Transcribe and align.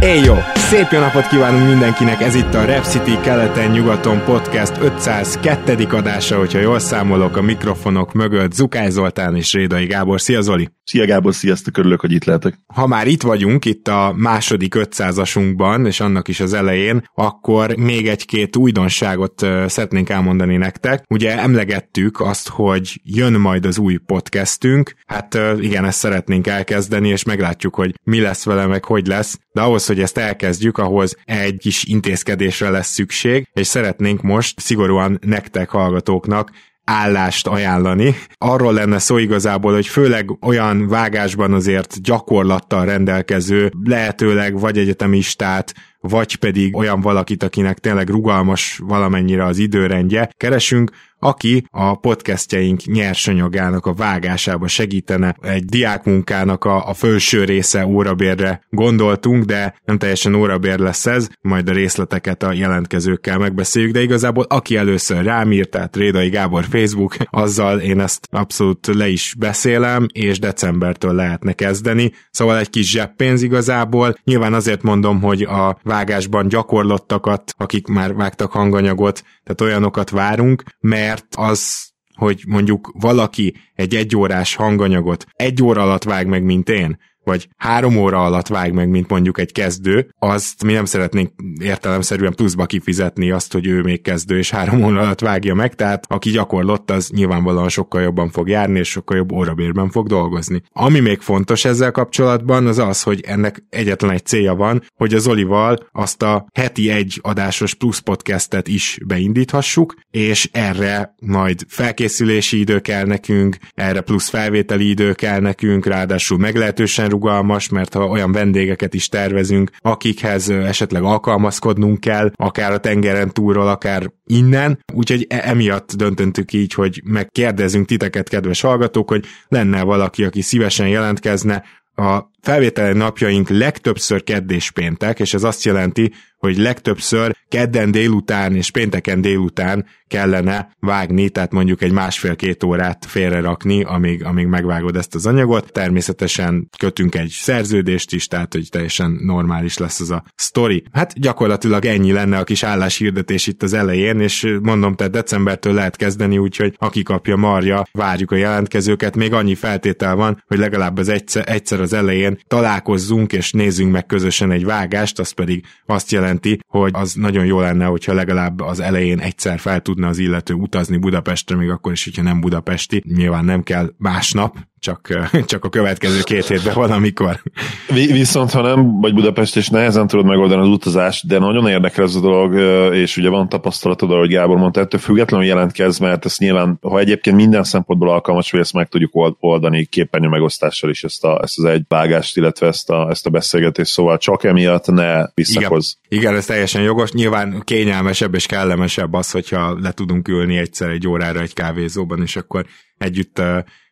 Éj 0.00 0.20
jó! 0.24 0.34
Szép 0.54 0.90
jó 0.90 0.98
napot 0.98 1.26
kívánunk 1.28 1.68
mindenkinek, 1.68 2.20
ez 2.20 2.34
itt 2.34 2.54
a 2.54 2.64
Rep 2.64 2.84
City 2.84 3.20
keleten-nyugaton 3.22 4.24
podcast 4.24 4.72
502. 4.80 5.86
adása, 5.90 6.38
hogyha 6.38 6.58
jól 6.58 6.78
számolok 6.78 7.36
a 7.36 7.42
mikrofonok 7.42 8.12
mögött 8.12 8.52
Zukály 8.52 8.90
Zoltán 8.90 9.36
és 9.36 9.52
Rédai 9.52 9.86
Gábor. 9.86 10.20
Szia 10.20 10.40
Zoli! 10.40 10.68
Szia 10.84 11.06
Gábor, 11.06 11.34
sziasztok, 11.34 11.76
örülök, 11.76 12.00
hogy 12.00 12.12
itt 12.12 12.24
lehetek. 12.24 12.58
Ha 12.74 12.86
már 12.86 13.06
itt 13.06 13.22
vagyunk, 13.22 13.64
itt 13.64 13.88
a 13.88 14.12
második 14.16 14.74
500-asunkban, 14.78 15.86
és 15.86 16.00
annak 16.00 16.28
is 16.28 16.40
az 16.40 16.52
elején, 16.52 17.08
akkor 17.14 17.76
még 17.76 18.08
egy-két 18.08 18.56
újdonságot 18.56 19.46
szeretnénk 19.66 20.08
elmondani 20.08 20.56
nektek. 20.56 21.04
Ugye 21.08 21.38
emlegettük 21.38 22.20
azt, 22.20 22.48
hogy 22.48 23.00
jön 23.04 23.32
majd 23.32 23.66
az 23.66 23.78
új 23.78 23.96
podcastünk, 23.96 24.94
hát 25.06 25.38
igen, 25.60 25.84
ezt 25.84 25.98
szeretnénk 25.98 26.46
elkezdeni, 26.46 27.08
és 27.08 27.24
meglátjuk, 27.24 27.74
hogy 27.74 27.94
mi 28.02 28.20
lesz 28.20 28.44
vele, 28.44 28.66
meg 28.66 28.84
hogy 28.84 29.06
lesz, 29.06 29.38
de 29.56 29.62
ahhoz, 29.62 29.86
hogy 29.86 30.00
ezt 30.00 30.18
elkezdjük, 30.18 30.78
ahhoz 30.78 31.16
egy 31.24 31.56
kis 31.58 31.84
intézkedésre 31.84 32.70
lesz 32.70 32.92
szükség, 32.92 33.48
és 33.52 33.66
szeretnénk 33.66 34.22
most 34.22 34.60
szigorúan 34.60 35.18
nektek 35.22 35.68
hallgatóknak 35.68 36.50
állást 36.84 37.46
ajánlani. 37.46 38.14
Arról 38.38 38.72
lenne 38.72 38.98
szó 38.98 39.18
igazából, 39.18 39.72
hogy 39.72 39.86
főleg 39.86 40.44
olyan 40.46 40.88
vágásban 40.88 41.52
azért 41.52 42.02
gyakorlattal 42.02 42.84
rendelkező, 42.84 43.70
lehetőleg 43.84 44.58
vagy 44.58 44.78
egyetemistát, 44.78 45.74
vagy 46.00 46.36
pedig 46.36 46.76
olyan 46.76 47.00
valakit, 47.00 47.42
akinek 47.42 47.78
tényleg 47.78 48.08
rugalmas 48.08 48.80
valamennyire 48.82 49.44
az 49.44 49.58
időrendje. 49.58 50.30
Keresünk, 50.36 50.90
aki 51.18 51.66
a 51.70 51.94
podcastjaink 51.94 52.82
nyersanyagának 52.84 53.86
a 53.86 53.94
vágásába 53.94 54.68
segítene. 54.68 55.36
Egy 55.40 55.64
diákmunkának 55.64 56.64
a, 56.64 56.88
a 56.88 56.94
felső 56.94 57.44
része 57.44 57.86
órabérre 57.86 58.60
gondoltunk, 58.70 59.44
de 59.44 59.74
nem 59.84 59.98
teljesen 59.98 60.34
órabér 60.34 60.78
lesz 60.78 61.06
ez, 61.06 61.28
majd 61.40 61.68
a 61.68 61.72
részleteket 61.72 62.42
a 62.42 62.52
jelentkezőkkel 62.52 63.38
megbeszéljük, 63.38 63.92
de 63.92 64.02
igazából 64.02 64.44
aki 64.48 64.76
először 64.76 65.24
rám 65.24 65.52
írt, 65.52 65.70
tehát 65.70 65.96
Rédai 65.96 66.28
Gábor 66.28 66.64
Facebook, 66.64 67.16
azzal 67.30 67.80
én 67.80 68.00
ezt 68.00 68.28
abszolút 68.30 68.86
le 68.86 69.08
is 69.08 69.34
beszélem, 69.38 70.06
és 70.12 70.38
decembertől 70.38 71.14
lehetne 71.14 71.52
kezdeni, 71.52 72.12
szóval 72.30 72.58
egy 72.58 72.70
kis 72.70 72.90
zseppénz 72.90 73.42
igazából. 73.42 74.16
Nyilván 74.24 74.54
azért 74.54 74.82
mondom, 74.82 75.22
hogy 75.22 75.42
a 75.42 75.78
vágásban 75.82 76.48
gyakorlottakat, 76.48 77.54
akik 77.56 77.86
már 77.86 78.14
vágtak 78.14 78.52
hanganyagot, 78.52 79.22
tehát 79.44 79.60
olyanokat 79.60 80.10
várunk, 80.10 80.62
mert 80.80 81.05
az 81.36 81.94
hogy 82.14 82.42
mondjuk 82.46 82.90
valaki 82.98 83.56
egy 83.74 83.94
egyórás 83.94 84.54
hanganyagot 84.54 85.26
egy 85.32 85.62
óra 85.62 85.82
alatt 85.82 86.02
vág 86.04 86.26
meg, 86.26 86.42
mint 86.42 86.68
én, 86.68 86.98
vagy 87.26 87.48
három 87.56 87.96
óra 87.96 88.24
alatt 88.24 88.46
vág 88.46 88.72
meg, 88.72 88.88
mint 88.88 89.08
mondjuk 89.08 89.38
egy 89.38 89.52
kezdő, 89.52 90.08
azt 90.18 90.64
mi 90.64 90.72
nem 90.72 90.84
szeretnénk 90.84 91.30
értelemszerűen 91.60 92.34
pluszba 92.34 92.66
kifizetni 92.66 93.30
azt, 93.30 93.52
hogy 93.52 93.66
ő 93.66 93.82
még 93.82 94.02
kezdő 94.02 94.38
és 94.38 94.50
három 94.50 94.84
óra 94.84 95.00
alatt 95.00 95.20
vágja 95.20 95.54
meg, 95.54 95.74
tehát 95.74 96.04
aki 96.08 96.30
gyakorlott, 96.30 96.90
az 96.90 97.08
nyilvánvalóan 97.08 97.68
sokkal 97.68 98.02
jobban 98.02 98.30
fog 98.30 98.48
járni, 98.48 98.78
és 98.78 98.88
sokkal 98.88 99.16
jobb 99.16 99.32
órabérben 99.32 99.90
fog 99.90 100.06
dolgozni. 100.06 100.62
Ami 100.72 101.00
még 101.00 101.20
fontos 101.20 101.64
ezzel 101.64 101.90
kapcsolatban, 101.90 102.66
az 102.66 102.78
az, 102.78 103.02
hogy 103.02 103.20
ennek 103.26 103.64
egyetlen 103.70 104.10
egy 104.10 104.26
célja 104.26 104.54
van, 104.54 104.82
hogy 104.94 105.14
az 105.14 105.26
Olival 105.26 105.88
azt 105.92 106.22
a 106.22 106.46
heti 106.54 106.90
egy 106.90 107.18
adásos 107.22 107.74
plusz 107.74 107.98
podcastet 107.98 108.68
is 108.68 108.98
beindíthassuk, 109.06 109.94
és 110.10 110.48
erre 110.52 111.14
majd 111.22 111.60
felkészülési 111.68 112.58
idő 112.58 112.80
kell 112.80 113.04
nekünk, 113.04 113.56
erre 113.74 114.00
plusz 114.00 114.28
felvételi 114.28 114.88
idő 114.88 115.12
kell 115.12 115.40
nekünk, 115.40 115.86
ráadásul 115.86 116.38
meglehetősen 116.38 117.14
rugalmas, 117.16 117.68
mert 117.68 117.94
ha 117.94 118.06
olyan 118.06 118.32
vendégeket 118.32 118.94
is 118.94 119.08
tervezünk, 119.08 119.70
akikhez 119.78 120.48
esetleg 120.48 121.02
alkalmazkodnunk 121.02 122.00
kell, 122.00 122.30
akár 122.34 122.72
a 122.72 122.78
tengeren 122.78 123.32
túlról, 123.32 123.68
akár 123.68 124.12
innen, 124.26 124.78
úgyhogy 124.92 125.26
e- 125.28 125.40
emiatt 125.44 125.92
döntöttük 125.92 126.52
így, 126.52 126.74
hogy 126.74 127.02
megkérdezünk 127.04 127.86
titeket, 127.86 128.28
kedves 128.28 128.60
hallgatók, 128.60 129.08
hogy 129.08 129.24
lenne 129.48 129.82
valaki, 129.82 130.24
aki 130.24 130.40
szívesen 130.40 130.88
jelentkezne, 130.88 131.64
a 131.98 132.30
felvételi 132.42 132.98
napjaink 132.98 133.48
legtöbbször 133.48 134.22
keddés 134.22 134.70
péntek, 134.70 135.20
és 135.20 135.34
ez 135.34 135.44
azt 135.44 135.64
jelenti, 135.64 136.12
hogy 136.46 136.56
legtöbbször 136.56 137.36
kedden 137.48 137.90
délután 137.90 138.54
és 138.54 138.70
pénteken 138.70 139.20
délután 139.20 139.86
kellene 140.08 140.70
vágni, 140.80 141.28
tehát 141.28 141.52
mondjuk 141.52 141.82
egy 141.82 141.92
másfél-két 141.92 142.62
órát 142.62 143.06
félrerakni, 143.08 143.82
amíg, 143.82 144.24
amíg 144.24 144.46
megvágod 144.46 144.96
ezt 144.96 145.14
az 145.14 145.26
anyagot. 145.26 145.72
Természetesen 145.72 146.68
kötünk 146.78 147.14
egy 147.14 147.28
szerződést 147.28 148.12
is, 148.12 148.26
tehát 148.26 148.52
hogy 148.52 148.68
teljesen 148.70 149.18
normális 149.22 149.78
lesz 149.78 150.00
az 150.00 150.10
a 150.10 150.24
sztori. 150.34 150.84
Hát 150.92 151.20
gyakorlatilag 151.20 151.84
ennyi 151.84 152.12
lenne 152.12 152.38
a 152.38 152.44
kis 152.44 152.62
álláshirdetés 152.62 153.46
itt 153.46 153.62
az 153.62 153.72
elején, 153.72 154.20
és 154.20 154.56
mondom, 154.62 154.94
tehát 154.94 155.12
decembertől 155.12 155.74
lehet 155.74 155.96
kezdeni, 155.96 156.38
úgyhogy 156.38 156.74
aki 156.78 157.02
kapja 157.02 157.36
marja, 157.36 157.86
várjuk 157.92 158.30
a 158.30 158.36
jelentkezőket. 158.36 159.16
Még 159.16 159.32
annyi 159.32 159.54
feltétel 159.54 160.14
van, 160.14 160.42
hogy 160.46 160.58
legalább 160.58 160.98
az 160.98 161.08
egyszer, 161.08 161.44
egyszer 161.48 161.80
az 161.80 161.92
elején 161.92 162.38
találkozzunk 162.46 163.32
és 163.32 163.52
nézzünk 163.52 163.92
meg 163.92 164.06
közösen 164.06 164.50
egy 164.50 164.64
vágást, 164.64 165.18
az 165.18 165.30
pedig 165.30 165.64
azt 165.86 166.10
jelenti, 166.10 166.35
hogy 166.68 166.90
az 166.94 167.14
nagyon 167.14 167.44
jó 167.46 167.60
lenne, 167.60 167.84
hogyha 167.84 168.12
legalább 168.12 168.60
az 168.60 168.80
elején 168.80 169.18
egyszer 169.18 169.58
fel 169.58 169.80
tudna 169.80 170.08
az 170.08 170.18
illető 170.18 170.54
utazni 170.54 170.96
Budapestre, 170.96 171.56
még 171.56 171.70
akkor 171.70 171.92
is, 171.92 172.04
hogyha 172.04 172.22
nem 172.22 172.40
budapesti. 172.40 173.02
Nyilván 173.06 173.44
nem 173.44 173.62
kell 173.62 173.92
másnap, 173.98 174.56
csak, 174.86 175.28
csak 175.52 175.64
a 175.64 175.68
következő 175.68 176.20
két 176.22 176.46
hétben 176.46 176.74
valamikor. 176.74 177.42
Viszont 177.88 178.50
ha 178.50 178.62
nem 178.62 179.00
vagy 179.00 179.14
Budapest, 179.14 179.56
és 179.56 179.68
nehezen 179.68 180.06
tudod 180.06 180.26
megoldani 180.26 180.60
az 180.60 180.68
utazást, 180.68 181.26
de 181.26 181.38
nagyon 181.38 181.68
érdekel 181.68 182.04
ez 182.04 182.14
a 182.14 182.20
dolog, 182.20 182.54
és 182.94 183.16
ugye 183.16 183.28
van 183.28 183.48
tapasztalatod, 183.48 184.10
ahogy 184.10 184.28
Gábor 184.28 184.56
mondta, 184.56 184.80
ettől 184.80 185.00
függetlenül 185.00 185.46
jelentkez, 185.46 185.98
mert 185.98 186.24
ezt 186.24 186.38
nyilván, 186.38 186.78
ha 186.82 186.98
egyébként 186.98 187.36
minden 187.36 187.64
szempontból 187.64 188.10
alkalmas, 188.10 188.50
hogy 188.50 188.60
ezt 188.60 188.72
meg 188.72 188.88
tudjuk 188.88 189.34
oldani 189.40 189.84
képernyő 189.84 190.28
megosztással 190.28 190.90
is 190.90 191.04
ezt, 191.04 191.24
a, 191.24 191.40
ezt 191.42 191.58
az 191.58 191.64
egy 191.64 191.82
vágást, 191.88 192.36
illetve 192.36 192.66
ezt 192.66 192.90
a, 192.90 193.08
ezt 193.10 193.26
a 193.26 193.30
beszélgetést, 193.30 193.90
szóval 193.90 194.18
csak 194.18 194.44
emiatt 194.44 194.86
ne 194.86 195.24
visszakozz. 195.34 195.92
Igen, 196.08 196.22
igen, 196.22 196.36
ez 196.36 196.46
teljesen 196.46 196.82
jogos. 196.82 197.12
Nyilván 197.12 197.62
kényelmesebb 197.64 198.34
és 198.34 198.46
kellemesebb 198.46 199.12
az, 199.12 199.30
hogyha 199.30 199.78
le 199.80 199.92
tudunk 199.92 200.28
ülni 200.28 200.56
egyszer 200.56 200.88
egy 200.88 201.08
órára 201.08 201.40
egy 201.40 201.54
kávézóban, 201.54 202.22
és 202.22 202.36
akkor 202.36 202.66
együtt 202.98 203.42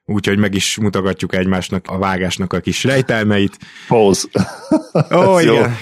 úgyhogy 0.04 0.38
meg 0.38 0.54
is 0.54 0.76
mutogatjuk 0.76 1.34
egymásnak 1.34 1.86
a 1.88 1.98
vágásnak 1.98 2.52
a 2.52 2.60
kis 2.60 2.84
rejtelmeit. 2.84 3.58
Pause. 3.88 4.28
Ó, 5.12 5.16
oh, 5.16 5.42
igen. 5.42 5.76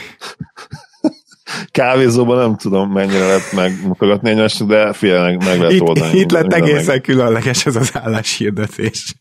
Kávézóban 1.71 2.39
nem 2.39 2.57
tudom, 2.57 2.93
mennyire 2.93 3.27
lehet 3.27 3.53
megmutogatni 3.53 4.31
egymásnak, 4.31 4.67
de 4.67 4.93
fél 4.93 5.23
meg, 5.23 5.45
meg 5.45 5.61
lehet 5.61 5.81
oldani. 5.81 6.17
Itt, 6.17 6.23
itt 6.23 6.31
lett 6.31 6.53
egészen 6.53 6.85
meg. 6.87 7.01
különleges 7.01 7.67
ez 7.67 7.77
az 7.77 7.91
álláshirdetés. 7.95 9.15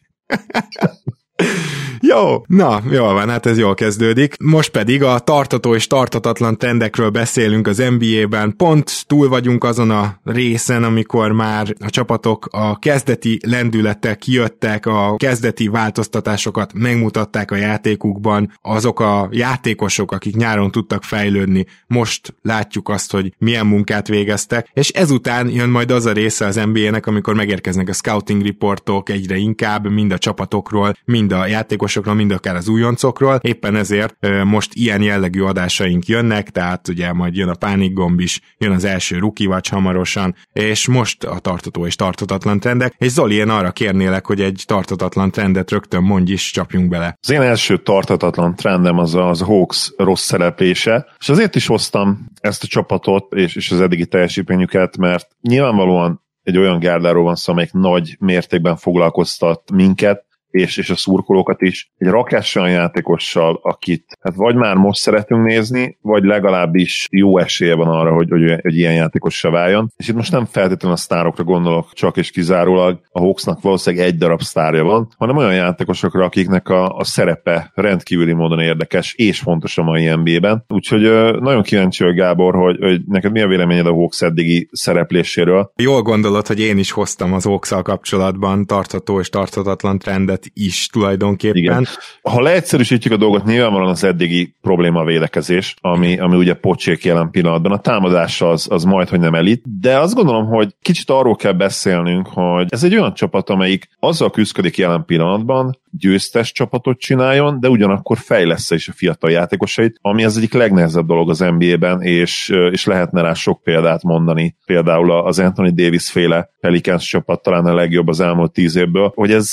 Jó, 2.03 2.43
na, 2.47 2.81
jól 2.91 3.13
van, 3.13 3.29
hát 3.29 3.45
ez 3.45 3.57
jól 3.57 3.73
kezdődik. 3.73 4.35
Most 4.39 4.69
pedig 4.69 5.03
a 5.03 5.19
tartató 5.19 5.75
és 5.75 5.87
tartatatlan 5.87 6.57
trendekről 6.57 7.09
beszélünk 7.09 7.67
az 7.67 7.83
NBA-ben. 7.97 8.55
Pont 8.57 9.03
túl 9.07 9.29
vagyunk 9.29 9.63
azon 9.63 9.89
a 9.89 10.19
részen, 10.23 10.83
amikor 10.83 11.31
már 11.31 11.75
a 11.79 11.89
csapatok 11.89 12.47
a 12.51 12.79
kezdeti 12.79 13.39
lendülettel 13.47 14.17
kijöttek, 14.17 14.85
a 14.85 15.15
kezdeti 15.17 15.67
változtatásokat 15.67 16.73
megmutatták 16.73 17.51
a 17.51 17.55
játékukban. 17.55 18.51
Azok 18.61 18.99
a 18.99 19.29
játékosok, 19.31 20.11
akik 20.11 20.35
nyáron 20.35 20.71
tudtak 20.71 21.03
fejlődni, 21.03 21.65
most 21.87 22.33
látjuk 22.41 22.89
azt, 22.89 23.11
hogy 23.11 23.33
milyen 23.37 23.65
munkát 23.65 24.07
végeztek, 24.07 24.69
és 24.73 24.89
ezután 24.89 25.49
jön 25.49 25.69
majd 25.69 25.91
az 25.91 26.05
a 26.05 26.11
része 26.11 26.45
az 26.45 26.55
NBA-nek, 26.55 27.05
amikor 27.05 27.35
megérkeznek 27.35 27.89
a 27.89 27.93
scouting 27.93 28.45
reportok 28.45 29.09
egyre 29.09 29.35
inkább, 29.35 29.89
mind 29.89 30.11
a 30.11 30.17
csapatokról, 30.17 30.93
mind 31.05 31.31
a 31.31 31.45
játékosok 31.45 31.90
játékosokról, 31.95 32.13
mind 32.15 32.31
akár 32.31 32.55
az 32.55 32.67
újoncokról. 32.67 33.39
Éppen 33.41 33.75
ezért 33.75 34.15
most 34.43 34.73
ilyen 34.73 35.01
jellegű 35.01 35.41
adásaink 35.41 36.05
jönnek, 36.05 36.49
tehát 36.49 36.87
ugye 36.87 37.13
majd 37.13 37.35
jön 37.35 37.49
a 37.49 37.55
Panic 37.55 37.93
gomb 37.93 38.19
is, 38.19 38.39
jön 38.57 38.71
az 38.71 38.83
első 38.83 39.19
Watch 39.45 39.71
hamarosan, 39.71 40.35
és 40.53 40.87
most 40.87 41.23
a 41.23 41.39
tartató 41.39 41.85
és 41.85 41.95
tartatatlan 41.95 42.59
trendek, 42.59 42.93
és 42.97 43.11
Zoli, 43.11 43.35
én 43.35 43.49
arra 43.49 43.71
kérnélek, 43.71 44.25
hogy 44.25 44.41
egy 44.41 44.63
tartatatlan 44.67 45.31
trendet 45.31 45.71
rögtön 45.71 46.03
mondj 46.03 46.31
is, 46.31 46.51
csapjunk 46.51 46.89
bele. 46.89 47.17
Az 47.21 47.29
én 47.29 47.41
első 47.41 47.77
tartatatlan 47.77 48.55
trendem 48.55 48.97
az 48.97 49.15
az 49.15 49.41
Hawks 49.41 49.91
rossz 49.97 50.23
szereplése, 50.23 51.07
és 51.19 51.29
azért 51.29 51.55
is 51.55 51.67
hoztam 51.67 52.25
ezt 52.41 52.63
a 52.63 52.67
csapatot 52.67 53.33
és, 53.33 53.55
és 53.55 53.71
az 53.71 53.81
eddigi 53.81 54.05
teljesítményüket, 54.05 54.97
mert 54.97 55.27
nyilvánvalóan 55.41 56.21
egy 56.43 56.57
olyan 56.57 56.79
gárdáról 56.79 57.23
van 57.23 57.35
szó, 57.35 57.51
amelyik 57.51 57.71
nagy 57.71 58.15
mértékben 58.19 58.75
foglalkoztat 58.75 59.71
minket, 59.71 60.25
és, 60.51 60.77
és 60.77 60.89
a 60.89 60.95
szurkolókat 60.95 61.61
is 61.61 61.91
egy 61.97 62.07
rakás 62.07 62.55
olyan 62.55 62.69
játékossal, 62.69 63.59
akit 63.63 64.17
hát 64.21 64.35
vagy 64.35 64.55
már 64.55 64.75
most 64.75 65.01
szeretünk 65.01 65.45
nézni, 65.45 65.97
vagy 66.01 66.23
legalábbis 66.23 67.07
jó 67.11 67.37
esélye 67.37 67.75
van 67.75 67.87
arra, 67.87 68.13
hogy, 68.13 68.29
hogy, 68.29 68.59
hogy 68.61 68.77
ilyen 68.77 68.93
játékossá 68.93 69.49
váljon. 69.49 69.91
És 69.97 70.07
itt 70.07 70.15
most 70.15 70.31
nem 70.31 70.45
feltétlenül 70.45 70.97
a 70.97 70.99
sztárokra 70.99 71.43
gondolok, 71.43 71.93
csak 71.93 72.17
és 72.17 72.31
kizárólag 72.31 72.99
a 73.11 73.19
Hawksnak 73.19 73.61
valószínűleg 73.61 74.05
egy 74.05 74.17
darab 74.17 74.41
sztárja 74.41 74.83
van, 74.83 75.07
hanem 75.17 75.37
olyan 75.37 75.53
játékosokra, 75.53 76.25
akiknek 76.25 76.69
a, 76.69 76.97
a 76.97 77.03
szerepe 77.03 77.71
rendkívüli 77.75 78.33
módon 78.33 78.59
érdekes 78.59 79.13
és 79.13 79.39
fontos 79.39 79.77
a 79.77 79.83
mai 79.83 80.15
NBA-ben. 80.15 80.63
Úgyhogy 80.67 81.01
nagyon 81.39 81.61
kíváncsi 81.61 82.03
vagy 82.03 82.15
Gábor, 82.15 82.55
hogy, 82.55 82.77
hogy 82.79 83.01
neked 83.07 83.31
mi 83.31 83.41
a 83.41 83.47
véleményed 83.47 83.85
a 83.85 83.93
Hawks 83.93 84.21
eddigi 84.21 84.69
szerepléséről. 84.71 85.71
Jól 85.75 86.01
gondolod, 86.01 86.47
hogy 86.47 86.59
én 86.59 86.77
is 86.77 86.91
hoztam 86.91 87.33
az 87.33 87.43
hawks 87.43 87.73
kapcsolatban 87.83 88.65
tartható 88.65 89.19
és 89.19 89.29
tarthatatlan 89.29 89.99
trendet 89.99 90.40
terület 90.41 90.51
is 90.53 90.87
tulajdonképpen. 90.87 91.57
Igen. 91.57 91.85
Ha 92.21 92.41
leegyszerűsítjük 92.41 93.13
a 93.13 93.17
dolgot, 93.17 93.45
nyilvánvalóan 93.45 93.89
az 93.89 94.03
eddigi 94.03 94.55
probléma 94.61 94.99
a 94.99 95.05
védekezés, 95.05 95.75
ami, 95.81 96.19
ami 96.19 96.35
ugye 96.35 96.53
pocsék 96.53 97.03
jelen 97.03 97.29
pillanatban. 97.29 97.71
A 97.71 97.79
támadás 97.79 98.41
az, 98.41 98.67
az 98.69 98.83
majd, 98.83 99.09
hogy 99.09 99.19
nem 99.19 99.35
elit, 99.35 99.79
de 99.79 99.97
azt 99.97 100.15
gondolom, 100.15 100.45
hogy 100.45 100.75
kicsit 100.81 101.09
arról 101.09 101.35
kell 101.35 101.53
beszélnünk, 101.53 102.27
hogy 102.27 102.65
ez 102.69 102.83
egy 102.83 102.95
olyan 102.95 103.13
csapat, 103.13 103.49
amelyik 103.49 103.87
azzal 103.99 104.29
küzdik 104.29 104.77
jelen 104.77 105.05
pillanatban, 105.05 105.79
győztes 105.91 106.51
csapatot 106.51 106.99
csináljon, 106.99 107.59
de 107.59 107.69
ugyanakkor 107.69 108.17
fejlesz 108.17 108.71
is 108.71 108.87
a 108.87 108.93
fiatal 108.95 109.31
játékosait, 109.31 109.97
ami 110.01 110.23
az 110.23 110.37
egyik 110.37 110.53
legnehezebb 110.53 111.05
dolog 111.05 111.29
az 111.29 111.39
NBA-ben, 111.39 112.01
és, 112.01 112.53
és 112.71 112.85
lehetne 112.85 113.21
rá 113.21 113.33
sok 113.33 113.63
példát 113.63 114.03
mondani. 114.03 114.55
Például 114.65 115.11
az 115.11 115.39
Anthony 115.39 115.73
Davis 115.75 116.11
féle 116.11 116.49
Pelicans 116.59 117.07
csapat 117.07 117.41
talán 117.41 117.65
a 117.65 117.73
legjobb 117.73 118.07
az 118.07 118.19
elmúlt 118.19 118.51
tíz 118.51 118.75
évből, 118.75 119.11
hogy 119.15 119.31
ez 119.31 119.49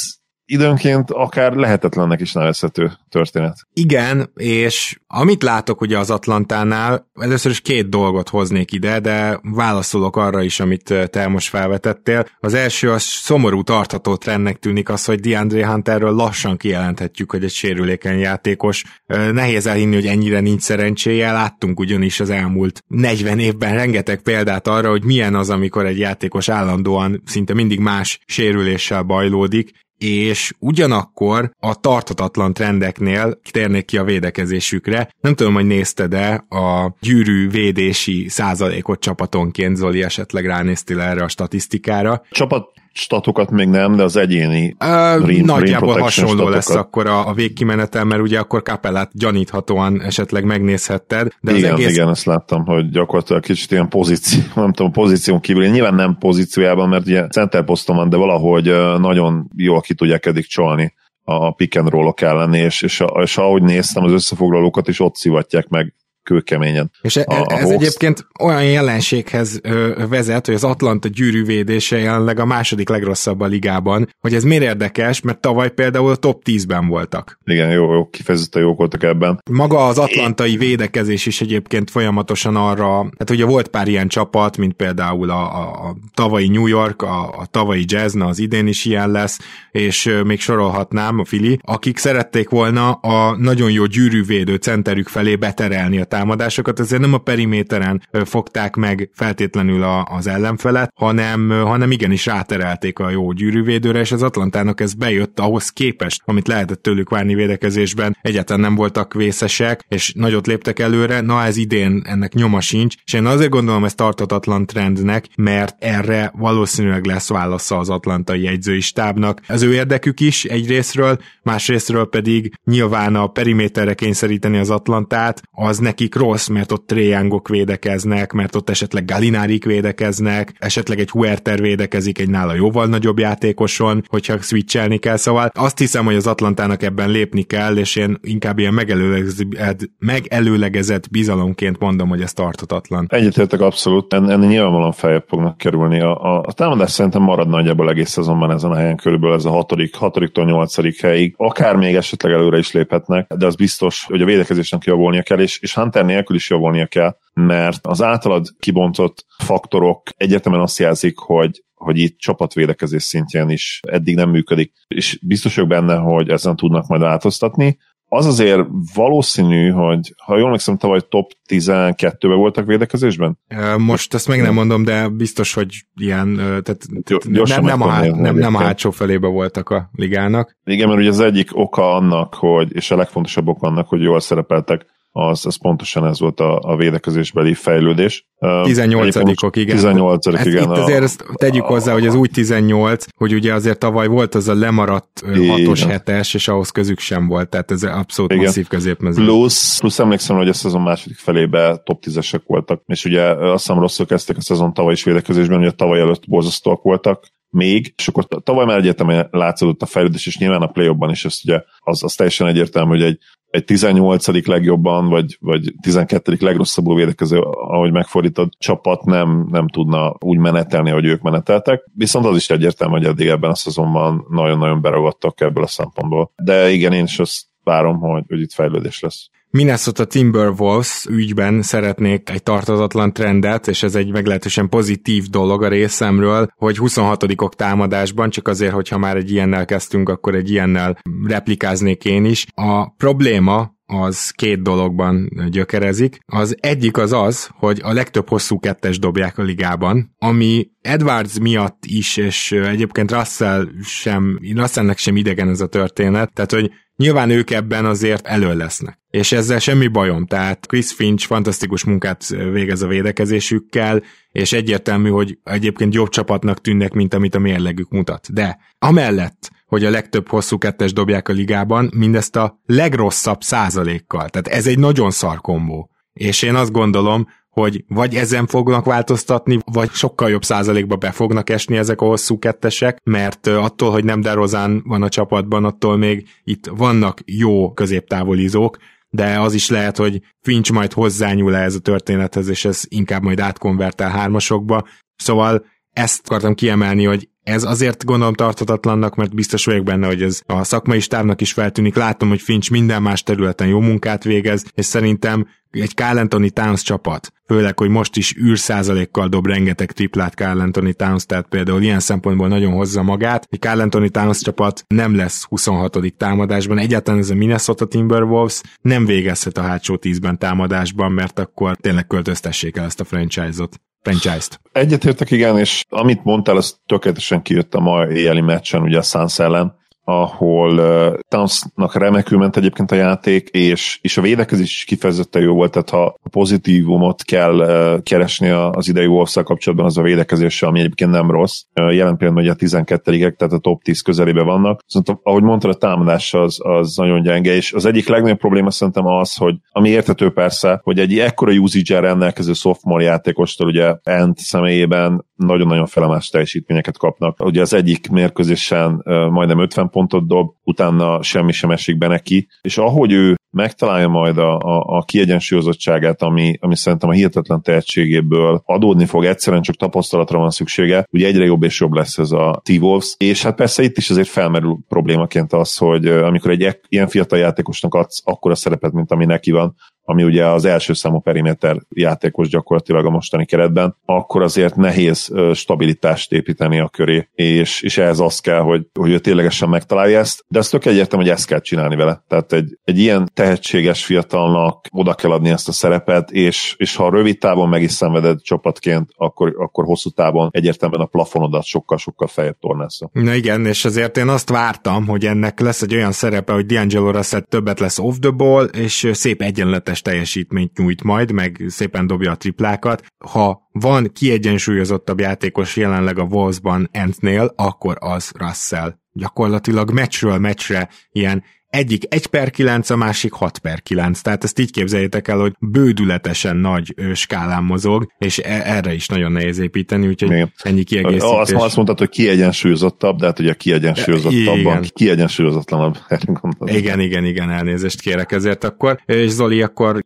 időnként 0.48 1.10
akár 1.10 1.52
lehetetlennek 1.52 2.20
is 2.20 2.32
nevezhető 2.32 2.92
történet. 3.08 3.56
Igen, 3.72 4.30
és 4.34 4.98
amit 5.06 5.42
látok 5.42 5.80
ugye 5.80 5.98
az 5.98 6.10
Atlantánál, 6.10 7.10
először 7.20 7.50
is 7.50 7.60
két 7.60 7.88
dolgot 7.88 8.28
hoznék 8.28 8.72
ide, 8.72 9.00
de 9.00 9.40
válaszolok 9.42 10.16
arra 10.16 10.42
is, 10.42 10.60
amit 10.60 10.94
te 11.10 11.28
most 11.28 11.48
felvetettél. 11.48 12.26
Az 12.40 12.54
első, 12.54 12.90
az 12.90 13.02
szomorú 13.02 13.62
tartható 13.62 14.16
trendnek 14.16 14.58
tűnik 14.58 14.88
az, 14.88 15.04
hogy 15.04 15.20
DeAndre 15.20 15.66
Hunterről 15.66 16.12
lassan 16.12 16.56
kijelenthetjük, 16.56 17.30
hogy 17.30 17.44
egy 17.44 17.50
sérülékeny 17.50 18.18
játékos. 18.18 18.84
Nehéz 19.32 19.66
elhinni, 19.66 19.94
hogy 19.94 20.06
ennyire 20.06 20.40
nincs 20.40 20.62
szerencséje, 20.62 21.32
láttunk 21.32 21.80
ugyanis 21.80 22.20
az 22.20 22.30
elmúlt 22.30 22.84
40 22.86 23.38
évben 23.38 23.74
rengeteg 23.74 24.22
példát 24.22 24.66
arra, 24.66 24.90
hogy 24.90 25.04
milyen 25.04 25.34
az, 25.34 25.50
amikor 25.50 25.86
egy 25.86 25.98
játékos 25.98 26.48
állandóan 26.48 27.22
szinte 27.26 27.54
mindig 27.54 27.80
más 27.80 28.20
sérüléssel 28.26 29.02
bajlódik, 29.02 29.70
és 29.98 30.52
ugyanakkor 30.58 31.50
a 31.60 31.80
tartatatlan 31.80 32.52
trendeknél 32.52 33.40
térnék 33.50 33.84
ki 33.84 33.98
a 33.98 34.04
védekezésükre. 34.04 35.08
Nem 35.20 35.34
tudom, 35.34 35.54
hogy 35.54 35.66
nézted-e 35.66 36.34
a 36.48 36.96
gyűrű 37.00 37.48
védési 37.48 38.28
százalékot 38.28 39.00
csapatonként, 39.00 39.76
Zoli, 39.76 40.02
esetleg 40.02 40.46
ránéztél 40.46 41.00
erre 41.00 41.22
a 41.22 41.28
statisztikára. 41.28 42.22
Csapat 42.30 42.72
statokat 42.92 43.50
még 43.50 43.68
nem, 43.68 43.96
de 43.96 44.02
az 44.02 44.16
egyéni 44.16 44.76
uh, 44.80 45.26
rim, 45.26 45.44
Nagyjából 45.44 45.94
rim 45.94 46.02
hasonló 46.02 46.30
statokat. 46.30 46.54
lesz 46.54 46.74
akkor 46.74 47.06
a, 47.06 47.28
a 47.28 47.32
végkimenetel, 47.32 48.04
mert 48.04 48.22
ugye 48.22 48.38
akkor 48.38 48.62
Kapellát 48.62 49.10
gyaníthatóan 49.12 50.02
esetleg 50.02 50.44
megnézhetted. 50.44 51.28
De 51.40 51.56
igen, 51.56 51.72
az 51.72 51.80
egész... 51.80 51.92
igen, 51.94 52.08
ezt 52.08 52.24
láttam, 52.24 52.64
hogy 52.64 52.90
gyakorlatilag 52.90 53.42
kicsit 53.42 53.70
ilyen 53.70 53.88
pozíció, 53.88 54.42
nem 54.54 54.72
tudom, 54.72 54.92
pozíción 54.92 55.40
kívül, 55.40 55.66
nyilván 55.66 55.94
nem 55.94 56.16
pozíciójában, 56.18 56.88
mert 56.88 57.06
ugye 57.06 57.26
center 57.26 57.64
poszton 57.64 57.96
van, 57.96 58.08
de 58.08 58.16
valahogy 58.16 58.64
nagyon 58.98 59.50
jól 59.56 59.80
ki 59.80 59.94
tudják 59.94 60.26
eddig 60.26 60.46
csalni 60.46 60.94
a 61.24 61.54
pick 61.54 61.78
and 61.78 61.88
roll-ok 61.88 62.20
ellen, 62.20 62.54
és, 62.54 62.82
és, 62.82 63.04
és 63.22 63.36
ahogy 63.36 63.62
néztem 63.62 64.04
az 64.04 64.12
összefoglalókat 64.12 64.88
is 64.88 65.00
ott 65.00 65.14
szivatják 65.14 65.68
meg 65.68 65.94
kőkeményen. 66.28 66.90
És 67.00 67.16
e- 67.16 67.24
a, 67.26 67.40
a 67.40 67.52
ez 67.52 67.62
Hawks... 67.62 67.74
egyébként 67.74 68.26
olyan 68.40 68.64
jelenséghez 68.64 69.60
ö, 69.62 70.04
vezet, 70.08 70.46
hogy 70.46 70.54
az 70.54 70.64
Atlanta 70.64 71.08
gyűrűvédése 71.08 71.98
jelenleg 71.98 72.38
a 72.38 72.44
második 72.44 72.88
legrosszabb 72.88 73.40
a 73.40 73.46
ligában, 73.46 74.14
hogy 74.20 74.34
ez 74.34 74.44
miért 74.44 74.62
érdekes, 74.62 75.20
mert 75.20 75.40
tavaly 75.40 75.70
például 75.70 76.10
a 76.10 76.16
top 76.16 76.42
10-ben 76.44 76.86
voltak. 76.86 77.38
Igen, 77.44 77.70
jó, 77.70 77.92
jó 77.92 78.08
kifejezetten 78.08 78.62
jók 78.62 78.78
voltak 78.78 79.02
ebben. 79.02 79.40
Maga 79.50 79.86
az 79.86 79.98
atlantai 79.98 80.56
védekezés 80.56 81.26
is 81.26 81.40
egyébként 81.40 81.90
folyamatosan 81.90 82.56
arra, 82.56 83.10
hát 83.18 83.30
ugye 83.30 83.44
volt 83.44 83.68
pár 83.68 83.88
ilyen 83.88 84.08
csapat, 84.08 84.56
mint 84.56 84.72
például 84.72 85.30
a, 85.30 85.56
a, 85.56 85.88
a 85.88 85.96
tavalyi 86.14 86.48
New 86.48 86.66
York, 86.66 87.02
a, 87.02 87.38
a 87.38 87.46
tavalyi 87.50 87.84
Jazz, 87.86 88.14
na 88.14 88.26
az 88.26 88.38
idén 88.38 88.66
is 88.66 88.84
ilyen 88.84 89.10
lesz, 89.10 89.38
és 89.70 90.14
még 90.24 90.40
sorolhatnám 90.40 91.18
a 91.18 91.24
Fili, 91.24 91.58
akik 91.62 91.98
szerették 91.98 92.48
volna 92.48 92.90
a 92.90 93.36
nagyon 93.36 93.70
jó 93.70 93.84
gyűrűvédő 93.84 94.54
centerük 94.54 95.08
felé 95.08 95.36
beterelni 95.36 96.00
a 96.00 96.04
támadásokat, 96.18 96.80
ezért 96.80 97.00
nem 97.00 97.14
a 97.14 97.18
periméteren 97.18 98.02
fogták 98.24 98.76
meg 98.76 99.10
feltétlenül 99.14 99.82
a, 99.82 100.04
az 100.04 100.26
ellenfelet, 100.26 100.92
hanem, 100.94 101.50
hanem 101.50 101.90
igenis 101.90 102.26
ráterelték 102.26 102.98
a 102.98 103.10
jó 103.10 103.32
gyűrűvédőre, 103.32 104.00
és 104.00 104.12
az 104.12 104.22
Atlantának 104.22 104.80
ez 104.80 104.94
bejött 104.94 105.40
ahhoz 105.40 105.70
képest, 105.70 106.22
amit 106.24 106.48
lehetett 106.48 106.82
tőlük 106.82 107.10
várni 107.10 107.34
védekezésben. 107.34 108.16
Egyáltalán 108.22 108.60
nem 108.62 108.74
voltak 108.74 109.14
vészesek, 109.14 109.84
és 109.88 110.12
nagyot 110.14 110.46
léptek 110.46 110.78
előre, 110.78 111.20
na 111.20 111.44
ez 111.44 111.56
idén 111.56 112.02
ennek 112.04 112.32
nyoma 112.32 112.60
sincs, 112.60 112.94
és 113.04 113.12
én 113.12 113.26
azért 113.26 113.50
gondolom 113.50 113.84
ez 113.84 113.94
tartatatlan 113.94 114.66
trendnek, 114.66 115.26
mert 115.36 115.76
erre 115.78 116.32
valószínűleg 116.36 117.04
lesz 117.04 117.28
válasza 117.28 117.78
az 117.78 117.88
atlantai 117.88 118.46
egyzői 118.46 118.80
stábnak. 118.80 119.40
Az 119.48 119.62
ő 119.62 119.74
érdekük 119.74 120.20
is 120.20 120.44
egyrésztről, 120.44 121.18
másrésztről 121.42 122.08
pedig 122.08 122.52
nyilván 122.64 123.14
a 123.14 123.26
periméterre 123.26 123.94
kényszeríteni 123.94 124.58
az 124.58 124.70
Atlantát, 124.70 125.42
az 125.50 125.78
neki 125.78 126.07
nekik 126.08 126.28
rossz, 126.28 126.48
mert 126.48 126.72
ott 126.72 126.86
tréjángok 126.86 127.48
védekeznek, 127.48 128.32
mert 128.32 128.54
ott 128.54 128.70
esetleg 128.70 129.04
Galinárik 129.04 129.64
védekeznek, 129.64 130.52
esetleg 130.58 130.98
egy 130.98 131.10
Huerter 131.10 131.60
védekezik 131.60 132.18
egy 132.18 132.30
nála 132.30 132.54
jóval 132.54 132.86
nagyobb 132.86 133.18
játékoson, 133.18 134.02
hogyha 134.06 134.40
switchelni 134.40 134.98
kell, 134.98 135.16
szóval 135.16 135.50
azt 135.54 135.78
hiszem, 135.78 136.04
hogy 136.04 136.14
az 136.14 136.26
Atlantának 136.26 136.82
ebben 136.82 137.10
lépni 137.10 137.42
kell, 137.42 137.76
és 137.76 137.96
én 137.96 138.18
inkább 138.22 138.58
ilyen 138.58 138.74
megelőlegezett, 138.74 139.90
megelőlegezett 139.98 141.10
bizalomként 141.10 141.78
mondom, 141.78 142.08
hogy 142.08 142.20
ez 142.20 142.32
tartatatlan. 142.32 143.06
Egyetértek 143.08 143.60
abszolút, 143.60 144.12
en, 144.12 144.30
ennél 144.30 144.48
nyilvánvalóan 144.48 144.92
feljebb 144.92 145.24
fognak 145.28 145.56
kerülni. 145.56 146.00
A, 146.00 146.22
a, 146.22 146.42
a 146.46 146.52
támadás 146.52 146.90
szerintem 146.90 147.22
marad 147.22 147.48
nagyjából 147.48 147.90
egész 147.90 148.10
szezonban 148.10 148.50
ezen 148.50 148.70
a 148.70 148.76
helyen, 148.76 148.96
körülbelül 148.96 149.36
ez 149.36 149.44
a 149.44 149.50
hatodik, 149.50 149.94
hatodiktól 149.94 150.44
nyolcadik 150.44 151.00
helyig. 151.00 151.34
Akár 151.36 151.76
még 151.76 151.94
esetleg 151.94 152.32
előre 152.32 152.58
is 152.58 152.72
léphetnek, 152.72 153.32
de 153.34 153.46
az 153.46 153.54
biztos, 153.54 154.04
hogy 154.08 154.22
a 154.22 154.24
védekezésnek 154.24 154.84
javulnia 154.84 155.22
kell, 155.22 155.38
és, 155.38 155.58
és 155.60 155.74
Hunter 155.74 155.97
nélkül 156.04 156.36
is 156.36 156.50
javulnia 156.50 156.86
kell, 156.86 157.16
mert 157.34 157.86
az 157.86 158.02
általad 158.02 158.46
kibontott 158.58 159.24
faktorok 159.44 160.02
egyetemen 160.16 160.60
azt 160.60 160.78
jelzik, 160.78 161.18
hogy 161.18 161.62
hogy 161.78 161.98
itt 161.98 162.18
csapatvédekezés 162.18 163.02
szintjén 163.02 163.48
is 163.48 163.80
eddig 163.88 164.14
nem 164.14 164.30
működik, 164.30 164.72
és 164.88 165.18
biztos 165.22 165.54
vagyok 165.54 165.70
benne, 165.70 165.94
hogy 165.94 166.28
ezen 166.28 166.56
tudnak 166.56 166.86
majd 166.86 167.02
változtatni. 167.02 167.78
Az 168.10 168.26
azért 168.26 168.66
valószínű, 168.94 169.70
hogy 169.70 170.14
ha 170.24 170.38
jól 170.38 170.50
megszem, 170.50 170.76
tavaly 170.76 171.00
top 171.08 171.32
12-ben 171.48 172.36
voltak 172.36 172.66
védekezésben? 172.66 173.38
Most 173.76 174.14
ezt 174.14 174.28
meg 174.28 174.42
nem 174.42 174.54
mondom, 174.54 174.84
de 174.84 175.08
biztos, 175.08 175.54
hogy 175.54 175.84
ilyen, 176.00 176.36
tehát 176.36 176.86
nem, 177.28 177.64
nem, 177.64 177.82
a, 177.82 177.88
hát, 177.88 178.14
nem, 178.14 178.36
nem 178.36 178.54
a 178.54 178.58
hátsó 178.58 178.90
felébe 178.90 179.26
voltak 179.26 179.70
a 179.70 179.90
ligának. 179.92 180.56
Igen, 180.64 180.88
mert 180.88 181.00
ugye 181.00 181.08
az 181.08 181.20
egyik 181.20 181.50
oka 181.52 181.94
annak, 181.94 182.34
hogy, 182.34 182.74
és 182.74 182.90
a 182.90 182.96
legfontosabb 182.96 183.48
oka 183.48 183.66
annak, 183.66 183.88
hogy 183.88 184.02
jól 184.02 184.20
szerepeltek 184.20 184.86
az, 185.18 185.46
az 185.46 185.56
pontosan 185.56 186.06
ez 186.06 186.20
volt 186.20 186.40
a, 186.40 186.58
a 186.58 186.76
védekezésbeli 186.76 187.54
fejlődés. 187.54 188.26
18-ok, 188.40 189.50
igen. 189.52 189.76
18 189.76 190.36
hát 190.36 190.46
igen. 190.46 190.62
Itt 190.62 190.68
azért 190.68 191.02
ezt 191.02 191.24
tegyük 191.34 191.64
hozzá, 191.64 191.92
hogy 191.92 192.06
az 192.06 192.14
új 192.14 192.28
18, 192.28 193.04
hogy 193.16 193.34
ugye 193.34 193.54
azért 193.54 193.78
tavaly 193.78 194.06
volt 194.06 194.34
az 194.34 194.48
a 194.48 194.54
lemaradt 194.54 195.22
6-os, 195.26 196.00
7-es, 196.06 196.34
és 196.34 196.48
ahhoz 196.48 196.70
közük 196.70 196.98
sem 196.98 197.26
volt, 197.26 197.48
tehát 197.48 197.70
ez 197.70 197.82
abszolút 197.82 198.32
igen. 198.32 198.44
masszív 198.44 198.66
középmező. 198.66 199.24
Plusz, 199.24 199.78
plusz 199.78 199.98
emlékszem, 199.98 200.36
hogy 200.36 200.48
a 200.48 200.52
szezon 200.52 200.82
második 200.82 201.16
felébe 201.16 201.82
top 201.84 202.02
10-esek 202.06 202.42
voltak, 202.46 202.82
és 202.86 203.04
ugye 203.04 203.22
azt 203.24 203.66
hiszem 203.66 203.80
rosszul 203.80 204.06
kezdtek 204.06 204.36
a 204.36 204.40
szezon 204.40 204.74
tavaly 204.74 204.92
is 204.92 205.04
védekezésben, 205.04 205.58
ugye 205.58 205.70
tavaly 205.70 206.00
előtt 206.00 206.28
borzasztóak 206.28 206.82
voltak, 206.82 207.26
még, 207.50 207.94
és 207.96 208.08
akkor 208.08 208.26
tavaly 208.42 208.64
már 208.64 208.78
egyetemen 208.78 209.28
látszódott 209.30 209.82
a 209.82 209.86
fejlődés, 209.86 210.26
és 210.26 210.38
nyilván 210.38 210.62
a 210.62 210.66
play 210.66 210.96
is 211.10 211.24
ezt 211.24 211.44
ugye 211.44 211.62
az, 211.78 212.02
az 212.02 212.14
teljesen 212.14 212.46
egyértelmű, 212.46 212.90
hogy 212.90 213.02
egy, 213.02 213.18
egy 213.50 213.64
18. 213.64 214.46
legjobban, 214.46 215.08
vagy, 215.08 215.36
vagy 215.40 215.74
12. 215.80 216.36
legrosszabbul 216.40 216.94
védekező, 216.94 217.38
ahogy 217.40 217.92
megfordítod, 217.92 218.48
csapat 218.58 219.04
nem, 219.04 219.46
nem 219.50 219.68
tudna 219.68 220.16
úgy 220.18 220.38
menetelni, 220.38 220.90
hogy 220.90 221.04
ők 221.04 221.22
meneteltek. 221.22 221.84
Viszont 221.94 222.26
az 222.26 222.36
is 222.36 222.50
egyértelmű, 222.50 222.94
hogy 222.94 223.06
eddig 223.06 223.26
ebben 223.26 223.50
a 223.50 223.54
szezonban 223.54 224.26
nagyon-nagyon 224.30 224.80
beragadtak 224.80 225.40
ebből 225.40 225.62
a 225.62 225.66
szempontból. 225.66 226.32
De 226.36 226.70
igen, 226.70 226.92
én 226.92 227.04
is 227.04 227.18
azt 227.18 227.46
várom, 227.68 227.98
hogy, 227.98 228.24
hogy 228.28 228.40
itt 228.40 228.52
fejlődés 228.52 229.00
lesz. 229.00 229.28
Minnesota 229.50 230.04
Timberwolves 230.04 231.06
ügyben 231.10 231.62
szeretnék 231.62 232.30
egy 232.30 232.42
tartozatlan 232.42 233.12
trendet, 233.12 233.68
és 233.68 233.82
ez 233.82 233.94
egy 233.94 234.10
meglehetősen 234.10 234.68
pozitív 234.68 235.24
dolog 235.24 235.62
a 235.62 235.68
részemről, 235.68 236.48
hogy 236.56 236.76
26 236.76 237.56
támadásban, 237.56 238.30
csak 238.30 238.48
azért, 238.48 238.72
hogyha 238.72 238.98
már 238.98 239.16
egy 239.16 239.30
ilyennel 239.30 239.64
kezdtünk, 239.64 240.08
akkor 240.08 240.34
egy 240.34 240.50
ilyennel 240.50 240.98
replikáznék 241.26 242.04
én 242.04 242.24
is. 242.24 242.46
A 242.54 242.90
probléma 242.90 243.76
az 243.90 244.30
két 244.30 244.62
dologban 244.62 245.30
gyökerezik. 245.50 246.18
Az 246.26 246.56
egyik 246.60 246.96
az 246.96 247.12
az, 247.12 247.50
hogy 247.52 247.80
a 247.82 247.92
legtöbb 247.92 248.28
hosszú 248.28 248.58
kettes 248.58 248.98
dobják 248.98 249.38
a 249.38 249.42
ligában, 249.42 250.14
ami 250.18 250.70
Edwards 250.80 251.38
miatt 251.38 251.84
is, 251.86 252.16
és 252.16 252.52
egyébként 252.52 253.12
Russell 253.12 253.68
sem, 253.82 254.38
Russellnek 254.54 254.98
sem 254.98 255.16
idegen 255.16 255.48
ez 255.48 255.60
a 255.60 255.66
történet, 255.66 256.32
tehát 256.32 256.52
hogy 256.52 256.70
Nyilván 256.98 257.30
ők 257.30 257.50
ebben 257.50 257.84
azért 257.84 258.26
elő 258.26 258.56
lesznek. 258.56 258.98
És 259.10 259.32
ezzel 259.32 259.58
semmi 259.58 259.86
bajom, 259.86 260.26
tehát 260.26 260.66
Chris 260.66 260.92
Finch 260.92 261.26
fantasztikus 261.26 261.84
munkát 261.84 262.28
végez 262.28 262.82
a 262.82 262.86
védekezésükkel, 262.86 264.02
és 264.32 264.52
egyértelmű, 264.52 265.08
hogy 265.08 265.38
egyébként 265.44 265.94
jobb 265.94 266.08
csapatnak 266.08 266.60
tűnnek, 266.60 266.92
mint 266.92 267.14
amit 267.14 267.34
a 267.34 267.38
mérlegük 267.38 267.90
mutat. 267.90 268.32
De 268.32 268.58
amellett, 268.78 269.50
hogy 269.68 269.84
a 269.84 269.90
legtöbb 269.90 270.28
hosszú 270.28 270.58
kettes 270.58 270.92
dobják 270.92 271.28
a 271.28 271.32
ligában, 271.32 271.90
mindezt 271.96 272.36
a 272.36 272.60
legrosszabb 272.66 273.42
százalékkal. 273.42 274.28
Tehát 274.28 274.48
ez 274.48 274.66
egy 274.66 274.78
nagyon 274.78 275.10
szar 275.10 275.40
kombó. 275.40 275.90
És 276.12 276.42
én 276.42 276.54
azt 276.54 276.72
gondolom, 276.72 277.26
hogy 277.50 277.84
vagy 277.88 278.14
ezen 278.14 278.46
fognak 278.46 278.84
változtatni, 278.84 279.58
vagy 279.72 279.90
sokkal 279.90 280.30
jobb 280.30 280.44
százalékba 280.44 280.96
be 280.96 281.10
fognak 281.10 281.50
esni 281.50 281.76
ezek 281.76 282.00
a 282.00 282.06
hosszú 282.06 282.38
kettesek, 282.38 282.98
mert 283.02 283.46
attól, 283.46 283.90
hogy 283.90 284.04
nem 284.04 284.20
Derozán 284.20 284.82
van 284.84 285.02
a 285.02 285.08
csapatban, 285.08 285.64
attól 285.64 285.96
még 285.96 286.28
itt 286.44 286.66
vannak 286.66 287.20
jó 287.24 287.72
középtávolizók, 287.72 288.76
de 289.08 289.40
az 289.40 289.54
is 289.54 289.68
lehet, 289.68 289.96
hogy 289.96 290.22
Finch 290.40 290.72
majd 290.72 290.92
hozzányúl 290.92 291.56
ez 291.56 291.74
a 291.74 291.78
történethez, 291.78 292.48
és 292.48 292.64
ez 292.64 292.82
inkább 292.88 293.22
majd 293.22 293.40
átkonvertál 293.40 294.10
hármasokba. 294.10 294.86
Szóval 295.16 295.64
ezt 295.92 296.26
akartam 296.26 296.54
kiemelni, 296.54 297.04
hogy 297.04 297.28
ez 297.48 297.64
azért 297.64 298.04
gondolom 298.04 298.34
tarthatatlannak, 298.34 299.14
mert 299.14 299.34
biztos 299.34 299.64
vagyok 299.64 299.84
benne, 299.84 300.06
hogy 300.06 300.22
ez 300.22 300.42
a 300.46 300.64
szakmai 300.64 301.00
stábnak 301.00 301.40
is 301.40 301.52
feltűnik. 301.52 301.94
Látom, 301.94 302.28
hogy 302.28 302.40
Finch 302.40 302.70
minden 302.70 303.02
más 303.02 303.22
területen 303.22 303.66
jó 303.68 303.80
munkát 303.80 304.24
végez, 304.24 304.64
és 304.74 304.84
szerintem 304.84 305.46
egy 305.70 305.94
Carl 305.94 306.18
Anthony 306.18 306.52
Towns 306.52 306.82
csapat, 306.82 307.32
főleg, 307.46 307.78
hogy 307.78 307.88
most 307.88 308.16
is 308.16 308.36
űrszázalékkal 308.36 309.28
dob 309.28 309.46
rengeteg 309.46 309.92
triplát 309.92 310.34
Carl 310.34 310.60
Anthony 310.60 310.96
Towns, 310.96 311.26
tehát 311.26 311.46
például 311.48 311.82
ilyen 311.82 312.00
szempontból 312.00 312.48
nagyon 312.48 312.72
hozza 312.72 313.02
magát. 313.02 313.46
Egy 313.50 313.60
Carl 313.60 313.80
Anthony 313.80 314.10
Towns 314.10 314.38
csapat 314.38 314.84
nem 314.86 315.16
lesz 315.16 315.44
26. 315.44 315.98
támadásban, 316.16 316.78
egyáltalán 316.78 317.20
ez 317.20 317.30
a 317.30 317.34
Minnesota 317.34 317.86
Timberwolves 317.86 318.60
nem 318.80 319.06
végezhet 319.06 319.58
a 319.58 319.62
hátsó 319.62 319.96
tízben 319.96 320.38
támadásban, 320.38 321.12
mert 321.12 321.38
akkor 321.38 321.76
tényleg 321.76 322.06
költöztessék 322.06 322.76
el 322.76 322.84
ezt 322.84 323.00
a 323.00 323.04
franchise-ot 323.04 323.80
franchise-t. 324.02 324.60
Egyetértek, 324.72 325.30
igen, 325.30 325.58
és 325.58 325.84
amit 325.88 326.24
mondtál, 326.24 326.56
az 326.56 326.80
tökéletesen 326.86 327.42
kijött 327.42 327.74
a 327.74 327.80
ma 327.80 328.06
éjjeli 328.06 328.40
meccsen, 328.40 328.82
ugye 328.82 328.98
a 328.98 329.02
Suns 329.02 329.38
ellen, 329.38 329.76
ahol 330.08 330.78
uh, 330.78 331.18
Townsnak 331.28 331.94
remekül 331.94 332.38
ment 332.38 332.56
egyébként 332.56 332.90
a 332.90 332.94
játék, 332.94 333.48
és, 333.48 333.98
és 334.02 334.16
a 334.16 334.20
védekezés 334.20 334.66
is 334.66 334.84
kifejezetten 334.84 335.42
jó 335.42 335.54
volt, 335.54 335.70
tehát 335.70 335.90
ha 335.90 336.18
pozitívumot 336.30 337.22
kell 337.22 337.54
uh, 337.54 338.02
keresni 338.02 338.48
az 338.48 338.88
idei 338.88 339.06
wolves 339.06 339.32
kapcsolatban, 339.44 339.86
az 339.86 339.98
a 339.98 340.02
védekezés, 340.02 340.62
ami 340.62 340.78
egyébként 340.78 341.10
nem 341.10 341.30
rossz. 341.30 341.62
Uh, 341.80 341.94
jelen 341.94 342.16
pillanatban 342.16 342.44
ugye 342.44 342.52
a 342.52 342.56
12 342.56 343.16
tehát 343.18 343.52
a 343.52 343.58
top 343.58 343.82
10 343.82 344.00
közelébe 344.00 344.42
vannak. 344.42 344.80
Viszont 344.86 345.20
ahogy 345.22 345.42
mondtad, 345.42 345.70
a 345.70 345.74
támadás 345.74 346.34
az, 346.34 346.58
az 346.62 346.96
nagyon 346.96 347.22
gyenge, 347.22 347.54
és 347.54 347.72
az 347.72 347.84
egyik 347.84 348.08
legnagyobb 348.08 348.38
probléma 348.38 348.70
szerintem 348.70 349.06
az, 349.06 349.36
hogy 349.36 349.54
ami 349.70 349.88
értető 349.88 350.30
persze, 350.30 350.80
hogy 350.82 350.98
egy 350.98 351.18
ekkora 351.18 351.52
usage 351.52 352.00
rendelkező 352.00 352.52
sophomore 352.52 353.04
játékostól 353.04 353.66
ugye 353.66 353.94
Ant 354.02 354.38
személyében 354.38 355.26
nagyon-nagyon 355.38 355.86
felemás 355.86 356.28
teljesítményeket 356.28 356.98
kapnak. 356.98 357.44
Ugye 357.44 357.60
az 357.60 357.74
egyik 357.74 358.08
mérkőzésen 358.08 359.02
majdnem 359.30 359.60
50 359.60 359.90
pontot 359.90 360.26
dob, 360.26 360.54
utána 360.64 361.22
semmi 361.22 361.52
sem 361.52 361.70
esik 361.70 361.98
be 361.98 362.06
neki, 362.06 362.48
és 362.60 362.78
ahogy 362.78 363.12
ő 363.12 363.36
megtalálja 363.50 364.08
majd 364.08 364.38
a, 364.38 364.58
a, 364.58 364.96
a 364.96 365.02
kiegyensúlyozottságát, 365.02 366.22
ami, 366.22 366.56
ami 366.60 366.76
szerintem 366.76 367.08
a 367.08 367.12
hihetetlen 367.12 367.62
tehetségéből 367.62 368.62
adódni 368.64 369.06
fog, 369.06 369.24
egyszerűen 369.24 369.62
csak 369.62 369.76
tapasztalatra 369.76 370.38
van 370.38 370.50
szüksége, 370.50 371.06
ugye 371.10 371.26
egyre 371.26 371.44
jobb 371.44 371.62
és 371.62 371.80
jobb 371.80 371.92
lesz 371.92 372.18
ez 372.18 372.30
a 372.30 372.60
T-Wolves, 372.64 373.14
és 373.18 373.42
hát 373.42 373.54
persze 373.54 373.82
itt 373.82 373.96
is 373.96 374.10
azért 374.10 374.28
felmerül 374.28 374.78
problémaként 374.88 375.52
az, 375.52 375.76
hogy 375.76 376.06
amikor 376.06 376.50
egy 376.50 376.78
ilyen 376.88 377.08
fiatal 377.08 377.38
játékosnak 377.38 377.94
adsz 377.94 378.22
akkora 378.24 378.54
szerepet, 378.54 378.92
mint 378.92 379.12
ami 379.12 379.24
neki 379.24 379.50
van, 379.50 379.76
ami 380.08 380.22
ugye 380.22 380.46
az 380.46 380.64
első 380.64 380.92
számú 380.92 381.18
periméter 381.20 381.76
játékos 381.88 382.48
gyakorlatilag 382.48 383.06
a 383.06 383.10
mostani 383.10 383.44
keretben, 383.44 383.96
akkor 384.04 384.42
azért 384.42 384.76
nehéz 384.76 385.32
stabilitást 385.54 386.32
építeni 386.32 386.78
a 386.78 386.88
köré, 386.88 387.28
és, 387.34 387.82
és 387.82 387.98
ehhez 387.98 388.18
az 388.18 388.38
kell, 388.40 388.60
hogy, 388.60 388.86
hogy 388.98 389.10
ő 389.10 389.18
ténylegesen 389.18 389.68
megtalálja 389.68 390.18
ezt, 390.18 390.44
de 390.48 390.58
ezt 390.58 390.70
tök 390.70 390.84
egyértelmű, 390.84 391.24
hogy 391.24 391.34
ezt 391.34 391.46
kell 391.46 391.60
csinálni 391.60 391.96
vele. 391.96 392.22
Tehát 392.28 392.52
egy, 392.52 392.78
egy 392.84 392.98
ilyen 392.98 393.30
tehetséges 393.38 394.04
fiatalnak 394.04 394.86
oda 394.90 395.14
kell 395.14 395.30
adni 395.30 395.48
ezt 395.50 395.68
a 395.68 395.72
szerepet, 395.72 396.30
és, 396.30 396.74
és 396.78 396.96
ha 396.96 397.10
rövid 397.10 397.38
távon 397.38 397.68
meg 397.68 397.82
is 397.82 397.92
szenveded 397.92 398.42
csapatként, 398.42 399.10
akkor, 399.16 399.54
akkor 399.58 399.84
hosszú 399.84 400.10
távon 400.10 400.48
egyértelműen 400.52 401.00
a 401.00 401.06
plafonodat 401.06 401.64
sokkal-sokkal 401.64 402.28
feljebb 402.28 402.58
tornásza. 402.60 403.10
Na 403.12 403.34
igen, 403.34 403.66
és 403.66 403.84
azért 403.84 404.16
én 404.16 404.28
azt 404.28 404.50
vártam, 404.50 405.06
hogy 405.06 405.26
ennek 405.26 405.60
lesz 405.60 405.82
egy 405.82 405.94
olyan 405.94 406.12
szerepe, 406.12 406.52
hogy 406.52 406.64
D'Angelo 406.68 407.10
Russell 407.12 407.40
többet 407.40 407.80
lesz 407.80 407.98
off 407.98 408.16
the 408.20 408.30
ball, 408.30 408.64
és 408.64 409.10
szép 409.12 409.42
egyenletes 409.42 410.02
teljesítményt 410.02 410.78
nyújt 410.78 411.02
majd, 411.02 411.32
meg 411.32 411.64
szépen 411.66 412.06
dobja 412.06 412.30
a 412.30 412.36
triplákat. 412.36 413.02
Ha 413.18 413.68
van 413.72 414.10
kiegyensúlyozottabb 414.12 415.20
játékos 415.20 415.76
jelenleg 415.76 416.18
a 416.18 416.26
Wolvesban 416.30 416.88
Entnél, 416.92 417.52
akkor 417.56 417.96
az 418.00 418.32
Russell. 418.38 418.94
Gyakorlatilag 419.12 419.90
meccsről 419.92 420.38
meccsre 420.38 420.88
ilyen 421.10 421.42
egyik 421.70 422.04
1 422.08 422.26
per 422.26 422.50
9, 422.50 422.90
a 422.90 422.96
másik 422.96 423.32
6 423.32 423.58
per 423.58 423.82
9. 423.82 424.20
Tehát 424.20 424.44
ezt 424.44 424.58
így 424.58 424.70
képzeljétek 424.70 425.28
el, 425.28 425.38
hogy 425.38 425.52
bődületesen 425.60 426.56
nagy 426.56 426.94
skálán 427.14 427.62
mozog, 427.62 428.12
és 428.18 428.38
e- 428.38 428.62
erre 428.64 428.94
is 428.94 429.06
nagyon 429.08 429.32
nehéz 429.32 429.58
építeni, 429.58 430.06
úgyhogy 430.06 430.30
Igen. 430.30 430.52
ennyi 430.62 430.82
kiegészítés. 430.82 431.22
Azt, 431.22 431.52
azt 431.52 431.76
mondtad, 431.76 431.98
hogy 431.98 432.08
kiegyensúlyozottabb, 432.08 433.18
de 433.18 433.26
hát 433.26 433.38
ugye 433.38 433.54
kiegyensúlyozottabban, 433.54 434.84
kiegyensúlyozatlanabb. 434.94 435.96
Igen, 436.78 437.00
igen, 437.00 437.24
igen, 437.24 437.50
elnézést 437.50 438.00
kérek 438.00 438.32
ezért 438.32 438.64
akkor. 438.64 439.00
És 439.06 439.30
Zoli, 439.30 439.62
akkor 439.62 440.02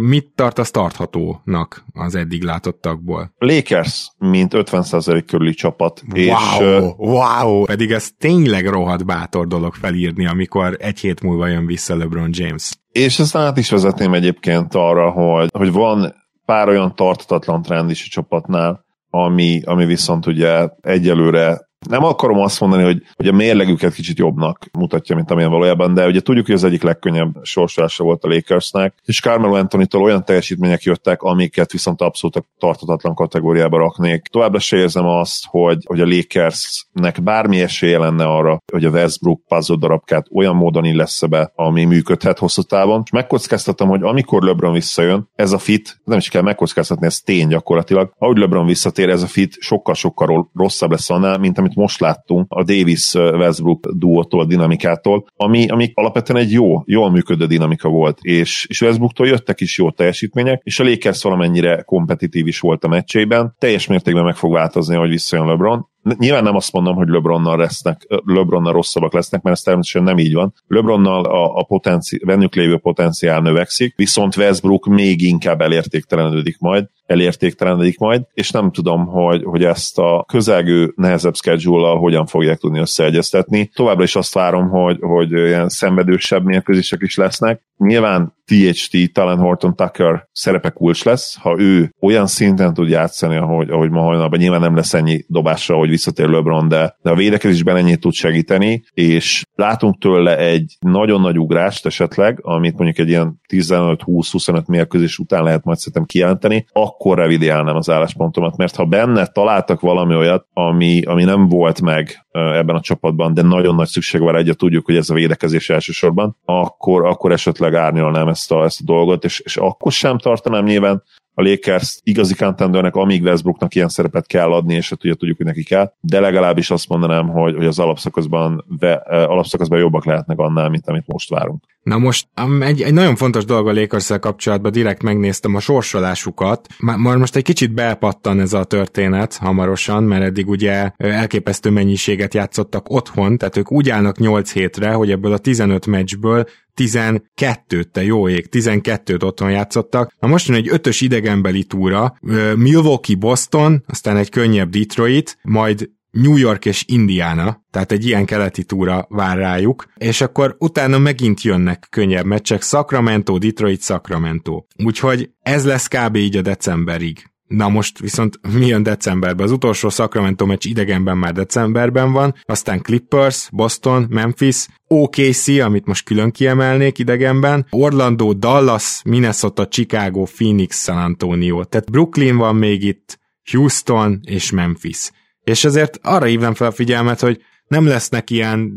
mit 0.00 0.26
tartasz 0.34 0.70
tarthatónak 0.70 1.84
az 1.92 2.14
eddig 2.14 2.42
látottakból? 2.42 3.34
Lakers, 3.38 4.10
mint 4.18 4.52
50% 4.54 5.22
körüli 5.26 5.54
csapat. 5.54 6.02
Wow, 6.14 6.20
és, 6.20 6.92
wow, 6.96 7.64
pedig 7.64 7.90
ez 7.90 8.10
tényleg 8.18 8.66
rohadt 8.66 9.04
bátor 9.04 9.46
dolog 9.46 9.74
felírni, 9.74 10.26
amikor 10.26 10.76
egy 10.80 11.00
hét 11.04 11.22
múlva 11.22 11.46
jön 11.46 11.66
vissza 11.66 11.96
LeBron 11.96 12.30
James. 12.32 12.70
És 12.92 13.18
ezt 13.18 13.36
át 13.36 13.56
is 13.56 13.70
vezetném 13.70 14.14
egyébként 14.14 14.74
arra, 14.74 15.10
hogy, 15.10 15.48
hogy 15.52 15.72
van 15.72 16.14
pár 16.44 16.68
olyan 16.68 16.94
tartatatlan 16.94 17.62
trend 17.62 17.90
is 17.90 18.04
a 18.06 18.10
csapatnál, 18.10 18.84
ami, 19.10 19.62
ami 19.64 19.84
viszont 19.84 20.26
ugye 20.26 20.68
egyelőre 20.80 21.68
nem 21.88 22.04
akarom 22.04 22.38
azt 22.38 22.60
mondani, 22.60 22.82
hogy, 22.82 23.02
hogy 23.14 23.28
a 23.28 23.32
mérlegüket 23.32 23.94
kicsit 23.94 24.18
jobbnak 24.18 24.66
mutatja, 24.72 25.14
mint 25.14 25.30
amilyen 25.30 25.50
valójában, 25.50 25.94
de 25.94 26.06
ugye 26.06 26.20
tudjuk, 26.20 26.46
hogy 26.46 26.54
az 26.54 26.64
egyik 26.64 26.82
legkönnyebb 26.82 27.34
sorsolása 27.42 28.04
volt 28.04 28.24
a 28.24 28.28
Lakersnek, 28.28 28.94
és 29.04 29.20
Carmelo 29.20 29.54
Anthony-tól 29.54 30.02
olyan 30.02 30.24
teljesítmények 30.24 30.82
jöttek, 30.82 31.22
amiket 31.22 31.72
viszont 31.72 32.00
abszolút 32.00 32.44
tartatatlan 32.58 33.14
kategóriába 33.14 33.78
raknék. 33.78 34.22
Továbbra 34.22 34.58
se 34.58 34.76
érzem 34.76 35.06
azt, 35.06 35.44
hogy, 35.46 35.78
hogy 35.86 36.00
a 36.00 36.06
Lakersnek 36.06 37.22
bármi 37.22 37.60
esélye 37.60 37.98
lenne 37.98 38.24
arra, 38.24 38.62
hogy 38.72 38.84
a 38.84 38.90
Westbrook 38.90 39.40
puzzle 39.48 39.76
darabkát 39.76 40.26
olyan 40.32 40.56
módon 40.56 40.84
illesz 40.84 41.22
be, 41.22 41.52
ami 41.54 41.84
működhet 41.84 42.38
hosszú 42.38 42.62
távon. 42.62 43.00
És 43.04 43.10
megkockáztatom, 43.10 43.88
hogy 43.88 44.02
amikor 44.02 44.42
LeBron 44.42 44.72
visszajön, 44.72 45.28
ez 45.34 45.52
a 45.52 45.58
fit, 45.58 46.00
nem 46.04 46.18
is 46.18 46.28
kell 46.28 46.42
megkockáztatni, 46.42 47.06
ez 47.06 47.18
tény 47.18 47.48
gyakorlatilag. 47.48 48.12
Ahogy 48.18 48.36
LeBron 48.36 48.66
visszatér, 48.66 49.08
ez 49.08 49.22
a 49.22 49.26
fit 49.26 49.56
sokkal-sokkal 49.60 50.50
rosszabb 50.54 50.90
lesz 50.90 51.10
annál, 51.10 51.38
mint 51.38 51.58
amit 51.58 51.73
most 51.74 52.00
láttunk 52.00 52.46
a 52.48 52.64
Davis-Westbrook 52.64 53.86
duótól, 53.86 54.40
a 54.40 54.44
dinamikától, 54.44 55.26
ami, 55.36 55.68
ami 55.68 55.90
alapvetően 55.94 56.40
egy 56.40 56.52
jó, 56.52 56.82
jól 56.84 57.10
működő 57.10 57.46
dinamika 57.46 57.88
volt, 57.88 58.18
és, 58.20 58.66
és 58.68 58.80
Westbrooktól 58.80 59.26
jöttek 59.26 59.60
is 59.60 59.78
jó 59.78 59.90
teljesítmények, 59.90 60.60
és 60.64 60.80
a 60.80 60.84
Lakers 60.84 61.22
valamennyire 61.22 61.82
kompetitív 61.82 62.46
is 62.46 62.60
volt 62.60 62.84
a 62.84 62.88
meccsében, 62.88 63.54
teljes 63.58 63.86
mértékben 63.86 64.24
meg 64.24 64.36
fog 64.36 64.52
változni, 64.52 64.96
hogy 64.96 65.08
visszajön 65.08 65.46
LeBron, 65.46 65.92
Nyilván 66.18 66.42
nem 66.42 66.56
azt 66.56 66.72
mondom, 66.72 66.94
hogy 66.96 67.08
LeBronnal, 67.08 67.56
lesznek, 67.56 68.06
LeBronnal 68.24 68.72
rosszabbak 68.72 69.12
lesznek, 69.12 69.42
mert 69.42 69.56
ez 69.56 69.62
természetesen 69.62 70.14
nem 70.14 70.18
így 70.18 70.34
van. 70.34 70.54
LeBronnal 70.66 71.24
a, 71.24 71.56
a 71.56 71.62
potenci, 71.62 72.24
bennük 72.24 72.54
lévő 72.54 72.76
potenciál 72.76 73.40
növekszik, 73.40 73.94
viszont 73.96 74.36
Westbrook 74.36 74.86
még 74.86 75.22
inkább 75.22 75.60
elértéktelenődik 75.60 76.58
majd, 76.58 76.86
elértéktelenedik 77.06 77.98
majd, 77.98 78.22
és 78.32 78.50
nem 78.50 78.70
tudom, 78.70 79.06
hogy, 79.06 79.42
hogy 79.44 79.64
ezt 79.64 79.98
a 79.98 80.24
közelgő, 80.28 80.92
nehezebb 80.96 81.34
schedule 81.34 81.88
hogyan 81.88 82.26
fogják 82.26 82.58
tudni 82.58 82.78
összeegyeztetni. 82.78 83.70
Továbbra 83.74 84.02
is 84.02 84.16
azt 84.16 84.34
várom, 84.34 84.68
hogy, 84.68 84.98
hogy 85.00 85.30
ilyen 85.30 85.68
szenvedősebb 85.68 86.44
mérkőzések 86.44 87.00
is 87.02 87.16
lesznek. 87.16 87.62
Nyilván 87.76 88.32
THT, 88.46 89.12
Talent 89.12 89.40
Horton 89.40 89.76
Tucker 89.76 90.28
szerepe 90.32 90.70
kulcs 90.70 91.04
lesz, 91.04 91.36
ha 91.40 91.56
ő 91.58 91.94
olyan 92.00 92.26
szinten 92.26 92.74
tud 92.74 92.88
játszani, 92.88 93.36
ahogy, 93.36 93.70
ahogy 93.70 93.90
ma 93.90 94.00
hajnalban 94.00 94.38
nyilván 94.38 94.60
nem 94.60 94.76
lesz 94.76 94.94
ennyi 94.94 95.24
dobásra, 95.28 95.76
hogy 95.76 95.88
visszatér 95.88 96.28
LeBron, 96.28 96.68
de, 96.68 96.96
de 97.02 97.10
a 97.10 97.14
védekezésben 97.14 97.76
ennyit 97.76 98.00
tud 98.00 98.12
segíteni, 98.12 98.84
és 98.94 99.44
látunk 99.54 99.98
tőle 99.98 100.38
egy 100.38 100.76
nagyon 100.80 101.20
nagy 101.20 101.38
ugrást 101.38 101.86
esetleg, 101.86 102.38
amit 102.42 102.76
mondjuk 102.76 102.98
egy 102.98 103.08
ilyen 103.08 103.40
15-20-25 103.48 104.66
mérkőzés 104.66 105.18
után 105.18 105.42
lehet 105.42 105.64
majd 105.64 105.78
szerintem 105.78 106.04
kijelenteni, 106.04 106.66
akkor 106.72 106.93
revidiálnám 106.98 107.76
az 107.76 107.90
álláspontomat, 107.90 108.56
mert 108.56 108.76
ha 108.76 108.84
benne 108.84 109.26
találtak 109.26 109.80
valami 109.80 110.14
olyat, 110.14 110.46
ami, 110.52 111.02
ami 111.02 111.24
nem 111.24 111.48
volt 111.48 111.80
meg 111.80 112.26
ebben 112.30 112.76
a 112.76 112.80
csapatban, 112.80 113.34
de 113.34 113.42
nagyon 113.42 113.74
nagy 113.74 113.88
szükség 113.88 114.20
van 114.20 114.36
egyet 114.36 114.56
tudjuk, 114.56 114.84
hogy 114.86 114.96
ez 114.96 115.10
a 115.10 115.14
védekezés 115.14 115.70
elsősorban, 115.70 116.36
akkor, 116.44 117.06
akkor 117.06 117.32
esetleg 117.32 117.74
árnyalnám 117.74 118.28
ezt 118.28 118.52
a, 118.52 118.64
ezt 118.64 118.80
a 118.80 118.84
dolgot, 118.84 119.24
és, 119.24 119.40
és 119.40 119.56
akkor 119.56 119.92
sem 119.92 120.18
tartanám 120.18 120.64
nyilván 120.64 121.02
a 121.34 121.42
Lakers 121.42 122.00
igazi 122.02 122.34
contendernek, 122.34 122.94
amíg 122.94 123.22
Westbrooknak 123.22 123.74
ilyen 123.74 123.88
szerepet 123.88 124.26
kell 124.26 124.52
adni, 124.52 124.74
és 124.74 124.90
hát 124.90 125.04
ugye 125.04 125.14
tudjuk, 125.14 125.36
hogy 125.36 125.46
neki 125.46 125.62
kell, 125.62 125.92
de 126.00 126.20
legalábbis 126.20 126.70
azt 126.70 126.88
mondanám, 126.88 127.28
hogy, 127.28 127.54
hogy 127.54 127.66
az 127.66 127.78
alapszakaszban, 127.78 128.64
ve, 128.78 128.92
alapszakaszban 129.06 129.78
jobbak 129.78 130.04
lehetnek 130.04 130.38
annál, 130.38 130.68
mint 130.68 130.88
amit 130.88 131.06
most 131.06 131.28
várunk. 131.28 131.62
Na 131.82 131.98
most 131.98 132.28
egy, 132.60 132.82
egy 132.82 132.92
nagyon 132.92 133.16
fontos 133.16 133.44
dolog 133.44 133.68
a 133.68 133.72
lakers 133.72 134.12
kapcsolatban, 134.20 134.72
direkt 134.72 135.02
megnéztem 135.02 135.54
a 135.54 135.60
sorsolásukat. 135.60 136.66
Már 136.78 137.16
most 137.16 137.36
egy 137.36 137.42
kicsit 137.42 137.74
belpattan 137.74 138.40
ez 138.40 138.52
a 138.52 138.64
történet 138.64 139.36
hamarosan, 139.36 140.02
mert 140.02 140.22
eddig 140.22 140.48
ugye 140.48 140.90
elképesztő 140.96 141.70
mennyiséget 141.70 142.34
játszottak 142.34 142.90
otthon, 142.90 143.38
tehát 143.38 143.56
ők 143.56 143.72
úgy 143.72 143.90
állnak 143.90 144.18
8 144.18 144.52
hétre, 144.52 144.92
hogy 144.92 145.10
ebből 145.10 145.32
a 145.32 145.38
15 145.38 145.86
meccsből 145.86 146.44
12-t, 146.76 147.90
te 147.92 148.04
jó 148.04 148.28
ég, 148.28 148.48
12-t 148.50 149.22
otthon 149.24 149.50
játszottak. 149.50 150.14
Na 150.18 150.28
most 150.28 150.48
jön 150.48 150.56
egy 150.56 150.68
ötös 150.70 151.00
idegenbeli 151.00 151.64
túra, 151.64 152.16
Milwaukee, 152.56 153.16
Boston, 153.16 153.84
aztán 153.86 154.16
egy 154.16 154.30
könnyebb 154.30 154.70
Detroit, 154.70 155.38
majd 155.42 155.90
New 156.10 156.36
York 156.36 156.64
és 156.64 156.84
Indiana, 156.86 157.62
tehát 157.70 157.92
egy 157.92 158.06
ilyen 158.06 158.24
keleti 158.24 158.64
túra 158.64 159.06
vár 159.08 159.36
rájuk, 159.36 159.86
és 159.96 160.20
akkor 160.20 160.56
utána 160.58 160.98
megint 160.98 161.42
jönnek 161.42 161.86
könnyebb 161.90 162.24
meccsek, 162.24 162.62
Sacramento, 162.62 163.38
Detroit, 163.38 163.82
Sacramento. 163.82 164.64
Úgyhogy 164.84 165.30
ez 165.40 165.64
lesz 165.64 165.88
kb. 165.88 166.16
így 166.16 166.36
a 166.36 166.42
decemberig. 166.42 167.32
Na 167.46 167.68
most 167.68 167.98
viszont 167.98 168.40
mi 168.52 168.66
jön 168.66 168.82
decemberben? 168.82 169.44
Az 169.44 169.52
utolsó 169.52 169.88
Sacramento 169.88 170.46
meccs 170.46 170.64
idegenben 170.64 171.18
már 171.18 171.32
decemberben 171.32 172.12
van, 172.12 172.34
aztán 172.42 172.82
Clippers, 172.82 173.48
Boston, 173.52 174.06
Memphis, 174.10 174.66
OKC, 174.86 175.48
amit 175.48 175.86
most 175.86 176.04
külön 176.04 176.30
kiemelnék 176.30 176.98
idegenben, 176.98 177.66
Orlando, 177.70 178.32
Dallas, 178.32 179.00
Minnesota, 179.04 179.68
Chicago, 179.68 180.22
Phoenix, 180.22 180.82
San 180.82 180.96
Antonio. 180.96 181.64
Tehát 181.64 181.90
Brooklyn 181.90 182.36
van 182.36 182.56
még 182.56 182.82
itt, 182.82 183.18
Houston 183.50 184.20
és 184.22 184.50
Memphis. 184.50 185.10
És 185.44 185.64
ezért 185.64 185.98
arra 186.02 186.24
hívnám 186.24 186.54
fel 186.54 186.66
a 186.66 186.72
figyelmet, 186.72 187.20
hogy 187.20 187.42
nem 187.66 187.86
lesznek 187.86 188.30
ilyen 188.30 188.72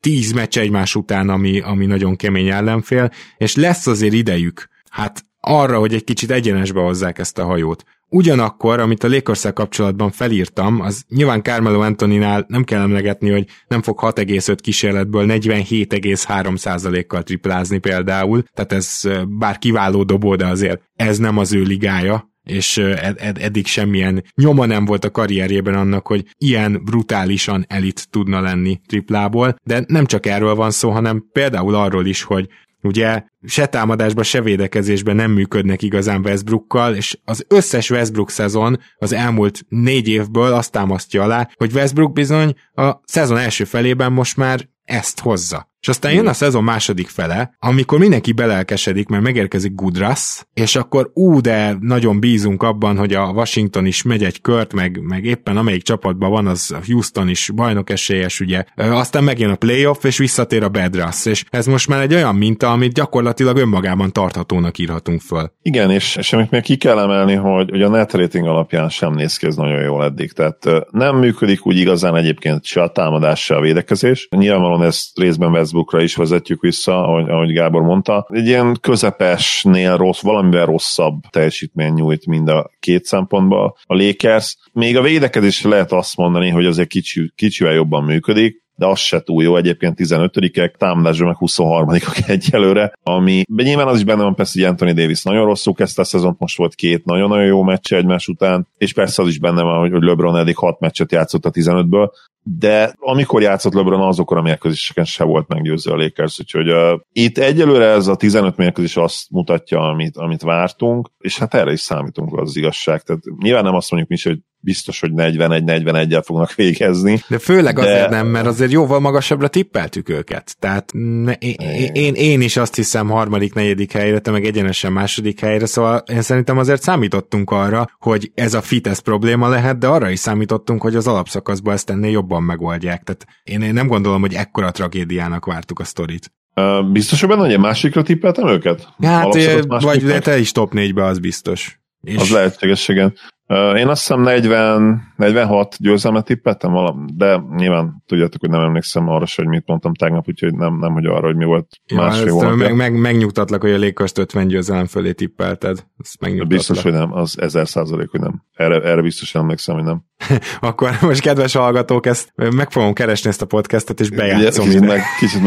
tíz 0.00 0.32
meccs 0.32 0.58
egymás 0.58 0.94
után, 0.94 1.28
ami, 1.28 1.60
ami 1.60 1.86
nagyon 1.86 2.16
kemény 2.16 2.48
ellenfél, 2.48 3.10
és 3.36 3.54
lesz 3.54 3.86
azért 3.86 4.14
idejük, 4.14 4.68
hát 4.90 5.24
arra, 5.40 5.78
hogy 5.78 5.94
egy 5.94 6.04
kicsit 6.04 6.30
egyenesbe 6.30 6.80
hozzák 6.80 7.18
ezt 7.18 7.38
a 7.38 7.44
hajót. 7.44 7.84
Ugyanakkor, 8.12 8.80
amit 8.80 9.04
a 9.04 9.08
lakers 9.08 9.46
kapcsolatban 9.54 10.10
felírtam, 10.10 10.80
az 10.80 11.04
nyilván 11.08 11.42
Carmelo 11.42 11.80
Antoninál 11.80 12.44
nem 12.48 12.64
kell 12.64 12.80
emlegetni, 12.80 13.30
hogy 13.30 13.46
nem 13.68 13.82
fog 13.82 13.98
6,5 14.02 14.58
kísérletből 14.60 15.26
47,3%-kal 15.28 17.22
triplázni 17.22 17.78
például, 17.78 18.42
tehát 18.54 18.72
ez 18.72 19.00
bár 19.28 19.58
kiváló 19.58 20.02
dobó, 20.02 20.36
de 20.36 20.46
azért 20.46 20.82
ez 20.94 21.18
nem 21.18 21.38
az 21.38 21.52
ő 21.52 21.62
ligája, 21.62 22.30
és 22.44 22.76
ed- 22.76 23.18
ed- 23.20 23.38
eddig 23.38 23.66
semmilyen 23.66 24.24
nyoma 24.34 24.66
nem 24.66 24.84
volt 24.84 25.04
a 25.04 25.10
karrierjében 25.10 25.74
annak, 25.74 26.06
hogy 26.06 26.24
ilyen 26.38 26.84
brutálisan 26.84 27.64
elit 27.68 28.10
tudna 28.10 28.40
lenni 28.40 28.80
triplából, 28.86 29.56
de 29.62 29.84
nem 29.86 30.06
csak 30.06 30.26
erről 30.26 30.54
van 30.54 30.70
szó, 30.70 30.90
hanem 30.90 31.28
például 31.32 31.74
arról 31.74 32.06
is, 32.06 32.22
hogy 32.22 32.48
ugye 32.82 33.22
se 33.46 33.66
támadásban, 33.66 34.24
se 34.24 34.42
védekezésben 34.42 35.16
nem 35.16 35.30
működnek 35.30 35.82
igazán 35.82 36.20
Westbrookkal, 36.24 36.94
és 36.94 37.18
az 37.24 37.44
összes 37.48 37.90
Westbrook 37.90 38.30
szezon 38.30 38.80
az 38.96 39.12
elmúlt 39.12 39.64
négy 39.68 40.08
évből 40.08 40.52
azt 40.52 40.72
támasztja 40.72 41.22
alá, 41.22 41.48
hogy 41.56 41.72
Westbrook 41.72 42.12
bizony 42.12 42.54
a 42.74 43.00
szezon 43.04 43.38
első 43.38 43.64
felében 43.64 44.12
most 44.12 44.36
már 44.36 44.68
ezt 44.84 45.20
hozza. 45.20 45.69
És 45.80 45.88
aztán 45.88 46.12
jön 46.12 46.26
a 46.26 46.32
szezon 46.32 46.64
második 46.64 47.08
fele, 47.08 47.54
amikor 47.58 47.98
mindenki 47.98 48.32
belelkesedik, 48.32 49.08
mert 49.08 49.22
megérkezik 49.22 49.74
Gudras, 49.74 50.46
és 50.54 50.76
akkor 50.76 51.10
ú, 51.14 51.40
de 51.40 51.76
nagyon 51.80 52.20
bízunk 52.20 52.62
abban, 52.62 52.96
hogy 52.96 53.14
a 53.14 53.24
Washington 53.24 53.86
is 53.86 54.02
megy 54.02 54.24
egy 54.24 54.40
kört, 54.40 54.72
meg, 54.72 55.00
meg 55.02 55.24
éppen 55.24 55.56
amelyik 55.56 55.82
csapatban 55.82 56.30
van, 56.30 56.46
az 56.46 56.76
Houston 56.86 57.28
is 57.28 57.50
bajnok 57.54 57.90
esélyes, 57.90 58.40
ugye. 58.40 58.64
Aztán 58.76 59.24
megjön 59.24 59.50
a 59.50 59.54
playoff, 59.54 60.04
és 60.04 60.18
visszatér 60.18 60.62
a 60.62 60.68
Bedras, 60.68 61.26
és 61.26 61.44
ez 61.50 61.66
most 61.66 61.88
már 61.88 62.00
egy 62.00 62.14
olyan 62.14 62.34
minta, 62.34 62.70
amit 62.70 62.92
gyakorlatilag 62.92 63.56
önmagában 63.56 64.12
tarthatónak 64.12 64.78
írhatunk 64.78 65.20
föl. 65.20 65.52
Igen, 65.62 65.90
és, 65.90 66.16
és 66.16 66.32
amit 66.32 66.50
még 66.50 66.62
ki 66.62 66.76
kell 66.76 66.98
emelni, 66.98 67.34
hogy, 67.34 67.70
hogy 67.70 67.82
a 67.82 67.88
net 67.88 68.12
rating 68.12 68.46
alapján 68.46 68.88
sem 68.88 69.14
néz 69.14 69.36
ki 69.36 69.46
ez 69.46 69.56
nagyon 69.56 69.82
jól 69.82 70.04
eddig. 70.04 70.32
Tehát 70.32 70.58
nem 70.90 71.16
működik 71.16 71.66
úgy 71.66 71.76
igazán 71.76 72.16
egyébként 72.16 72.64
se 72.64 72.82
a 72.82 72.92
támadás, 72.92 73.44
se 73.44 73.54
a 73.54 73.60
védekezés. 73.60 74.28
Nyilvánvalóan 74.36 74.82
ez 74.82 75.02
részben 75.14 75.52
vesz 75.52 75.69
Westbrookra 75.72 76.02
is 76.02 76.16
vezetjük 76.16 76.60
vissza, 76.60 77.04
ahogy, 77.04 77.28
ahogy 77.28 77.52
Gábor 77.52 77.82
mondta. 77.82 78.26
Egy 78.28 78.46
ilyen 78.46 78.76
közepesnél 78.80 79.96
rossz, 79.96 80.20
valamivel 80.20 80.66
rosszabb 80.66 81.20
teljesítmény 81.30 81.92
nyújt 81.92 82.26
mind 82.26 82.48
a 82.48 82.70
két 82.80 83.04
szempontból 83.04 83.76
a 83.82 83.94
Lakers. 83.94 84.56
Még 84.72 84.96
a 84.96 85.02
védekezésre 85.02 85.68
lehet 85.68 85.92
azt 85.92 86.16
mondani, 86.16 86.48
hogy 86.48 86.66
azért 86.66 86.88
kicsi, 86.88 87.32
kicsivel 87.34 87.72
jobban 87.72 88.04
működik, 88.04 88.62
de 88.80 88.86
az 88.86 88.98
se 88.98 89.20
túl 89.20 89.42
jó, 89.42 89.56
egyébként 89.56 89.98
15-ek, 89.98 90.74
támadásban 90.76 91.26
meg 91.26 91.36
23-ak 91.40 92.28
egyelőre, 92.36 92.92
ami 93.02 93.42
de 93.48 93.62
nyilván 93.62 93.86
az 93.86 93.96
is 93.96 94.04
benne 94.04 94.22
van 94.22 94.34
persze, 94.34 94.60
hogy 94.60 94.68
Anthony 94.68 94.94
Davis 94.94 95.22
nagyon 95.22 95.44
rosszul 95.44 95.74
kezdte 95.74 96.02
a 96.02 96.04
szezont, 96.04 96.38
most 96.38 96.56
volt 96.56 96.74
két 96.74 97.04
nagyon-nagyon 97.04 97.44
jó 97.44 97.62
meccse 97.62 97.96
egymás 97.96 98.28
után, 98.28 98.68
és 98.78 98.92
persze 98.92 99.22
az 99.22 99.28
is 99.28 99.38
benne 99.38 99.62
van, 99.62 99.90
hogy 99.90 100.02
LeBron 100.02 100.36
eddig 100.36 100.56
6 100.56 100.80
meccset 100.80 101.12
játszott 101.12 101.44
a 101.44 101.50
15-ből, 101.50 102.10
de 102.42 102.94
amikor 102.98 103.42
játszott 103.42 103.72
LeBron, 103.72 104.00
azokon 104.00 104.38
a 104.38 104.42
mérkőzéseken 104.42 105.04
se 105.04 105.24
volt 105.24 105.48
meggyőző 105.48 105.90
a 105.90 105.96
Lakers, 105.96 106.40
úgyhogy 106.40 106.70
uh, 106.70 107.00
itt 107.12 107.38
egyelőre 107.38 107.84
ez 107.84 108.06
a 108.06 108.16
15 108.16 108.56
mérkőzés 108.56 108.96
azt 108.96 109.30
mutatja, 109.30 109.80
amit, 109.80 110.16
amit 110.16 110.42
vártunk, 110.42 111.10
és 111.18 111.38
hát 111.38 111.54
erre 111.54 111.72
is 111.72 111.80
számítunk 111.80 112.36
az, 112.36 112.48
az 112.48 112.56
igazság. 112.56 113.02
Tehát 113.02 113.22
nyilván 113.42 113.64
nem 113.64 113.74
azt 113.74 113.90
mondjuk 113.90 114.10
mi 114.10 114.30
hogy 114.30 114.38
biztos, 114.60 115.00
hogy 115.00 115.10
41-41-el 115.14 116.22
fognak 116.24 116.54
végezni. 116.54 117.22
De 117.28 117.38
főleg 117.38 117.74
de... 117.74 117.80
azért 117.80 118.10
nem, 118.10 118.26
mert 118.26 118.46
azért 118.46 118.70
jóval 118.70 119.00
magasabbra 119.00 119.48
tippeltük 119.48 120.08
őket. 120.08 120.56
Tehát 120.58 120.90
ne, 121.24 121.32
én, 121.32 121.92
én, 121.92 122.14
én 122.14 122.40
is 122.40 122.56
azt 122.56 122.74
hiszem 122.74 123.08
harmadik, 123.08 123.54
negyedik 123.54 123.92
helyre, 123.92 124.18
te 124.18 124.30
meg 124.30 124.44
egyenesen 124.44 124.92
második 124.92 125.40
helyre, 125.40 125.66
szóval 125.66 126.02
én 126.12 126.22
szerintem 126.22 126.58
azért 126.58 126.82
számítottunk 126.82 127.50
arra, 127.50 127.88
hogy 127.98 128.30
ez 128.34 128.54
a 128.54 128.62
fitness 128.62 129.00
probléma 129.00 129.48
lehet, 129.48 129.78
de 129.78 129.86
arra 129.86 130.10
is 130.10 130.18
számítottunk, 130.18 130.82
hogy 130.82 130.94
az 130.94 131.06
alapszakaszban 131.06 131.74
ezt 131.74 131.90
ennél 131.90 132.10
jobban 132.10 132.42
megoldják. 132.42 133.02
Tehát 133.02 133.26
én, 133.42 133.62
én 133.62 133.74
nem 133.74 133.86
gondolom, 133.86 134.20
hogy 134.20 134.34
ekkora 134.34 134.70
tragédiának 134.70 135.44
vártuk 135.44 135.78
a 135.78 135.84
sztorit. 135.84 136.32
Uh, 136.54 136.90
biztos, 136.92 137.20
hogy 137.20 137.28
benne, 137.28 137.46
hogy 137.46 137.58
másikra 137.58 138.02
tippeltem 138.02 138.48
őket? 138.48 138.88
Hát, 139.02 139.34
vagy 139.66 140.18
te 140.20 140.38
is 140.38 140.52
top 140.52 140.72
4-be, 140.74 141.04
az 141.04 141.18
biztos. 141.18 141.80
És... 142.02 142.16
Az 142.16 142.30
lehetséges, 142.30 142.88
igen. 142.88 143.14
Én 143.50 143.88
azt 143.88 144.00
hiszem 144.00 144.20
40, 144.20 145.02
46 145.16 145.76
győzelmet 145.78 146.24
tippeltem, 146.24 146.72
de 147.14 147.42
nyilván 147.56 148.02
tudjátok, 148.06 148.40
hogy 148.40 148.50
nem 148.50 148.60
emlékszem 148.60 149.08
arra 149.08 149.24
hogy 149.34 149.46
mit 149.46 149.66
mondtam 149.66 149.94
tegnap, 149.94 150.28
úgyhogy 150.28 150.54
nem, 150.54 150.78
nem 150.78 150.92
hogy 150.92 151.06
arra, 151.06 151.26
hogy 151.26 151.36
mi 151.36 151.44
volt 151.44 151.80
ja, 151.86 151.96
másfél 151.96 152.32
volt. 152.32 152.56
Meg, 152.56 152.76
meg, 152.76 153.00
megnyugtatlak, 153.00 153.60
hogy 153.60 153.70
a 153.70 153.78
Lakers 153.78 154.12
50 154.14 154.46
győzelem 154.46 154.86
fölé 154.86 155.12
tippelted. 155.12 155.86
Ezt 155.98 156.46
biztos, 156.46 156.82
hogy 156.82 156.92
nem, 156.92 157.12
az 157.12 157.38
1000 157.40 157.68
százalék, 157.68 158.10
hogy 158.10 158.20
nem. 158.20 158.42
Erre, 158.54 158.82
erre 158.82 159.02
biztos 159.02 159.34
emlékszem, 159.34 159.74
hogy 159.74 159.84
nem. 159.84 160.04
Akkor 160.60 160.90
most 161.00 161.20
kedves 161.20 161.54
hallgatók, 161.54 162.06
ezt 162.06 162.32
meg 162.34 162.70
fogom 162.70 162.92
keresni 162.92 163.28
ezt 163.28 163.42
a 163.42 163.46
podcastet, 163.46 164.00
és 164.00 164.10
bejátszom. 164.10 164.64
Kicsit, 164.64 164.80
meg, 164.80 165.02
kicsit 165.18 165.42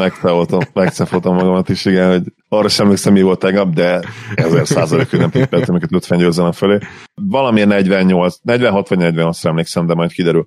megcefoltam 0.74 1.36
magamat 1.36 1.70
is, 1.70 1.86
igen, 1.86 2.10
hogy 2.10 2.24
arra 2.50 2.68
sem 2.68 2.86
emlékszem, 2.86 3.14
mi 3.14 3.22
volt 3.22 3.40
tegnap, 3.40 3.74
de 3.74 4.02
1000 4.36 4.68
százalék, 4.68 5.10
hogy 5.10 5.20
nem 5.20 5.30
tippeltem 5.30 5.76
őket 5.76 5.94
50 5.94 6.18
győzelem 6.18 6.52
fölé. 6.52 6.78
Valamilyen 7.14 7.68
48, 7.68 8.36
46 8.42 8.90
vagy 8.90 8.98
48 8.98 9.46
emlékszem, 9.46 9.86
de 9.86 9.94
majd 9.94 10.12
kiderül. 10.12 10.46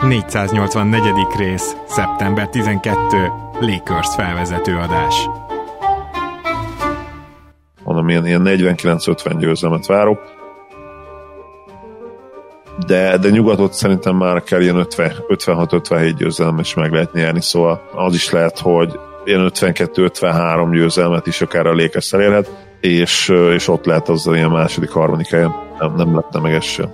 ...484. 0.00 1.36
rész, 1.36 1.76
szeptember 1.86 2.48
12. 2.48 3.32
Lakers 3.60 4.14
felvezető 4.14 4.76
adás. 4.76 5.28
Mondom, 7.90 8.08
ilyen, 8.08 8.26
ilyen 8.26 8.42
49-50 8.44 9.36
győzelmet 9.38 9.86
várok. 9.86 10.18
De, 12.86 13.18
de 13.18 13.30
nyugatot 13.30 13.72
szerintem 13.72 14.16
már 14.16 14.42
kell 14.42 14.60
ilyen 14.60 14.86
56-57 14.88 16.14
győzelem 16.16 16.58
is 16.58 16.74
meg 16.74 16.92
lehet 16.92 17.12
nyerni, 17.12 17.40
szóval 17.40 17.82
az 17.94 18.14
is 18.14 18.30
lehet, 18.30 18.58
hogy 18.58 18.98
ilyen 19.24 19.50
52-53 19.54 20.68
győzelmet 20.72 21.26
is 21.26 21.40
akár 21.40 21.66
a 21.66 21.74
Lakers 21.74 22.12
elérhet, 22.12 22.50
és, 22.80 23.28
és 23.54 23.68
ott 23.68 23.84
lehet 23.84 24.08
azzal 24.08 24.36
ilyen 24.36 24.50
második, 24.50 24.90
harmadik 24.90 25.28
helyen. 25.28 25.54
Nem, 25.78 25.94
nem 25.94 26.14
lett 26.14 26.40
meg 26.40 26.54
ez 26.54 26.64
sem. 26.64 26.90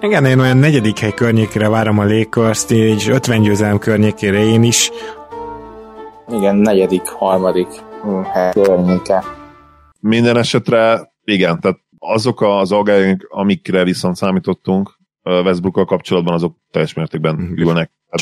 Igen, 0.00 0.24
én 0.24 0.38
olyan 0.38 0.56
negyedik 0.56 0.98
hely 0.98 1.14
környékére 1.14 1.68
várom 1.68 1.98
a 1.98 2.04
Lakers-t, 2.04 2.70
és 2.70 3.08
50 3.08 3.42
győzelem 3.42 3.78
környékére 3.78 4.44
én 4.44 4.62
is. 4.62 4.90
Igen, 6.28 6.56
negyedik, 6.56 7.08
harmadik 7.08 7.68
környéke. 8.52 9.24
Minden 10.00 10.36
esetre 10.36 11.12
igen, 11.24 11.60
tehát 11.60 11.78
azok 11.98 12.40
az 12.40 12.72
aggályok, 12.72 13.26
amikre 13.28 13.84
viszont 13.84 14.16
számítottunk 14.16 14.98
Westbrookkal 15.22 15.84
kapcsolatban, 15.84 16.34
azok 16.34 16.56
teljes 16.70 16.94
mértékben 16.94 17.34
mhm. 17.34 17.58
ülnek. 17.58 17.90
Hát 18.08 18.20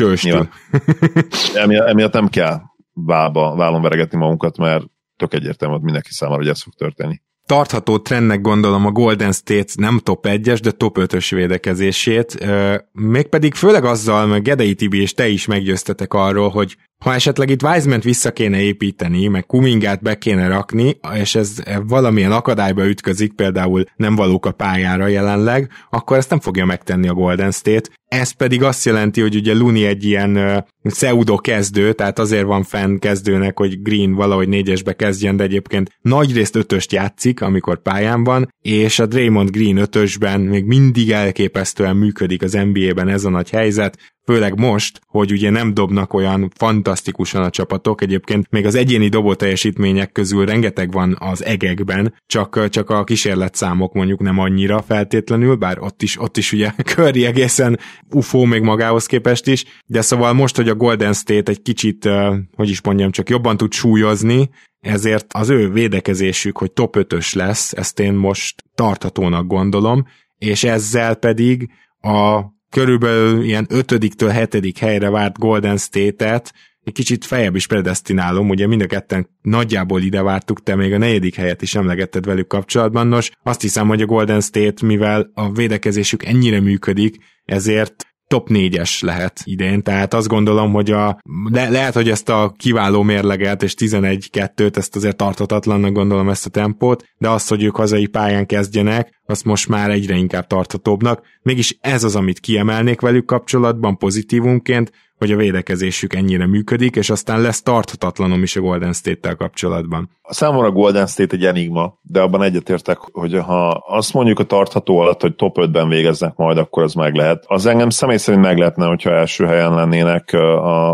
emiatt, 1.63 1.87
emiatt 1.87 2.13
nem 2.13 2.29
kell 2.29 2.61
válba, 2.93 3.55
vállon 3.55 3.83
veregetni 3.83 4.19
magunkat, 4.19 4.57
mert 4.57 4.85
tök 5.17 5.35
egyértelmű 5.35 5.77
mindenki 5.77 6.13
számára, 6.13 6.39
hogy 6.39 6.49
ez 6.49 6.63
fog 6.63 6.73
történni 6.75 7.21
tartható 7.51 7.99
trendnek 7.99 8.41
gondolom 8.41 8.87
a 8.87 8.91
Golden 8.91 9.33
State 9.33 9.73
nem 9.77 9.99
top 9.99 10.27
1-es, 10.29 10.59
de 10.63 10.71
top 10.71 10.97
5-ös 11.01 11.27
védekezését. 11.31 12.47
Mégpedig 12.93 13.55
főleg 13.55 13.85
azzal, 13.85 14.27
meg 14.27 14.43
Gedei 14.43 14.75
Tibi 14.75 15.01
és 15.01 15.15
te 15.15 15.29
is 15.29 15.47
meggyőztetek 15.47 16.15
arról, 16.15 16.49
hogy 16.49 16.77
ha 17.05 17.15
esetleg 17.15 17.51
itt 17.51 17.63
Wiseman 17.63 18.01
vissza 18.01 18.33
kéne 18.33 18.61
építeni, 18.61 19.27
meg 19.27 19.47
Kumingát 19.47 20.03
be 20.03 20.19
kéne 20.19 20.49
rakni, 20.49 20.99
és 21.15 21.35
ez 21.35 21.57
valamilyen 21.87 22.33
akadályba 22.33 22.89
ütközik, 22.89 23.33
például 23.33 23.85
nem 23.97 24.17
valók 24.17 24.47
a 24.47 24.53
pályára 24.53 25.07
jelenleg, 25.07 25.71
akkor 25.91 26.17
ezt 26.17 26.31
nem 26.31 26.41
fogja 26.41 26.65
megtenni 26.65 27.09
a 27.09 27.15
Golden 27.15 27.51
State. 27.51 27.91
Ez 28.07 28.31
pedig 28.31 28.63
azt 28.63 28.85
jelenti, 28.85 29.21
hogy 29.21 29.35
ugye 29.35 29.55
Luni 29.55 29.85
egy 29.85 30.05
ilyen 30.05 30.37
uh, 30.37 30.57
pseudo 30.83 31.37
kezdő, 31.37 31.93
tehát 31.93 32.19
azért 32.19 32.45
van 32.45 32.63
fenn 32.63 32.99
kezdőnek, 32.99 33.59
hogy 33.59 33.83
Green 33.83 34.15
valahogy 34.15 34.49
négyesbe 34.49 34.93
kezdjen, 34.93 35.37
de 35.37 35.43
egyébként 35.43 35.91
nagyrészt 36.01 36.57
ötöst 36.57 36.93
játszik, 36.93 37.41
amikor 37.41 37.83
pályán 37.83 38.25
van, 38.25 38.55
és 38.63 38.99
a 38.99 39.07
Draymond 39.07 39.51
Green 39.51 39.77
ötösben 39.77 40.41
még 40.41 40.65
mindig 40.65 41.11
elképesztően 41.11 41.97
működik 41.97 42.43
az 42.43 42.53
NBA-ben 42.53 43.09
ez 43.09 43.25
a 43.25 43.31
nagy 43.31 43.51
helyzet, 43.51 43.99
főleg 44.31 44.59
most, 44.59 45.01
hogy 45.07 45.33
ugye 45.33 45.51
nem 45.51 45.75
dobnak 45.75 46.13
olyan 46.13 46.51
fantasztikusan 46.57 47.43
a 47.43 47.51
csapatok, 47.51 48.03
egyébként 48.03 48.47
még 48.51 48.67
az 48.67 48.75
egyéni 48.75 49.09
dobó 49.09 49.35
teljesítmények 49.35 50.13
közül 50.13 50.47
rengeteg 50.47 50.93
van 50.93 51.17
az 51.19 51.45
egekben, 51.45 52.15
csak, 52.27 52.69
csak 52.69 52.91
a 52.91 53.05
kísérletszámok 53.05 53.93
mondjuk 53.93 54.21
nem 54.21 54.39
annyira 54.39 54.83
feltétlenül, 54.83 55.55
bár 55.55 55.79
ott 55.79 56.03
is, 56.03 56.21
ott 56.21 56.37
is 56.37 56.53
ugye 56.53 56.73
Curry 56.95 57.25
egészen 57.25 57.79
ufó 58.11 58.45
még 58.45 58.63
magához 58.63 59.07
képest 59.07 59.47
is, 59.47 59.65
de 59.87 60.01
szóval 60.01 60.33
most, 60.33 60.57
hogy 60.57 60.69
a 60.69 60.75
Golden 60.75 61.13
State 61.13 61.51
egy 61.51 61.63
kicsit, 61.63 62.09
hogy 62.57 62.69
is 62.69 62.81
mondjam, 62.83 63.11
csak 63.11 63.29
jobban 63.29 63.57
tud 63.57 63.73
súlyozni, 63.73 64.51
ezért 64.81 65.27
az 65.33 65.49
ő 65.49 65.71
védekezésük, 65.71 66.59
hogy 66.59 66.73
top 66.73 66.97
5-ös 66.99 67.35
lesz, 67.35 67.73
ezt 67.73 68.01
én 68.01 68.13
most 68.13 68.65
tarthatónak 68.75 69.47
gondolom, 69.47 70.07
és 70.39 70.65
ezzel 70.65 71.15
pedig 71.15 71.71
a 72.01 72.43
körülbelül 72.71 73.45
ilyen 73.45 73.67
ötödiktől 73.69 74.29
hetedik 74.29 74.79
helyre 74.79 75.11
várt 75.11 75.39
Golden 75.39 75.77
State-et 75.77 76.53
egy 76.85 76.93
kicsit 76.93 77.25
fejebb 77.25 77.57
is 77.57 77.67
predestinálom, 77.67 78.49
ugye 78.49 78.67
mind 78.67 78.83
a 78.83 78.87
ketten 78.87 79.29
nagyjából 79.43 80.03
ide 80.03 80.23
vártuk, 80.23 80.63
te 80.63 80.75
még 80.75 80.93
a 80.93 80.99
negyedik 80.99 81.35
helyet 81.35 81.63
is 81.63 81.75
emlegetted 81.75 82.25
velük 82.25 82.47
kapcsolatban. 82.47 83.07
Nos, 83.07 83.31
azt 83.43 83.61
hiszem, 83.61 83.89
hogy 83.89 84.03
a 84.03 84.07
Golden 84.07 84.41
State, 84.41 84.87
mivel 84.87 85.31
a 85.35 85.53
védekezésük 85.53 86.25
ennyire 86.25 86.61
működik, 86.61 87.17
ezért 87.45 88.07
top 88.31 88.49
4-es 88.51 89.05
lehet 89.05 89.41
idén, 89.45 89.83
tehát 89.83 90.15
azt 90.15 90.29
gondolom, 90.29 90.73
hogy 90.73 90.91
a, 90.91 91.21
le, 91.51 91.69
lehet, 91.69 91.95
hogy 91.95 92.09
ezt 92.09 92.29
a 92.29 92.55
kiváló 92.57 93.03
mérleget 93.03 93.63
és 93.63 93.75
11-2-t, 93.79 94.77
ezt 94.77 94.97
azért 94.97 95.17
tartatatlannak 95.17 95.93
gondolom 95.93 96.29
ezt 96.29 96.47
a 96.47 96.51
tempót, 96.51 97.05
de 97.19 97.29
azt, 97.29 97.49
hogy 97.49 97.63
ők 97.63 97.77
hazai 97.77 98.07
pályán 98.07 98.47
kezdjenek, 98.47 99.21
azt 99.27 99.45
most 99.45 99.69
már 99.69 99.91
egyre 99.91 100.15
inkább 100.15 100.47
tarthatóbbnak. 100.47 101.23
Mégis 101.43 101.77
ez 101.81 102.05
az, 102.05 102.17
amit 102.17 102.41
kiemelnék 102.41 103.01
velük 103.01 103.27
kapcsolatban 103.27 103.97
pozitívumként, 103.97 104.93
hogy 105.17 105.33
a 105.33 105.37
védekezésük 105.37 106.15
ennyire 106.15 106.47
működik, 106.47 106.97
és 106.97 107.11
aztán 107.11 107.41
lesz 107.41 107.63
tarthatatlanom 107.63 108.43
is 108.43 108.57
a 108.57 108.61
Golden 108.61 108.93
State-tel 108.93 109.37
kapcsolatban. 109.37 110.11
Számomra 110.31 110.71
Golden 110.71 111.07
State 111.07 111.37
egy 111.37 111.45
enigma, 111.45 111.99
de 112.03 112.21
abban 112.21 112.43
egyetértek, 112.43 112.99
hogy 112.99 113.39
ha 113.39 113.69
azt 113.69 114.13
mondjuk 114.13 114.39
a 114.39 114.45
tartható 114.45 114.99
alatt, 114.99 115.21
hogy 115.21 115.35
top 115.35 115.57
5-ben 115.61 115.89
végeznek 115.89 116.37
majd, 116.37 116.59
akkor 116.59 116.83
az 116.83 116.95
meg 116.95 117.15
lehet. 117.15 117.45
Az 117.47 117.67
engem 117.67 117.91
személy 117.91 118.17
szerint 118.17 118.45
meg 118.45 118.59
lehetne, 118.59 118.87
hogyha 118.87 119.11
első 119.11 119.45
helyen 119.45 119.75
lennének 119.75 120.33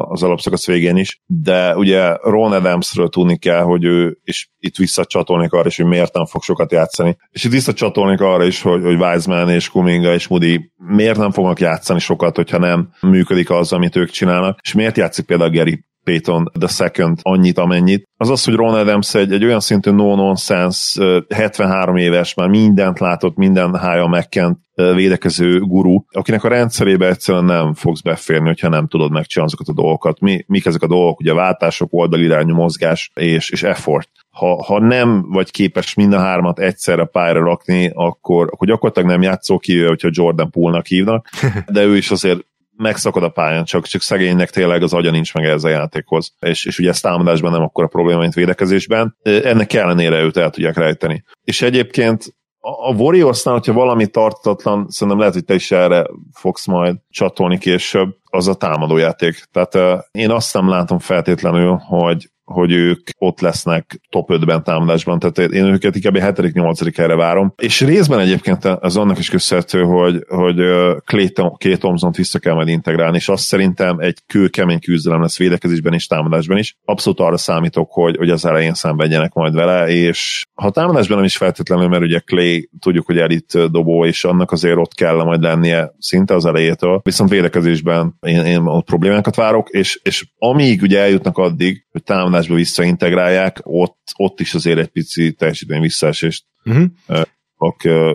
az 0.08 0.22
alapszakasz 0.22 0.66
végén 0.66 0.96
is, 0.96 1.22
de 1.26 1.76
ugye 1.76 2.16
Ron 2.22 2.52
Adamsről 2.52 3.08
tudni 3.08 3.36
kell, 3.38 3.62
hogy 3.62 3.84
ő, 3.84 4.18
és 4.24 4.48
itt 4.58 4.76
visszacsatolnék 4.76 5.52
arra 5.52 5.66
is, 5.66 5.76
hogy 5.76 5.86
miért 5.86 6.14
nem 6.14 6.26
fog 6.26 6.42
sokat 6.42 6.72
játszani. 6.72 7.16
És 7.30 7.44
itt 7.44 7.52
visszacsatolnék 7.52 8.20
arra 8.20 8.44
is, 8.44 8.62
hogy, 8.62 8.82
hogy 8.82 9.00
Wiseman 9.00 9.50
és 9.50 9.68
Kuminga 9.68 10.12
és 10.12 10.28
Moody 10.28 10.70
miért 10.76 11.18
nem 11.18 11.30
fognak 11.30 11.60
játszani 11.60 11.98
sokat, 11.98 12.36
hogyha 12.36 12.58
nem 12.58 12.88
működik 13.00 13.50
az, 13.50 13.72
amit 13.72 13.96
ők 13.96 14.10
csinálnak, 14.10 14.58
és 14.62 14.74
miért 14.74 14.96
játszik 14.96 15.26
például 15.26 15.50
Gary 15.50 15.84
Payton 16.06 16.50
the 16.58 16.68
second 16.68 17.18
annyit, 17.22 17.58
amennyit, 17.58 18.08
az 18.16 18.30
az, 18.30 18.44
hogy 18.44 18.54
Ron 18.54 18.74
Adams 18.74 19.14
egy, 19.14 19.32
egy 19.32 19.44
olyan 19.44 19.60
szintű 19.60 19.90
no-nonsense, 19.90 21.24
73 21.34 21.96
éves, 21.96 22.34
már 22.34 22.48
mindent 22.48 22.98
látott, 22.98 23.36
minden 23.36 23.76
hája 23.76 24.06
megkent 24.06 24.58
védekező 24.74 25.60
guru, 25.60 26.04
akinek 26.10 26.44
a 26.44 26.48
rendszerébe 26.48 27.08
egyszerűen 27.08 27.44
nem 27.44 27.74
fogsz 27.74 28.00
beférni, 28.00 28.46
hogyha 28.46 28.68
nem 28.68 28.86
tudod 28.86 29.10
megcsinálni 29.10 29.52
azokat 29.52 29.76
a 29.76 29.80
dolgokat. 29.82 30.20
Mi, 30.20 30.44
mik 30.46 30.66
ezek 30.66 30.82
a 30.82 30.86
dolgok? 30.86 31.20
Ugye 31.20 31.34
váltások, 31.34 31.88
oldalirányú 31.92 32.54
mozgás 32.54 33.10
és, 33.14 33.50
és 33.50 33.62
effort. 33.62 34.08
Ha, 34.30 34.64
ha 34.64 34.80
nem 34.80 35.30
vagy 35.30 35.50
képes 35.50 35.94
mind 35.94 36.12
a 36.12 36.18
hármat 36.18 36.58
egyszerre 36.58 37.04
pályára 37.04 37.44
rakni, 37.44 37.90
akkor, 37.94 38.48
akkor 38.52 38.68
gyakorlatilag 38.68 39.08
nem 39.10 39.22
játszol 39.22 39.58
ki, 39.58 39.82
hogyha 39.82 40.08
Jordan 40.12 40.50
Poolnak 40.50 40.86
hívnak, 40.86 41.28
de 41.72 41.82
ő 41.82 41.96
is 41.96 42.10
azért 42.10 42.46
megszakad 42.76 43.22
a 43.22 43.28
pályán, 43.28 43.64
csak, 43.64 43.86
csak 43.86 44.02
szegénynek 44.02 44.50
tényleg 44.50 44.82
az 44.82 44.92
agya 44.92 45.10
nincs 45.10 45.34
meg 45.34 45.44
ez 45.44 45.64
a 45.64 45.68
játékhoz. 45.68 46.34
És, 46.40 46.64
és 46.64 46.78
ugye 46.78 46.88
ez 46.88 47.00
támadásban 47.00 47.50
nem 47.52 47.62
akkor 47.62 47.84
a 47.84 47.88
probléma, 47.88 48.20
mint 48.20 48.34
védekezésben. 48.34 49.16
Ennek 49.22 49.72
ellenére 49.72 50.20
őt 50.20 50.36
el 50.36 50.50
tudják 50.50 50.76
rejteni. 50.76 51.24
És 51.44 51.62
egyébként 51.62 52.24
a 52.58 52.94
Warriorsnál, 52.94 53.54
hogyha 53.54 53.72
valami 53.72 54.06
tartatlan, 54.06 54.86
szerintem 54.88 55.18
lehet, 55.18 55.34
hogy 55.34 55.44
te 55.44 55.54
is 55.54 55.70
erre 55.70 56.06
fogsz 56.32 56.66
majd 56.66 56.96
csatolni 57.10 57.58
később, 57.58 58.16
az 58.24 58.48
a 58.48 58.54
támadójáték. 58.54 59.44
Tehát 59.52 59.74
uh, 59.74 60.04
én 60.10 60.30
azt 60.30 60.54
nem 60.54 60.68
látom 60.68 60.98
feltétlenül, 60.98 61.76
hogy 61.76 62.30
hogy 62.52 62.72
ők 62.72 63.08
ott 63.18 63.40
lesznek 63.40 64.00
top 64.08 64.28
5-ben 64.32 64.62
támadásban, 64.62 65.18
tehát 65.18 65.52
én 65.52 65.64
őket 65.64 65.96
inkább 65.96 66.36
7.-8. 66.36 66.92
helyre 66.96 67.14
várom. 67.14 67.52
És 67.56 67.80
részben 67.80 68.18
egyébként 68.18 68.64
az 68.64 68.96
annak 68.96 69.18
is 69.18 69.30
köszönhető, 69.30 69.82
hogy, 69.82 70.24
hogy 70.28 70.56
Clay, 71.04 71.32
Clay 71.58 71.76
thompson 71.76 72.12
vissza 72.16 72.38
kell 72.38 72.54
majd 72.54 72.68
integrálni, 72.68 73.16
és 73.16 73.28
azt 73.28 73.44
szerintem 73.44 73.98
egy 73.98 74.18
kőkemény 74.26 74.80
küzdelem 74.80 75.20
lesz 75.20 75.38
védekezésben 75.38 75.92
és 75.92 76.06
támadásban 76.06 76.58
is. 76.58 76.76
Abszolút 76.84 77.20
arra 77.20 77.36
számítok, 77.36 77.92
hogy, 77.92 78.16
hogy 78.16 78.30
az 78.30 78.46
elején 78.46 78.74
szenvedjenek 78.74 79.32
majd 79.32 79.54
vele, 79.54 79.88
és 79.88 80.44
ha 80.54 80.70
támadásban 80.70 81.16
nem 81.16 81.26
is 81.26 81.36
feltétlenül, 81.36 81.88
mert 81.88 82.02
ugye 82.02 82.18
Clay 82.18 82.68
tudjuk, 82.80 83.06
hogy 83.06 83.18
elit 83.18 83.70
dobó, 83.70 84.04
és 84.04 84.24
annak 84.24 84.52
azért 84.52 84.76
ott 84.76 84.94
kell 84.94 85.22
majd 85.22 85.42
lennie 85.42 85.94
szinte 85.98 86.34
az 86.34 86.44
elejétől, 86.44 87.00
viszont 87.04 87.30
védekezésben 87.30 88.16
én, 88.20 88.44
én 88.44 88.58
ott 88.58 88.86
problémákat 88.86 89.36
várok, 89.36 89.68
és, 89.68 90.00
és 90.02 90.26
amíg 90.38 90.82
ugye 90.82 91.00
eljutnak 91.00 91.38
addig, 91.38 91.86
hogy 91.92 92.02
támadás 92.02 92.35
támadásba 92.36 92.54
visszaintegrálják, 92.54 93.58
ott, 93.62 94.12
ott 94.16 94.40
is 94.40 94.54
azért 94.54 94.78
egy 94.78 94.88
pici 94.88 95.32
teljesítmény 95.32 95.80
visszaesést 95.80 96.44
uh-huh. 96.64 97.24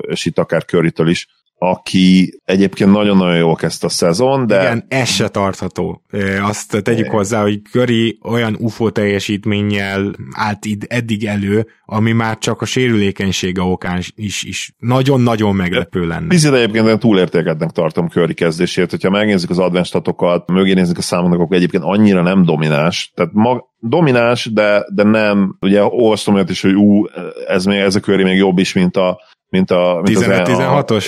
és 0.02 0.26
itt 0.26 0.38
akár 0.38 0.66
curry 0.66 0.92
is 1.06 1.28
aki 1.64 2.40
egyébként 2.46 2.92
nagyon-nagyon 2.92 3.38
jól 3.38 3.56
kezdte 3.56 3.86
a 3.86 3.90
szezon, 3.90 4.48
de... 4.48 4.62
Igen, 4.62 4.86
ez 4.88 5.10
se 5.10 5.28
tartható. 5.28 6.02
Azt 6.42 6.84
tegyük 6.84 7.10
hozzá, 7.10 7.42
hogy 7.42 7.62
Curry 7.72 8.20
olyan 8.24 8.56
UFO 8.60 8.90
teljesítménnyel 8.90 10.12
állt 10.32 10.66
eddig 10.88 11.26
elő, 11.26 11.68
ami 11.86 12.12
már 12.12 12.38
csak 12.38 12.62
a 12.62 12.66
sérülékenysége 12.66 13.62
okán 13.62 14.02
is, 14.16 14.44
is 14.44 14.74
nagyon-nagyon 14.78 15.56
meglepő 15.56 16.08
lenne. 16.08 16.28
Picit 16.28 16.54
egyébként 16.54 17.00
túlértékednek 17.00 17.70
tartom 17.70 18.08
Curry 18.08 18.34
kezdését, 18.34 18.90
hogyha 18.90 19.10
megnézzük 19.10 19.50
az 19.50 19.60
advanced 19.60 19.86
statokat, 19.86 20.52
mögé 20.52 20.74
nézzük 20.74 20.98
a 20.98 21.02
számoknak, 21.02 21.40
akkor 21.40 21.56
egyébként 21.56 21.84
annyira 21.84 22.22
nem 22.22 22.44
domináns, 22.44 23.12
tehát 23.16 23.32
mag, 23.34 23.64
domináns, 23.80 24.46
de, 24.54 24.86
de 24.94 25.04
nem, 25.04 25.58
ugye 25.60 25.84
olvastam 25.84 26.34
olyat 26.34 26.50
is, 26.50 26.62
hogy 26.62 26.74
ú, 26.74 27.06
ez, 27.48 27.66
még, 27.66 27.80
ez 27.80 27.96
a 27.96 28.00
Curry 28.00 28.24
még 28.24 28.38
jobb 28.38 28.58
is, 28.58 28.74
mint 28.74 28.98
a 28.98 29.20
mint 29.52 29.72
a... 29.72 30.02
Mint 30.04 30.20
15-16-os? 30.20 31.06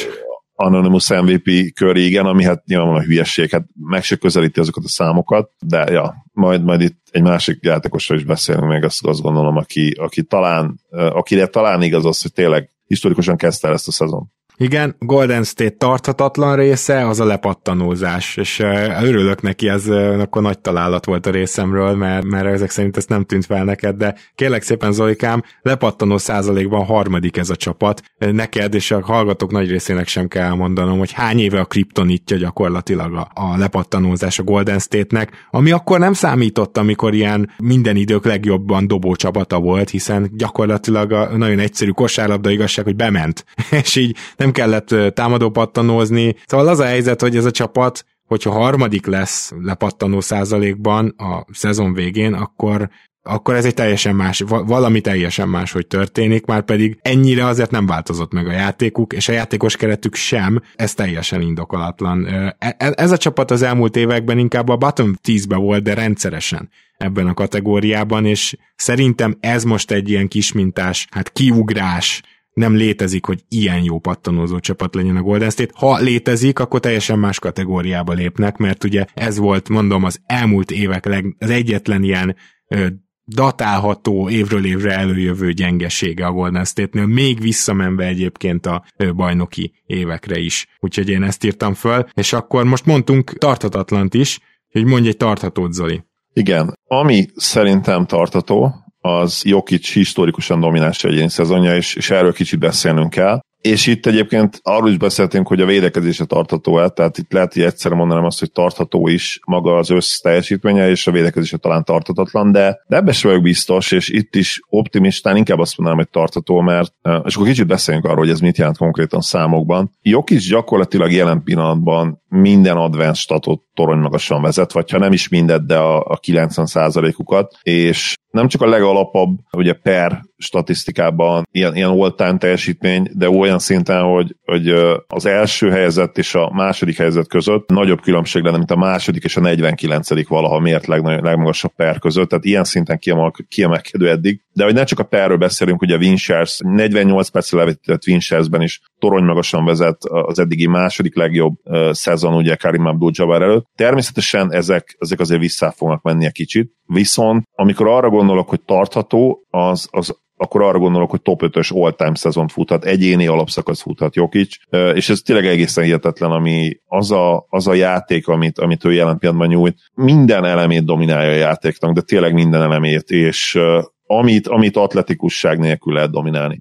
Anonymous 0.66 1.10
MVP 1.10 1.74
kör, 1.74 1.96
igen, 1.96 2.26
ami 2.26 2.44
hát 2.44 2.66
nyilvánvalóan 2.66 3.04
a 3.04 3.08
hülyeség, 3.08 3.50
hát 3.50 3.66
meg 3.80 4.04
se 4.04 4.16
közelíti 4.16 4.60
azokat 4.60 4.84
a 4.84 4.90
számokat, 4.90 5.52
de 5.60 5.92
ja, 5.92 6.26
majd, 6.32 6.64
majd 6.64 6.82
itt 6.82 6.98
egy 7.12 7.22
másik 7.22 7.58
játékosról 7.62 8.18
is 8.18 8.24
beszélünk 8.24 8.68
még, 8.68 8.84
azt, 8.84 9.06
azt 9.06 9.22
gondolom, 9.22 9.58
aki, 9.58 9.92
aki 10.00 10.24
talán, 10.24 10.80
akire 10.90 11.46
talán 11.46 11.82
igaz 11.82 12.06
az, 12.06 12.22
hogy 12.22 12.34
tényleg 12.34 12.70
historikusan 12.86 13.38
kezdte 13.38 13.68
el 13.68 13.74
ezt 13.74 13.88
a 13.88 13.92
szezon. 13.92 14.32
Igen, 14.58 14.96
Golden 15.00 15.44
State 15.44 15.76
tarthatatlan 15.78 16.56
része 16.56 17.08
az 17.08 17.20
a 17.20 17.26
lepattanózás, 17.26 18.38
és 18.38 18.60
örülök 19.02 19.42
neki, 19.42 19.70
ez 19.70 19.88
akkor 20.20 20.42
nagy 20.42 20.60
találat 20.60 21.06
volt 21.06 21.26
a 21.26 21.32
részemről, 21.32 21.96
mert, 21.96 22.26
mert 22.26 22.46
ezek 22.46 22.70
szerint 22.70 22.98
ez 22.98 23.06
nem 23.06 23.24
tűnt 23.24 23.46
fel 23.46 23.64
neked, 23.64 23.96
de 23.96 24.16
kérlek 24.36 24.62
szépen 24.62 24.92
Zolikám, 24.92 25.44
lepattanó 25.62 26.18
százalékban 26.18 26.86
harmadik 26.86 27.38
ez 27.38 27.50
a 27.50 27.56
csapat. 27.56 28.02
Neked 28.18 28.74
és 28.74 28.92
a 28.92 29.02
hallgatók 29.02 29.52
nagy 29.52 29.70
részének 29.70 30.08
sem 30.08 30.28
kell 30.28 30.54
mondanom, 30.54 30.98
hogy 30.98 31.12
hány 31.12 31.40
éve 31.40 31.60
a 31.60 31.66
kriptonitja 31.66 32.38
gyakorlatilag 32.38 33.14
a, 33.14 33.28
a 33.34 33.58
lepattanózás 33.58 34.40
a 34.40 34.44
Golden 34.44 34.80
State-nek, 34.80 35.48
ami 35.52 35.72
akkor 35.72 36.00
nem 36.00 36.14
számított, 36.14 36.78
amikor 36.78 37.14
ilyen 37.14 37.52
minden 37.58 37.96
idők 37.96 38.26
legjobban 38.26 38.88
dobó 38.88 39.16
csapata 39.16 39.60
volt, 39.60 39.90
hiszen 39.90 40.32
gyakorlatilag 40.34 41.12
a 41.12 41.38
nagyon 41.38 41.60
egyszerű 41.60 41.92
kosárlabda 41.92 42.50
igazság, 42.50 42.86
hogy 42.86 42.96
bement, 42.96 43.46
és 43.84 43.96
így 43.96 44.18
nem 44.44 44.52
kellett 44.52 45.14
támadó 45.14 45.50
pattanózni. 45.50 46.36
Szóval 46.46 46.68
az 46.68 46.80
a 46.80 46.86
helyzet, 46.86 47.22
hogy 47.22 47.36
ez 47.36 47.46
a 47.46 47.52
csapat, 47.52 48.06
hogyha 48.28 48.52
harmadik 48.52 49.06
lesz 49.06 49.52
lepattanó 49.62 50.22
százalékban 50.22 51.08
a 51.18 51.46
szezon 51.52 51.94
végén, 51.94 52.34
akkor 52.34 52.90
akkor 53.26 53.56
ez 53.56 53.66
egy 53.66 53.74
teljesen 53.74 54.16
más, 54.16 54.44
valami 54.48 55.02
teljesen 55.02 55.50
más, 55.50 55.72
hogy 55.72 55.88
történik, 55.88 56.46
már 56.46 56.62
pedig 56.62 56.98
ennyire 57.02 57.46
azért 57.46 57.72
nem 57.72 57.86
változott 57.86 58.34
meg 58.34 58.48
a 58.48 58.52
játékuk, 58.52 59.14
és 59.14 59.28
a 59.28 59.32
játékos 59.32 59.76
keretük 59.76 60.16
sem, 60.16 60.62
ez 60.76 60.94
teljesen 60.94 61.42
indokolatlan. 61.42 62.26
E, 62.26 62.56
e, 62.60 62.76
ez 62.78 63.12
a 63.12 63.18
csapat 63.18 63.52
az 63.52 63.62
elmúlt 63.62 63.96
években 63.96 64.38
inkább 64.38 64.70
a 64.70 64.78
bottom 64.78 65.14
10-be 65.28 65.56
volt, 65.56 65.84
de 65.84 65.94
rendszeresen 65.94 66.70
ebben 66.98 67.28
a 67.28 67.34
kategóriában, 67.34 68.26
és 68.26 68.56
szerintem 68.76 69.38
ez 69.40 69.64
most 69.64 69.92
egy 69.92 70.10
ilyen 70.10 70.28
kismintás, 70.28 71.08
hát 71.12 71.32
kiugrás, 71.32 72.22
nem 72.54 72.76
létezik, 72.76 73.26
hogy 73.26 73.44
ilyen 73.50 73.84
jó 73.84 74.00
pattanózó 74.00 74.60
csapat 74.60 74.96
legyen 74.96 75.16
a 75.16 75.22
Golden 75.22 75.50
State. 75.50 75.74
Ha 75.76 75.98
létezik, 76.00 76.60
akkor 76.60 76.80
teljesen 76.80 77.20
más 77.20 77.40
kategóriába 77.40 78.14
lépnek, 78.14 78.58
mert 78.58 78.84
ugye 78.84 79.06
ez 79.14 79.38
volt, 79.38 79.70
mondom, 79.70 80.04
az 80.04 80.22
elmúlt 80.26 80.72
évek 80.72 81.06
leg, 81.06 81.36
az 81.40 81.50
egyetlen 81.50 82.04
ilyen 82.04 82.36
ö, 82.68 82.88
datálható, 83.26 84.30
évről 84.30 84.66
évre 84.66 84.98
előjövő 84.98 85.52
gyengesége 85.52 86.26
a 86.26 86.32
Golden 86.32 86.66
State-nél, 86.66 87.06
még 87.06 87.42
visszamenve 87.42 88.06
egyébként 88.06 88.66
a 88.66 88.84
bajnoki 89.16 89.74
évekre 89.86 90.40
is. 90.40 90.68
Úgyhogy 90.80 91.10
én 91.10 91.24
ezt 91.24 91.44
írtam 91.44 91.74
föl, 91.74 92.06
és 92.14 92.34
akkor 92.34 92.64
most 92.64 92.86
mondtunk 92.86 93.38
tarthatatlant 93.38 94.14
is, 94.14 94.40
hogy 94.72 94.86
mondj 94.86 95.08
egy 95.08 95.18
tarthatót, 95.18 95.74
Zoli. 95.74 96.04
Igen, 96.34 96.78
ami 96.88 97.26
szerintem 97.36 98.06
tartató, 98.06 98.83
az 99.06 99.42
Jokic 99.46 99.92
historikusan 99.92 100.60
domináns 100.60 101.04
egyéni 101.04 101.30
szezonja, 101.30 101.76
és, 101.76 101.96
és 101.96 102.10
erről 102.10 102.34
kicsit 102.34 102.60
beszélnünk 102.60 103.10
kell. 103.10 103.40
És 103.62 103.88
itt 103.88 104.06
egyébként 104.06 104.60
arról 104.62 104.90
is 104.90 104.98
beszéltünk, 104.98 105.48
hogy 105.48 105.62
a 105.62 105.66
védekezése 105.66 106.26
tartható 106.26 106.80
el, 106.80 106.90
tehát 106.90 107.18
itt 107.18 107.32
lehet, 107.32 107.54
hogy 107.54 107.62
egyszerre 107.62 107.96
mondanám 107.96 108.24
azt, 108.24 108.40
hogy 108.40 108.52
tartható 108.52 109.08
is 109.08 109.40
maga 109.46 109.78
az 109.78 109.90
össz 109.90 110.18
teljesítménye, 110.18 110.90
és 110.90 111.08
a 111.08 111.12
védekezése 111.12 111.58
talán 111.58 111.84
tartatatlan, 111.84 112.52
de, 112.52 112.82
de 112.88 112.96
ebbe 112.96 113.12
sem 113.12 113.30
vagyok 113.30 113.46
biztos, 113.46 113.92
és 113.92 114.10
itt 114.10 114.36
is 114.36 114.62
optimistán 114.70 115.36
inkább 115.36 115.60
azt 115.60 115.78
mondanám, 115.78 116.04
hogy 116.04 116.12
tartható, 116.12 116.62
mert 116.62 116.94
és 117.24 117.36
akkor 117.36 117.48
kicsit 117.48 117.68
beszéljünk 117.68 118.06
arról, 118.06 118.18
hogy 118.18 118.30
ez 118.30 118.40
mit 118.40 118.58
jelent 118.58 118.78
konkrétan 118.78 119.22
számokban. 119.22 119.92
Jokic 120.02 120.48
gyakorlatilag 120.48 121.12
jelen 121.12 121.44
pillanatban 121.44 122.22
minden 122.30 122.78
advanced 122.78 123.16
statot 123.16 123.62
torony 123.74 124.00
magasan 124.00 124.42
vezet, 124.42 124.72
vagy 124.72 124.92
ha 124.92 124.98
nem 124.98 125.14
is 125.14 125.30
mindet, 125.30 125.66
de 125.66 125.78
a, 125.78 125.98
a 125.98 126.20
90%-ukat, 126.20 127.58
és 127.62 128.14
nem 128.34 128.48
csak 128.48 128.62
a 128.62 128.70
legalapabb, 128.70 129.40
ugye 129.52 129.74
per 129.74 130.22
statisztikában 130.38 131.48
ilyen, 131.52 131.76
ilyen 131.76 131.90
all-time 131.90 132.38
teljesítmény, 132.38 133.10
de 133.14 133.30
olyan 133.30 133.60
szinten, 133.60 134.02
hogy, 134.02 134.36
hogy 134.46 134.70
az 135.08 135.26
első 135.26 135.70
helyzet 135.70 136.18
és 136.18 136.36
a 136.36 136.52
második 136.54 136.98
helyzet 136.98 137.28
között 137.28 137.70
nagyobb 137.70 138.02
különbség 138.02 138.44
lenne, 138.44 138.58
mint 138.58 138.72
a 138.72 138.76
második 138.76 139.24
és 139.24 139.38
a 139.38 139.42
49. 139.42 140.28
valaha 140.28 140.60
mért 140.60 140.86
legnagyobb, 140.86 141.24
legmagasabb 141.24 141.72
per 141.76 142.00
között, 142.00 142.30
tehát 142.30 142.46
ilyen 142.46 142.64
szinten 142.64 142.98
kiemel, 142.98 143.32
kiemelkedő 143.48 144.10
eddig. 144.10 144.42
De 144.54 144.64
hogy 144.64 144.74
ne 144.74 144.84
csak 144.84 145.00
a 145.00 145.04
perről 145.04 145.38
beszélünk, 145.38 145.82
ugye 145.82 145.98
Winchers 145.98 146.60
48 146.64 147.30
percre 147.30 147.58
levetített 147.58 148.08
Winchersben 148.08 148.62
is 148.62 148.82
torony 149.00 149.24
magasan 149.24 149.66
vezet 149.66 150.04
az 150.04 150.40
eddigi 150.40 150.68
második 150.68 151.16
legjobb 151.16 151.54
uh, 151.64 151.92
szezon 151.92 152.34
ugye 152.34 152.56
Karim 152.56 152.86
Abdul-Jabbar 152.86 153.42
előtt. 153.42 153.66
Természetesen 153.76 154.54
ezek, 154.54 154.96
ezek 155.00 155.20
azért 155.20 155.40
vissza 155.42 155.72
fognak 155.72 156.02
menni 156.02 156.26
egy 156.26 156.32
kicsit, 156.32 156.72
viszont 156.86 157.48
amikor 157.56 157.88
arra 157.88 158.10
gondolok, 158.10 158.50
hogy 158.50 158.62
tartható, 158.62 159.46
az, 159.50 159.88
az 159.92 160.22
akkor 160.44 160.62
arra 160.62 160.80
gondolok, 160.80 161.10
hogy 161.10 161.22
top 161.22 161.42
5-ös 161.46 161.74
all-time 161.74 162.16
szezont 162.16 162.52
futhat, 162.52 162.86
egyéni 162.86 163.28
alapszakasz 163.28 163.82
futhat 163.82 164.16
Jokic, 164.16 164.56
és 164.94 165.10
ez 165.10 165.20
tényleg 165.20 165.46
egészen 165.46 165.84
hihetetlen, 165.84 166.32
ami 166.32 166.78
az 166.86 167.12
a, 167.12 167.46
az 167.50 167.68
a 167.68 167.74
játék, 167.74 168.28
amit, 168.28 168.60
amit 168.60 168.86
ő 168.86 168.94
jelen 168.94 169.18
pillanatban 169.18 169.50
nyújt, 169.50 169.78
minden 169.94 170.46
elemét 170.46 170.86
dominálja 170.86 171.32
a 171.32 171.36
játéknak, 171.36 171.94
de 171.94 172.02
tényleg 172.02 172.34
minden 172.34 172.62
elemét, 172.62 173.10
és 173.10 173.60
amit, 174.06 174.48
amit 174.48 174.78
atletikusság 174.78 175.60
nélkül 175.60 175.94
lehet 175.94 176.12
dominálni. 176.12 176.60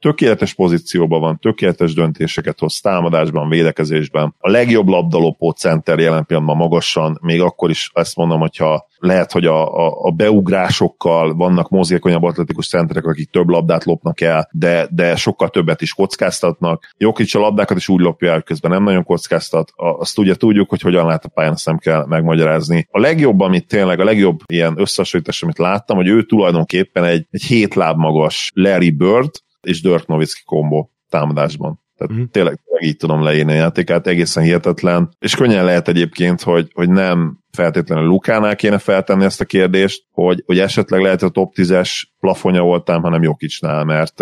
Tökéletes 0.00 0.54
pozícióban 0.54 1.20
van, 1.20 1.38
tökéletes 1.38 1.94
döntéseket 1.94 2.58
hoz 2.58 2.80
támadásban, 2.80 3.48
védekezésben. 3.48 4.34
A 4.38 4.50
legjobb 4.50 4.88
labdalopó 4.88 5.50
center 5.50 5.98
jelen 5.98 6.26
pillanatban 6.26 6.56
magasan, 6.56 7.18
még 7.22 7.40
akkor 7.40 7.70
is 7.70 7.90
ezt 7.94 8.16
mondom, 8.16 8.40
hogyha 8.40 8.86
lehet, 8.98 9.32
hogy 9.32 9.46
a, 9.46 9.86
a, 9.86 9.98
a 10.02 10.10
beugrásokkal 10.10 11.34
vannak 11.34 11.68
mozgékonyabb 11.68 12.22
atletikus 12.22 12.68
centerek, 12.68 13.04
akik 13.04 13.30
több 13.30 13.48
labdát 13.48 13.84
lopnak 13.84 14.20
el, 14.20 14.48
de, 14.52 14.88
de 14.90 15.16
sokkal 15.16 15.48
többet 15.48 15.82
is 15.82 15.94
kockáztatnak. 15.94 16.94
Jokic 16.96 17.34
a 17.34 17.38
labdákat 17.38 17.76
is 17.76 17.88
úgy 17.88 18.00
lopja 18.00 18.32
el, 18.32 18.42
közben 18.42 18.70
nem 18.70 18.82
nagyon 18.82 19.04
kockáztat. 19.04 19.72
Azt 19.76 20.18
ugye 20.18 20.34
tudjuk, 20.34 20.70
hogy 20.70 20.80
hogyan 20.80 21.06
lát 21.06 21.24
a 21.24 21.28
pályán, 21.28 21.52
azt 21.52 21.66
nem 21.66 21.78
kell 21.78 22.06
megmagyarázni. 22.06 22.86
A 22.90 23.00
legjobb, 23.00 23.40
amit 23.40 23.66
tényleg, 23.66 24.00
a 24.00 24.04
legjobb 24.04 24.38
ilyen 24.46 24.74
összehasonlítás, 24.76 25.42
amit 25.42 25.58
láttam, 25.58 25.96
hogy 25.96 26.08
ő 26.08 26.22
tulajdonképpen 26.22 27.04
egy, 27.04 27.26
egy 27.30 27.42
hét 27.42 27.74
magas 27.74 28.50
Larry 28.54 28.90
Bird, 28.90 29.30
és 29.62 29.80
Dirk 29.80 30.06
Nowitzki 30.06 30.42
kombó 30.44 30.90
támadásban. 31.08 31.80
Tehát 31.96 32.12
uh-huh. 32.12 32.30
tényleg, 32.30 32.60
tényleg 32.64 32.82
így 32.82 32.96
tudom 32.96 33.22
leírni 33.22 33.52
a 33.52 33.54
játékát, 33.54 34.06
egészen 34.06 34.42
hihetetlen. 34.42 35.08
És 35.18 35.34
könnyen 35.34 35.64
lehet 35.64 35.88
egyébként, 35.88 36.42
hogy, 36.42 36.70
hogy 36.74 36.90
nem 36.90 37.38
feltétlenül 37.50 38.04
Lukánál 38.04 38.56
kéne 38.56 38.78
feltenni 38.78 39.24
ezt 39.24 39.40
a 39.40 39.44
kérdést, 39.44 40.04
hogy, 40.10 40.42
hogy 40.46 40.58
esetleg 40.58 41.00
lehet 41.00 41.22
a 41.22 41.28
top 41.28 41.52
10-es 41.56 42.02
plafonja 42.20 42.62
voltam, 42.62 43.02
hanem 43.02 43.22
Jokicsnál, 43.22 43.84
mert 43.84 44.20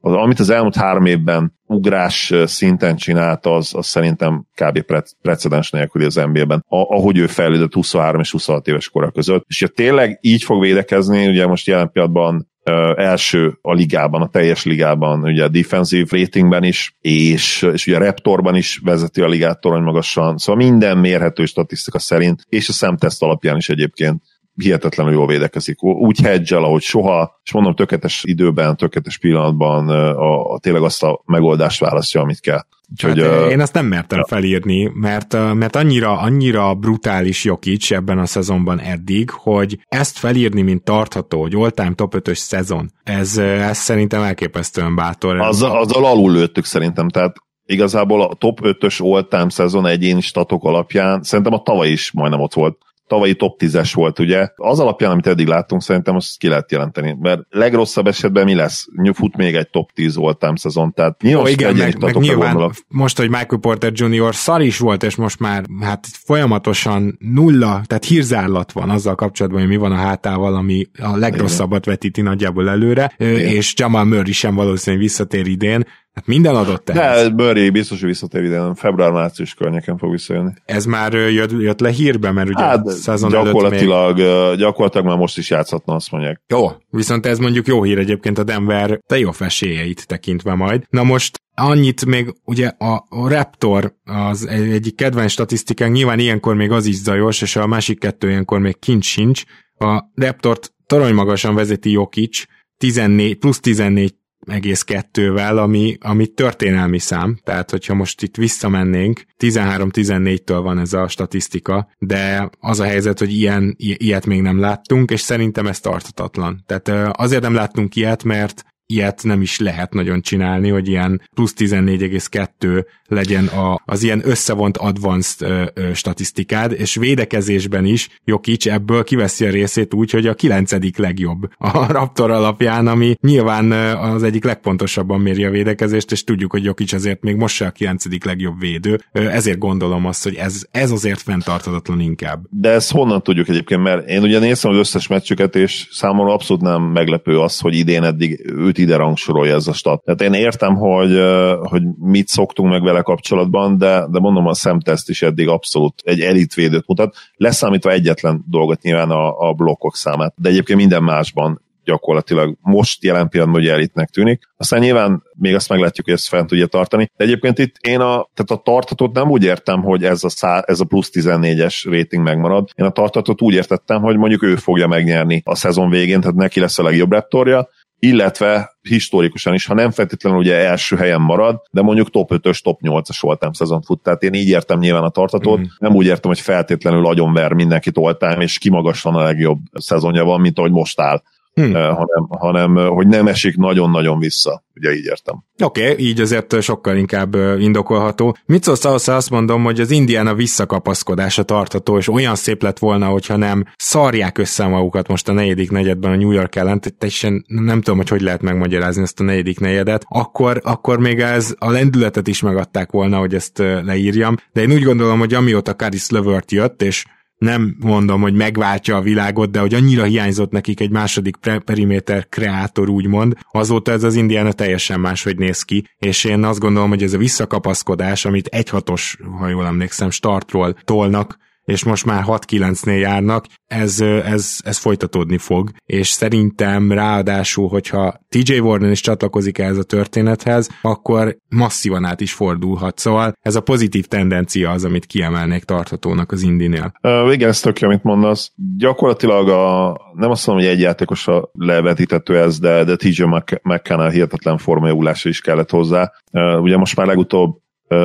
az, 0.00 0.12
amit 0.12 0.40
az 0.40 0.50
elmúlt 0.50 0.76
három 0.76 1.06
évben 1.06 1.58
ugrás 1.66 2.32
szinten 2.44 2.96
csinált, 2.96 3.46
az, 3.46 3.74
az 3.74 3.86
szerintem 3.86 4.46
kb. 4.54 4.80
Pre- 4.80 5.16
precedens 5.22 5.70
nélküli 5.70 6.04
az 6.04 6.14
NBA-ben, 6.14 6.64
ahogy 6.68 7.18
ő 7.18 7.26
fejlődött 7.26 7.74
23 7.74 8.20
és 8.20 8.30
26 8.30 8.68
éves 8.68 8.88
kora 8.88 9.10
között. 9.10 9.44
És 9.48 9.60
ha 9.60 9.68
tényleg 9.68 10.18
így 10.20 10.42
fog 10.42 10.60
védekezni, 10.60 11.28
ugye 11.28 11.46
most 11.46 11.66
jelen 11.66 11.90
pillanatban 11.90 12.49
első 12.96 13.58
a 13.62 13.72
ligában, 13.72 14.22
a 14.22 14.28
teljes 14.28 14.64
ligában, 14.64 15.22
ugye 15.22 15.44
a 15.44 15.48
defensive 15.48 16.18
ratingben 16.18 16.64
is, 16.64 16.96
és, 17.00 17.62
és 17.72 17.86
ugye 17.86 17.96
a 17.96 18.00
Raptorban 18.00 18.56
is 18.56 18.80
vezeti 18.84 19.20
a 19.20 19.28
ligát 19.28 19.60
torony 19.60 19.82
magasan, 19.82 20.38
szóval 20.38 20.64
minden 20.64 20.98
mérhető 20.98 21.44
statisztika 21.44 21.98
szerint, 21.98 22.44
és 22.48 22.68
a 22.68 22.72
szemteszt 22.72 23.22
alapján 23.22 23.56
is 23.56 23.68
egyébként 23.68 24.22
hihetetlenül 24.54 25.12
jól 25.12 25.26
védekezik. 25.26 25.82
Úgy 25.82 26.20
hedge 26.20 26.56
ahogy 26.56 26.82
soha, 26.82 27.40
és 27.44 27.52
mondom, 27.52 27.74
tökéletes 27.74 28.24
időben, 28.24 28.76
tökéletes 28.76 29.18
pillanatban 29.18 29.88
a, 29.88 30.52
a, 30.54 30.58
tényleg 30.58 30.82
azt 30.82 31.02
a 31.02 31.22
megoldást 31.24 31.80
választja, 31.80 32.20
amit 32.20 32.40
kell. 32.40 32.60
Úgyhogy, 32.90 33.22
hát, 33.22 33.44
uh, 33.44 33.50
én 33.50 33.60
azt 33.60 33.74
nem 33.74 33.86
mertem 33.86 34.18
ja. 34.18 34.24
felírni, 34.26 34.90
mert, 34.94 35.54
mert 35.54 35.76
annyira, 35.76 36.18
annyira 36.18 36.74
brutális 36.74 37.44
Jokic 37.44 37.90
ebben 37.90 38.18
a 38.18 38.26
szezonban 38.26 38.80
eddig, 38.80 39.30
hogy 39.30 39.78
ezt 39.88 40.18
felírni, 40.18 40.62
mint 40.62 40.82
tartható, 40.82 41.40
hogy 41.40 41.54
all-time 41.54 41.94
top 41.94 42.14
5-ös 42.16 42.36
szezon, 42.36 42.90
ez, 43.02 43.38
ez 43.38 43.78
szerintem 43.78 44.22
elképesztően 44.22 44.94
bátor. 44.94 45.40
Azzal, 45.40 45.78
azzal 45.78 46.04
alul 46.04 46.32
lőttük 46.32 46.64
szerintem, 46.64 47.08
tehát 47.08 47.36
igazából 47.64 48.22
a 48.22 48.34
top 48.34 48.60
5-ös 48.62 49.02
all-time 49.02 49.50
szezon 49.50 49.86
egyéni 49.86 50.20
statok 50.20 50.64
alapján 50.64 51.22
szerintem 51.22 51.52
a 51.52 51.62
tavaly 51.62 51.88
is 51.88 52.12
majdnem 52.12 52.40
ott 52.40 52.54
volt 52.54 52.78
tavalyi 53.10 53.34
top 53.34 53.60
10-es 53.62 53.90
volt, 53.94 54.18
ugye. 54.18 54.48
Az 54.56 54.78
alapján, 54.80 55.10
amit 55.10 55.26
eddig 55.26 55.46
láttunk, 55.46 55.82
szerintem 55.82 56.16
azt 56.16 56.38
ki 56.38 56.48
lehet 56.48 56.72
jelenteni, 56.72 57.16
mert 57.20 57.40
legrosszabb 57.50 58.06
esetben 58.06 58.44
mi 58.44 58.54
lesz? 58.54 58.86
Fut 59.12 59.36
még 59.36 59.54
egy 59.54 59.70
top 59.70 59.92
10 59.92 60.14
voltám 60.14 60.54
szezon, 60.54 60.92
tehát 60.92 61.22
nyilván, 61.22 61.44
oh, 61.44 61.50
igen, 61.50 61.76
meg, 61.76 62.00
meg 62.00 62.16
nyilván 62.16 62.50
gondolok. 62.52 62.72
most, 62.88 63.16
hogy 63.16 63.28
Michael 63.28 63.60
Porter 63.60 63.92
Jr. 63.94 64.34
szar 64.34 64.60
is 64.60 64.78
volt, 64.78 65.02
és 65.02 65.14
most 65.14 65.38
már 65.38 65.64
hát 65.80 66.06
folyamatosan 66.24 67.16
nulla, 67.18 67.82
tehát 67.86 68.04
hírzárlat 68.04 68.72
van 68.72 68.90
azzal 68.90 69.14
kapcsolatban, 69.14 69.60
hogy 69.60 69.70
mi 69.70 69.76
van 69.76 69.92
a 69.92 69.96
hátával, 69.96 70.54
ami 70.54 70.86
a 70.98 71.16
legrosszabbat 71.16 71.84
vetíti 71.84 72.20
nagyjából 72.20 72.68
előre, 72.68 73.12
igen. 73.18 73.34
és 73.34 73.74
Jamal 73.76 74.04
Murray 74.04 74.32
sem 74.32 74.54
valószínűleg 74.54 75.04
visszatér 75.04 75.46
idén, 75.46 75.86
Hát 76.20 76.28
minden 76.28 76.54
adott 76.54 76.90
ehhez. 76.90 77.28
De 77.28 77.44
Murray 77.44 77.70
biztos, 77.70 78.00
hogy 78.00 78.08
visszatér 78.08 78.42
ide, 78.42 78.74
február-március 78.74 79.54
környéken 79.54 79.98
fog 79.98 80.10
visszajönni. 80.10 80.50
Ez 80.64 80.84
már 80.84 81.12
jött, 81.12 81.50
jött 81.50 81.80
le 81.80 81.90
hírbe, 81.90 82.30
mert 82.30 82.48
ugye 82.48 82.62
hát, 82.62 82.88
szezon 82.88 83.30
gyakorlatilag, 83.30 84.16
még... 84.16 84.56
gyakorlatilag 84.56 85.06
már 85.06 85.16
most 85.16 85.38
is 85.38 85.50
játszhatna, 85.50 85.94
azt 85.94 86.10
mondják. 86.10 86.42
Jó, 86.48 86.70
viszont 86.90 87.26
ez 87.26 87.38
mondjuk 87.38 87.66
jó 87.66 87.82
hír 87.82 87.98
egyébként 87.98 88.38
a 88.38 88.44
Denver 88.44 89.00
te 89.06 89.18
jó 89.18 89.30
esélyeit 89.38 90.06
tekintve 90.06 90.54
majd. 90.54 90.82
Na 90.90 91.02
most 91.02 91.40
annyit 91.54 92.06
még 92.06 92.34
ugye 92.44 92.66
a, 92.66 93.06
a 93.08 93.28
Raptor 93.28 93.94
az 94.04 94.46
egyik 94.46 94.96
kedvenc 94.96 95.30
statisztikánk, 95.30 95.94
nyilván 95.94 96.18
ilyenkor 96.18 96.54
még 96.54 96.70
az 96.70 96.86
is 96.86 96.96
zajos, 96.96 97.42
és 97.42 97.56
a 97.56 97.66
másik 97.66 97.98
kettő 97.98 98.28
ilyenkor 98.28 98.58
még 98.58 98.78
kincs 98.78 99.04
sincs. 99.04 99.42
A 99.78 100.02
Raptort 100.14 100.72
torony 100.86 101.14
magasan 101.14 101.54
vezeti 101.54 101.90
Jokic, 101.90 102.44
14, 102.76 103.38
plusz 103.38 103.60
14 103.60 104.14
egész 104.46 104.82
kettővel, 104.82 105.58
ami, 105.58 105.96
ami 106.00 106.26
történelmi 106.26 106.98
szám, 106.98 107.38
tehát 107.44 107.70
hogyha 107.70 107.94
most 107.94 108.22
itt 108.22 108.36
visszamennénk, 108.36 109.22
13-14-től 109.38 110.60
van 110.62 110.78
ez 110.78 110.92
a 110.92 111.08
statisztika, 111.08 111.88
de 111.98 112.50
az 112.60 112.80
a 112.80 112.84
helyzet, 112.84 113.18
hogy 113.18 113.32
ilyen, 113.32 113.74
ilyet 113.78 114.26
még 114.26 114.42
nem 114.42 114.58
láttunk, 114.58 115.10
és 115.10 115.20
szerintem 115.20 115.66
ez 115.66 115.80
tartatatlan. 115.80 116.64
Tehát 116.66 117.16
azért 117.16 117.42
nem 117.42 117.54
láttunk 117.54 117.96
ilyet, 117.96 118.24
mert 118.24 118.64
ilyet 118.90 119.22
nem 119.22 119.40
is 119.40 119.58
lehet 119.58 119.92
nagyon 119.92 120.20
csinálni, 120.20 120.68
hogy 120.68 120.88
ilyen 120.88 121.22
plusz 121.34 121.54
14,2 121.58 122.84
legyen 123.06 123.46
a, 123.46 123.82
az 123.84 124.02
ilyen 124.02 124.20
összevont 124.24 124.76
advanced 124.76 125.48
ö, 125.48 125.64
ö, 125.74 125.94
statisztikád, 125.94 126.72
és 126.72 126.94
védekezésben 126.94 127.84
is 127.84 128.08
Jokic 128.24 128.66
ebből 128.66 129.04
kiveszi 129.04 129.46
a 129.46 129.50
részét 129.50 129.94
úgy, 129.94 130.10
hogy 130.10 130.26
a 130.26 130.34
kilencedik 130.34 130.96
legjobb 130.96 131.50
a 131.58 131.92
Raptor 131.92 132.30
alapján, 132.30 132.86
ami 132.86 133.14
nyilván 133.20 133.72
az 133.96 134.22
egyik 134.22 134.44
legpontosabban 134.44 135.20
méri 135.20 135.44
a 135.44 135.50
védekezést, 135.50 136.12
és 136.12 136.24
tudjuk, 136.24 136.50
hogy 136.50 136.64
Jokic 136.64 136.92
azért 136.92 137.22
még 137.22 137.36
most 137.36 137.54
se 137.54 137.66
a 137.66 137.70
kilencedik 137.70 138.24
legjobb 138.24 138.60
védő, 138.60 139.00
ezért 139.12 139.58
gondolom 139.58 140.06
azt, 140.06 140.22
hogy 140.22 140.34
ez, 140.34 140.62
ez 140.70 140.90
azért 140.90 141.20
fenntartatatlan 141.20 142.00
inkább. 142.00 142.44
De 142.50 142.68
ezt 142.70 142.92
honnan 142.92 143.22
tudjuk 143.22 143.48
egyébként, 143.48 143.82
mert 143.82 144.08
én 144.08 144.22
ugye 144.22 144.38
néztem 144.38 144.70
az 144.70 144.76
összes 144.76 145.06
meccsüket, 145.06 145.56
és 145.56 145.88
számomra 145.90 146.32
abszolút 146.32 146.62
nem 146.62 146.82
meglepő 146.82 147.38
az, 147.38 147.58
hogy 147.58 147.74
idén 147.74 148.02
eddig 148.02 148.52
őt 148.56 148.78
ide 148.80 148.96
rangsorolja 148.96 149.54
ez 149.54 149.66
a 149.66 149.72
stat. 149.72 150.02
Tehát 150.04 150.20
én 150.20 150.32
értem, 150.32 150.74
hogy, 150.74 151.20
hogy 151.62 151.82
mit 151.98 152.28
szoktunk 152.28 152.70
meg 152.70 152.82
vele 152.82 153.02
kapcsolatban, 153.02 153.78
de, 153.78 154.06
de 154.10 154.18
mondom, 154.18 154.46
a 154.46 154.54
szemteszt 154.54 155.08
is 155.08 155.22
eddig 155.22 155.48
abszolút 155.48 156.02
egy 156.04 156.20
elitvédőt 156.20 156.86
mutat, 156.86 157.16
leszámítva 157.36 157.90
egyetlen 157.90 158.44
dolgot 158.48 158.82
nyilván 158.82 159.10
a, 159.10 159.48
a 159.48 159.52
blokkok 159.52 159.96
számát, 159.96 160.34
de 160.36 160.48
egyébként 160.48 160.78
minden 160.78 161.02
másban 161.02 161.60
gyakorlatilag 161.84 162.56
most 162.60 163.04
jelen 163.04 163.28
pillanatban 163.28 163.62
ugye 163.62 163.72
elitnek 163.72 164.08
tűnik. 164.08 164.42
Aztán 164.56 164.80
nyilván 164.80 165.22
még 165.34 165.54
azt 165.54 165.68
meglátjuk, 165.68 166.06
hogy 166.06 166.14
ezt 166.14 166.28
fent 166.28 166.48
tudja 166.48 166.66
tartani. 166.66 167.10
De 167.16 167.24
egyébként 167.24 167.58
itt 167.58 167.76
én 167.80 168.00
a, 168.00 168.28
tehát 168.34 168.50
a 168.50 168.62
tartatót 168.64 169.12
nem 169.12 169.30
úgy 169.30 169.44
értem, 169.44 169.82
hogy 169.82 170.04
ez 170.04 170.24
a, 170.24 170.28
szá, 170.28 170.62
ez 170.66 170.80
a 170.80 170.84
plusz 170.84 171.10
14-es 171.12 171.82
rating 171.84 172.22
megmarad. 172.22 172.68
Én 172.74 172.86
a 172.86 172.90
tartatót 172.90 173.42
úgy 173.42 173.54
értettem, 173.54 174.02
hogy 174.02 174.16
mondjuk 174.16 174.42
ő 174.42 174.56
fogja 174.56 174.86
megnyerni 174.86 175.42
a 175.44 175.54
szezon 175.54 175.90
végén, 175.90 176.20
tehát 176.20 176.36
neki 176.36 176.60
lesz 176.60 176.78
a 176.78 176.82
legjobb 176.82 177.12
raptorja, 177.12 177.68
illetve 178.00 178.76
historikusan 178.82 179.54
is, 179.54 179.66
ha 179.66 179.74
nem 179.74 179.90
feltétlenül 179.90 180.38
ugye 180.38 180.54
első 180.54 180.96
helyen 180.96 181.20
marad, 181.20 181.62
de 181.70 181.82
mondjuk 181.82 182.10
top 182.10 182.30
5-ös, 182.34 182.62
top 182.62 182.80
8-as 182.82 183.18
voltam 183.20 183.52
szezon 183.52 183.82
fut. 183.82 184.02
Tehát 184.02 184.22
én 184.22 184.34
így 184.34 184.48
értem 184.48 184.78
nyilván 184.78 185.02
a 185.02 185.08
tartatót, 185.08 185.58
mm. 185.58 185.64
nem 185.78 185.94
úgy 185.94 186.06
értem, 186.06 186.30
hogy 186.30 186.40
feltétlenül 186.40 187.06
agyonver 187.06 187.52
mindenkit 187.52 187.96
oltám, 187.96 188.40
és 188.40 188.58
kimagaslan 188.58 189.14
a 189.14 189.22
legjobb 189.22 189.58
szezonja 189.72 190.24
van, 190.24 190.40
mint 190.40 190.58
ahogy 190.58 190.70
most 190.70 191.00
áll 191.00 191.22
hmm. 191.54 191.72
hanem, 191.72 192.26
hanem 192.28 192.74
hogy 192.74 193.06
nem 193.06 193.26
esik 193.26 193.56
nagyon-nagyon 193.56 194.18
vissza. 194.18 194.64
Ugye 194.74 194.94
így 194.94 195.04
értem. 195.04 195.44
Oké, 195.62 195.90
okay, 195.90 196.04
így 196.04 196.20
azért 196.20 196.62
sokkal 196.62 196.96
inkább 196.96 197.34
indokolható. 197.58 198.36
Mit 198.46 198.62
szólsz 198.62 198.84
ahhoz, 198.84 199.08
azt 199.08 199.30
mondom, 199.30 199.64
hogy 199.64 199.80
az 199.80 199.90
Indiana 199.90 200.34
visszakapaszkodása 200.34 201.42
tartható, 201.42 201.98
és 201.98 202.08
olyan 202.08 202.34
szép 202.34 202.62
lett 202.62 202.78
volna, 202.78 203.06
hogyha 203.06 203.36
nem 203.36 203.64
szarják 203.76 204.38
össze 204.38 204.66
magukat 204.66 205.08
most 205.08 205.28
a 205.28 205.32
negyedik 205.32 205.70
negyedben 205.70 206.12
a 206.12 206.16
New 206.16 206.30
York 206.30 206.56
ellen, 206.56 206.80
teljesen 206.98 207.44
nem 207.46 207.80
tudom, 207.80 207.98
hogy 207.98 208.08
hogy 208.08 208.20
lehet 208.20 208.42
megmagyarázni 208.42 209.02
ezt 209.02 209.20
a 209.20 209.24
negyedik 209.24 209.60
negyedet, 209.60 210.04
akkor, 210.08 210.60
akkor 210.64 210.98
még 210.98 211.20
ez 211.20 211.54
a 211.58 211.70
lendületet 211.70 212.28
is 212.28 212.42
megadták 212.42 212.90
volna, 212.90 213.18
hogy 213.18 213.34
ezt 213.34 213.58
leírjam, 213.58 214.36
de 214.52 214.60
én 214.60 214.72
úgy 214.72 214.82
gondolom, 214.82 215.18
hogy 215.18 215.34
amióta 215.34 215.76
Karis 215.76 216.10
Levert 216.10 216.52
jött, 216.52 216.82
és 216.82 217.04
nem 217.40 217.76
mondom, 217.78 218.20
hogy 218.20 218.34
megváltja 218.34 218.96
a 218.96 219.00
világot, 219.00 219.50
de 219.50 219.60
hogy 219.60 219.74
annyira 219.74 220.04
hiányzott 220.04 220.50
nekik 220.50 220.80
egy 220.80 220.90
második 220.90 221.36
periméter 221.64 222.28
kreátor, 222.28 222.88
úgymond, 222.88 223.36
azóta 223.50 223.92
ez 223.92 224.02
az 224.02 224.14
Indiana 224.14 224.52
teljesen 224.52 225.00
máshogy 225.00 225.38
néz 225.38 225.62
ki, 225.62 225.84
és 225.98 226.24
én 226.24 226.44
azt 226.44 226.58
gondolom, 226.58 226.88
hogy 226.88 227.02
ez 227.02 227.12
a 227.12 227.18
visszakapaszkodás, 227.18 228.24
amit 228.24 228.46
egy 228.46 228.68
hatos, 228.68 229.16
ha 229.38 229.48
jól 229.48 229.66
emlékszem, 229.66 230.10
startról 230.10 230.76
tolnak, 230.84 231.38
és 231.64 231.84
most 231.84 232.04
már 232.04 232.24
6-9-nél 232.26 233.00
járnak, 233.00 233.46
ez, 233.66 234.00
ez, 234.00 234.56
ez 234.64 234.78
folytatódni 234.78 235.38
fog, 235.38 235.70
és 235.86 236.08
szerintem 236.08 236.92
ráadásul, 236.92 237.68
hogyha 237.68 238.14
TJ 238.28 238.58
Warden 238.58 238.90
is 238.90 239.00
csatlakozik 239.00 239.58
ehhez 239.58 239.78
a 239.78 239.82
történethez, 239.82 240.68
akkor 240.82 241.36
masszívan 241.48 242.04
át 242.04 242.20
is 242.20 242.32
fordulhat, 242.32 242.98
szóval 242.98 243.32
ez 243.40 243.56
a 243.56 243.60
pozitív 243.60 244.06
tendencia 244.06 244.70
az, 244.70 244.84
amit 244.84 245.06
kiemelnék 245.06 245.64
tarthatónak 245.64 246.32
az 246.32 246.42
Indinél. 246.42 246.92
Uh, 247.02 247.32
igen, 247.32 247.48
ez 247.48 247.60
tök 247.60 247.78
amit 247.80 248.02
mondasz. 248.02 248.52
Gyakorlatilag 248.76 249.48
a, 249.48 249.96
nem 250.14 250.30
azt 250.30 250.46
mondom, 250.46 250.64
hogy 250.64 250.74
egy 250.74 250.80
játékosra 250.80 251.50
levetítető 251.52 252.38
ez, 252.38 252.58
de, 252.58 252.84
de 252.84 252.96
TJ 252.96 253.22
McCannell 253.62 254.10
hihetetlen 254.10 254.58
formajulása 254.58 255.28
is 255.28 255.40
kellett 255.40 255.70
hozzá. 255.70 256.12
Uh, 256.32 256.62
ugye 256.62 256.76
most 256.76 256.96
már 256.96 257.06
legutóbb 257.06 257.58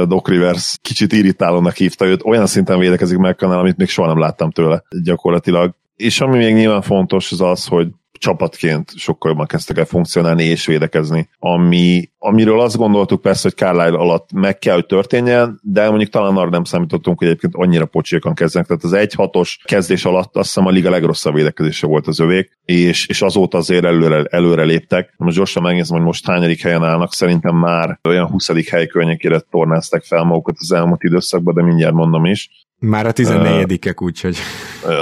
Doc 0.07 0.27
Rivers 0.27 0.77
kicsit 0.81 1.13
irritálónak 1.13 1.75
hívta 1.75 2.05
őt, 2.05 2.23
olyan 2.23 2.45
szinten 2.45 2.79
védekezik 2.79 3.17
meg 3.17 3.35
amit 3.57 3.77
még 3.77 3.89
soha 3.89 4.07
nem 4.07 4.19
láttam 4.19 4.51
tőle 4.51 4.83
gyakorlatilag. 5.03 5.73
És 5.95 6.21
ami 6.21 6.37
még 6.37 6.53
nyilván 6.53 6.81
fontos, 6.81 7.31
az 7.31 7.41
az, 7.41 7.65
hogy 7.65 7.87
csapatként 8.17 8.91
sokkal 8.97 9.31
jobban 9.31 9.45
kezdtek 9.45 9.77
el 9.77 9.85
funkcionálni 9.85 10.43
és 10.43 10.65
védekezni, 10.65 11.29
ami, 11.39 12.09
amiről 12.17 12.59
azt 12.59 12.77
gondoltuk 12.77 13.21
persze, 13.21 13.41
hogy 13.43 13.57
Carlisle 13.57 13.97
alatt 13.97 14.31
meg 14.31 14.57
kell, 14.57 14.73
hogy 14.73 14.85
történjen, 14.85 15.59
de 15.63 15.89
mondjuk 15.89 16.09
talán 16.09 16.35
arra 16.35 16.49
nem 16.49 16.63
számítottunk, 16.63 17.17
hogy 17.17 17.27
egyébként 17.27 17.55
annyira 17.55 17.85
pocsékan 17.85 18.33
kezdenek. 18.33 18.67
Tehát 18.67 18.83
az 18.83 19.15
1-6-os 19.15 19.55
kezdés 19.63 20.05
alatt 20.05 20.35
azt 20.35 20.47
hiszem 20.47 20.65
a 20.65 20.69
liga 20.69 20.89
legrosszabb 20.89 21.33
védekezése 21.33 21.87
volt 21.87 22.07
az 22.07 22.19
övék, 22.19 22.59
és, 22.65 23.07
és 23.07 23.21
azóta 23.21 23.57
azért 23.57 23.85
előre, 23.85 24.23
előre 24.23 24.63
léptek. 24.63 25.13
Most 25.17 25.35
gyorsan 25.35 25.63
megnézem, 25.63 25.97
hogy 25.97 26.05
most 26.05 26.27
hányadik 26.27 26.61
helyen 26.61 26.83
állnak, 26.83 27.13
szerintem 27.13 27.55
már 27.55 27.99
olyan 28.03 28.27
20. 28.27 28.69
hely 28.69 28.87
környékére 28.87 29.39
tornáztak 29.39 30.03
fel 30.03 30.23
magukat 30.23 30.55
az 30.59 30.71
elmúlt 30.71 31.03
időszakban, 31.03 31.53
de 31.53 31.63
mindjárt 31.63 31.93
mondom 31.93 32.25
is. 32.25 32.64
Már 32.79 33.05
a 33.05 33.13
14-ek, 33.13 34.03
úgyhogy. 34.03 34.37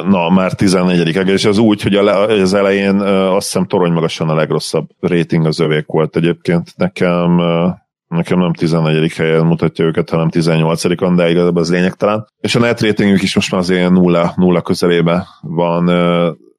Na, 0.08 0.30
már 0.30 0.52
14-ek, 0.58 1.28
és 1.28 1.46
az 1.46 1.58
úgy, 1.58 1.82
hogy 1.82 1.96
az 1.96 2.54
elején 2.54 3.00
azt 3.00 3.46
hiszem 3.46 3.66
torony 3.66 3.92
magasan 3.92 4.30
a 4.30 4.36
legrosszabb 4.36 4.90
rating 5.00 5.46
az 5.46 5.60
övék 5.60 5.86
volt 5.86 6.16
egyébként. 6.16 6.74
Nekem 6.76 7.42
nekem 8.08 8.40
nem 8.40 8.54
14. 8.54 9.14
helyen 9.14 9.46
mutatja 9.46 9.86
őket, 9.86 10.10
hanem 10.10 10.30
18-on, 10.32 11.14
de 11.16 11.30
igazából 11.30 11.62
az 11.62 11.72
lényegtelen. 11.72 12.28
És 12.40 12.56
a 12.56 12.60
net 12.60 12.82
ratingük 12.82 13.22
is 13.22 13.36
most 13.36 13.52
már 13.52 13.62
azért 13.62 13.90
nulla, 13.90 14.34
nulla 14.36 14.62
közelébe 14.62 15.28
van, 15.42 15.88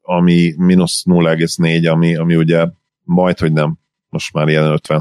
ami 0.02 0.54
mínusz 0.56 1.02
0,4, 1.06 1.90
ami, 1.90 2.16
ami 2.16 2.36
ugye 2.36 2.66
majd, 3.02 3.38
hogy 3.38 3.52
nem, 3.52 3.78
most 4.08 4.32
már 4.32 4.48
ilyen 4.48 4.64
50 4.64 5.00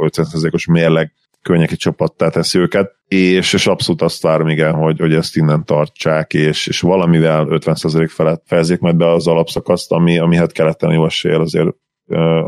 50 0.00 0.26
os 0.50 0.66
mérleg 0.66 1.12
környéki 1.44 1.76
csapattá 1.76 2.28
teszi 2.28 2.58
őket, 2.58 2.90
és, 3.08 3.52
és 3.52 3.66
abszolút 3.66 4.02
azt 4.02 4.22
várom, 4.22 4.48
igen, 4.48 4.74
hogy, 4.74 5.00
hogy 5.00 5.14
ezt 5.14 5.36
innen 5.36 5.64
tartsák, 5.64 6.34
és, 6.34 6.66
és 6.66 6.80
valamivel 6.80 7.46
50% 7.50 8.10
felett 8.10 8.42
fejezzék 8.46 8.78
majd 8.78 8.96
be 8.96 9.10
az 9.10 9.26
alapszakaszt, 9.26 9.92
ami, 9.92 10.18
ami 10.18 10.36
hát 10.36 10.52
keleten 10.52 10.92
jó 10.92 11.04
esél 11.04 11.40
azért 11.40 11.68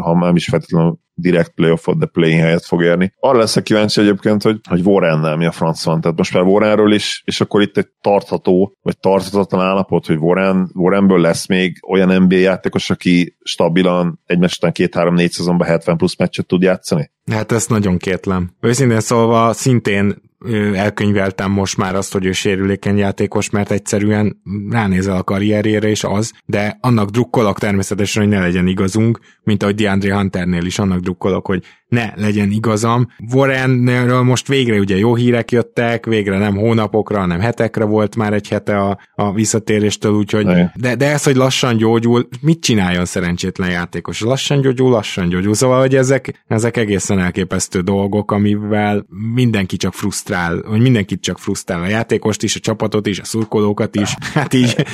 ha 0.01 0.19
nem 0.19 0.37
is 0.37 0.47
feltétlenül 0.47 0.99
direkt 1.19 1.55
playoffot, 1.55 1.99
de 1.99 2.07
play 2.07 2.33
helyet 2.33 2.65
fog 2.65 2.83
érni. 2.83 3.13
Arra 3.19 3.39
leszek 3.39 3.63
kíváncsi 3.63 4.01
egyébként, 4.01 4.43
hogy, 4.43 4.61
hogy 4.69 4.81
Warrennel 4.81 5.37
mi 5.37 5.47
a 5.47 5.53
franc 5.53 5.85
van. 5.85 6.01
Tehát 6.01 6.17
most 6.17 6.35
már 6.35 6.43
Warrenről 6.43 6.93
is, 6.93 7.23
és 7.25 7.41
akkor 7.41 7.61
itt 7.63 7.77
egy 7.77 7.89
tartható, 8.01 8.77
vagy 8.83 8.99
tarthatatlan 8.99 9.61
állapot, 9.61 10.07
hogy 10.07 10.17
Warren, 10.17 10.71
Warrenből 10.75 11.21
lesz 11.21 11.49
még 11.49 11.79
olyan 11.89 12.23
NBA 12.23 12.37
játékos, 12.37 12.91
aki 12.91 13.37
stabilan 13.43 14.21
egy 14.25 14.39
után 14.43 14.73
két-három-négy 14.73 15.31
szezonban 15.31 15.67
70 15.67 15.97
plusz 15.97 16.19
meccset 16.19 16.47
tud 16.47 16.63
játszani? 16.63 17.11
Hát 17.31 17.53
ezt 17.53 17.69
nagyon 17.69 17.99
kétlem. 17.99 18.51
Őszintén 18.61 19.01
szólva 19.01 19.53
szintén 19.53 20.25
elkönyveltem 20.75 21.51
most 21.51 21.77
már 21.77 21.95
azt, 21.95 22.13
hogy 22.13 22.27
ő 22.27 22.33
sérülékeny 22.33 22.97
játékos, 22.97 23.51
mert 23.51 23.71
egyszerűen 23.71 24.43
ránézel 24.71 25.17
a 25.17 25.23
karrierjére, 25.23 25.89
és 25.89 26.05
az, 26.05 26.33
de 26.47 26.79
annak 26.81 27.11
drukkolok 27.11 27.59
természetesen, 27.59 28.23
hogy 28.23 28.33
ne 28.33 28.41
legyen 28.41 28.67
igazunk, 28.67 29.21
mint 29.43 29.63
ahogy 29.63 29.75
DeAndre 29.75 30.15
Hunternél 30.15 30.65
is 30.65 30.79
annak 30.79 31.01
drukkolok, 31.01 31.47
hogy 31.47 31.63
ne 31.89 32.13
legyen 32.17 32.51
igazam. 32.51 33.09
Warrenről 33.33 34.23
most 34.23 34.49
végre 34.49 34.79
ugye 34.79 34.97
jó 34.97 35.15
hírek 35.15 35.51
jöttek, 35.51 36.07
végre 36.07 36.39
nem 36.39 36.57
hónapokra, 36.57 37.19
hanem 37.19 37.41
hetekre 37.41 37.85
volt 37.85 38.17
már 38.17 38.33
egy 38.33 38.49
hete 38.49 38.79
a, 38.79 38.99
a 39.15 39.33
visszatéréstől, 39.33 40.13
úgyhogy 40.13 40.47
de, 40.75 40.95
de 40.97 41.11
ez, 41.11 41.23
hogy 41.23 41.37
lassan 41.37 41.77
gyógyul, 41.77 42.29
mit 42.41 42.61
csináljon 42.61 43.05
szerencsétlen 43.05 43.71
játékos? 43.71 44.21
Lassan 44.21 44.61
gyógyul, 44.61 44.91
lassan 44.91 45.29
gyógyul. 45.29 45.55
Szóval, 45.55 45.81
hogy 45.81 45.95
ezek, 45.95 46.45
ezek 46.47 46.77
egészen 46.77 47.19
elképesztő 47.19 47.81
dolgok, 47.81 48.31
amivel 48.31 49.07
mindenki 49.35 49.77
csak 49.77 49.93
frusztrál, 49.93 50.63
hogy 50.67 50.81
mindenkit 50.81 51.21
csak 51.21 51.39
frusztrál 51.39 51.83
a 51.83 51.87
játékost 51.87 52.43
is, 52.43 52.57
a 52.57 52.61
csapatot 52.61 53.07
is, 53.07 53.19
a 53.19 53.25
szurkolókat 53.25 53.97
is. 53.97 54.15
Hát 54.37 54.55
így. 54.55 54.87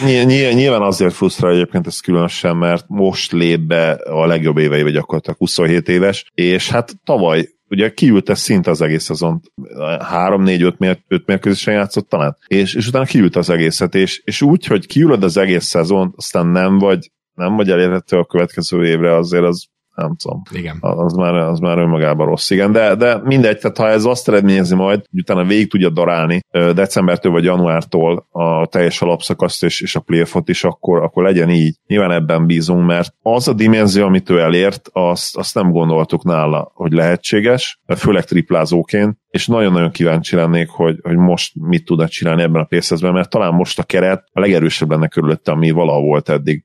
Nyilván 0.54 0.82
azért 0.82 1.14
frusztrál 1.14 1.52
egyébként 1.52 1.86
ez 1.86 2.00
különösen, 2.00 2.56
mert 2.56 2.84
most 2.88 3.32
lép 3.32 3.60
be 3.60 3.90
a 3.90 4.26
legjobb 4.26 4.58
évei, 4.58 4.82
vagy 4.82 4.92
gyakorlatilag 4.92 5.38
27 5.38 5.88
éves, 5.88 6.30
és 6.34 6.70
hát 6.70 6.81
tavaly 7.04 7.48
ugye 7.68 7.90
kiülte 7.92 8.34
szinte 8.34 8.70
az 8.70 8.80
egész 8.80 9.04
szezon, 9.04 9.40
3-4-5 9.78 10.76
mér, 10.76 11.02
mérkőzésen 11.26 11.74
játszott 11.74 12.08
talán, 12.08 12.36
és, 12.46 12.74
és 12.74 12.88
utána 12.88 13.04
kiült 13.04 13.36
az 13.36 13.50
egészet, 13.50 13.94
és, 13.94 14.22
és 14.24 14.42
úgy, 14.42 14.66
hogy 14.66 14.86
kiülöd 14.86 15.22
az 15.22 15.36
egész 15.36 15.64
szezon, 15.64 16.12
aztán 16.16 16.46
nem 16.46 16.78
vagy 16.78 17.10
nem 17.34 17.56
vagy 17.56 17.70
elérhető 17.70 18.18
a 18.18 18.24
következő 18.24 18.86
évre, 18.86 19.16
azért 19.16 19.44
az 19.44 19.66
nem 19.94 20.16
tudom. 20.16 20.42
Igen. 20.50 20.76
Az 20.80 21.12
már, 21.12 21.34
az 21.34 21.58
már 21.58 21.78
önmagában 21.78 22.26
rossz, 22.26 22.50
igen. 22.50 22.72
De, 22.72 22.94
de 22.94 23.20
mindegy, 23.24 23.58
tehát 23.58 23.78
ha 23.78 23.88
ez 23.88 24.04
azt 24.04 24.28
eredményezi 24.28 24.74
majd, 24.74 25.04
hogy 25.10 25.20
utána 25.20 25.44
végig 25.44 25.70
tudja 25.70 25.90
darálni 25.90 26.40
decembertől 26.50 27.32
vagy 27.32 27.44
januártól 27.44 28.26
a 28.30 28.66
teljes 28.66 29.02
alapszakaszt 29.02 29.64
és, 29.64 29.80
és 29.80 29.96
a 29.96 30.00
playoffot 30.00 30.48
is, 30.48 30.64
akkor, 30.64 31.02
akkor 31.02 31.22
legyen 31.22 31.50
így. 31.50 31.76
Nyilván 31.86 32.10
ebben 32.10 32.46
bízunk, 32.46 32.86
mert 32.86 33.14
az 33.22 33.48
a 33.48 33.52
dimenzió, 33.52 34.04
amit 34.04 34.30
ő 34.30 34.38
elért, 34.38 34.88
azt, 34.92 35.36
azt 35.36 35.54
nem 35.54 35.70
gondoltuk 35.70 36.24
nála, 36.24 36.70
hogy 36.74 36.92
lehetséges, 36.92 37.80
főleg 37.96 38.24
triplázóként, 38.24 39.18
és 39.28 39.46
nagyon-nagyon 39.46 39.90
kíváncsi 39.90 40.36
lennék, 40.36 40.68
hogy, 40.68 40.98
hogy 41.02 41.16
most 41.16 41.52
mit 41.54 41.84
tud 41.84 42.08
csinálni 42.08 42.42
ebben 42.42 42.62
a 42.62 42.64
pénzben, 42.64 43.12
mert 43.12 43.30
talán 43.30 43.54
most 43.54 43.78
a 43.78 43.82
keret 43.82 44.24
a 44.32 44.40
legerősebb 44.40 44.90
lenne 44.90 45.08
körülötte, 45.08 45.52
ami 45.52 45.70
valaha 45.70 46.00
volt 46.00 46.28
eddig. 46.28 46.64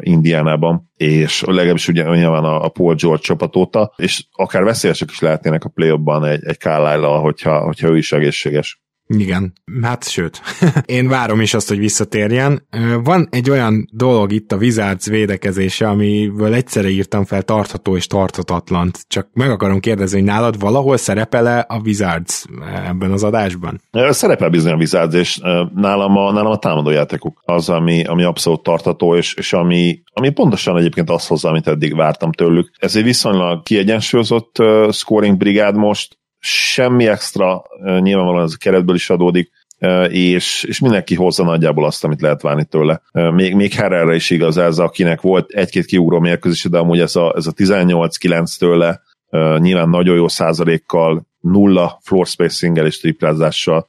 Indiánában, 0.00 0.90
és 0.96 1.42
legalábbis 1.46 1.88
ugye 1.88 2.04
nyilván 2.04 2.44
a, 2.44 2.64
a 2.64 2.68
Paul 2.68 2.94
George 2.94 3.22
csapat 3.22 3.56
óta, 3.56 3.92
és 3.96 4.24
akár 4.32 4.64
veszélyesek 4.64 5.10
is 5.10 5.18
lehetnének 5.18 5.64
a 5.64 5.68
play 5.68 5.90
egy, 6.24 6.44
egy 6.44 6.58
carlisle 6.58 7.06
hogyha, 7.06 7.60
hogyha 7.60 7.88
ő 7.88 7.96
is 7.96 8.12
egészséges. 8.12 8.82
Igen, 9.18 9.52
hát 9.82 10.08
sőt, 10.08 10.40
én 10.86 11.08
várom 11.08 11.40
is 11.40 11.54
azt, 11.54 11.68
hogy 11.68 11.78
visszatérjen. 11.78 12.66
Van 13.02 13.28
egy 13.30 13.50
olyan 13.50 13.88
dolog 13.92 14.32
itt 14.32 14.52
a 14.52 14.56
Wizards 14.56 15.06
védekezése, 15.06 15.88
amiből 15.88 16.54
egyszerre 16.54 16.88
írtam 16.88 17.24
fel 17.24 17.42
tartható 17.42 17.96
és 17.96 18.06
tarthatatlant. 18.06 18.98
Csak 19.08 19.28
meg 19.32 19.50
akarom 19.50 19.80
kérdezni, 19.80 20.18
hogy 20.18 20.28
nálad 20.28 20.60
valahol 20.60 20.96
szerepele 20.96 21.58
a 21.58 21.80
Wizards 21.84 22.44
ebben 22.86 23.10
az 23.10 23.24
adásban? 23.24 23.80
Szerepel 23.90 24.48
bizony 24.48 24.72
a 24.72 24.76
Wizards, 24.76 25.14
és 25.14 25.38
nálam 25.74 26.16
a, 26.16 26.32
nálam 26.32 26.50
a 26.50 26.58
támadójátékuk 26.58 27.40
az, 27.44 27.68
ami, 27.68 28.04
ami 28.04 28.22
abszolút 28.22 28.62
tartható, 28.62 29.16
és, 29.16 29.34
és 29.34 29.52
ami, 29.52 30.02
ami 30.12 30.30
pontosan 30.30 30.78
egyébként 30.78 31.10
azt 31.10 31.28
hozza, 31.28 31.48
amit 31.48 31.68
eddig 31.68 31.96
vártam 31.96 32.32
tőlük. 32.32 32.70
Ez 32.78 32.96
egy 32.96 33.04
viszonylag 33.04 33.62
kiegyensúlyozott 33.62 34.56
scoring 34.90 35.36
brigád 35.36 35.76
most, 35.76 36.20
semmi 36.46 37.06
extra 37.06 37.62
nyilvánvalóan 37.82 38.44
ez 38.44 38.52
a 38.54 38.58
keretből 38.60 38.94
is 38.94 39.10
adódik, 39.10 39.50
és, 40.08 40.64
és 40.68 40.80
mindenki 40.80 41.14
hozza 41.14 41.44
nagyjából 41.44 41.84
azt, 41.84 42.04
amit 42.04 42.20
lehet 42.20 42.42
várni 42.42 42.64
tőle. 42.64 43.02
Még, 43.12 43.54
még 43.54 43.72
Herrerre 43.72 44.14
is 44.14 44.30
igaz 44.30 44.56
ez, 44.56 44.78
akinek 44.78 45.20
volt 45.20 45.50
egy-két 45.50 45.84
kiugró 45.84 46.18
mérkőzés, 46.18 46.70
de 46.70 46.78
amúgy 46.78 47.00
ez 47.00 47.16
a, 47.16 47.32
ez 47.36 47.46
a 47.46 47.52
18-9 47.52 48.56
tőle 48.58 49.00
nyilván 49.58 49.88
nagyon 49.88 50.16
jó 50.16 50.28
százalékkal, 50.28 51.26
nulla 51.40 51.98
floor 52.02 52.26
spacing 52.26 52.76
és 52.76 53.00
triplázással, 53.00 53.86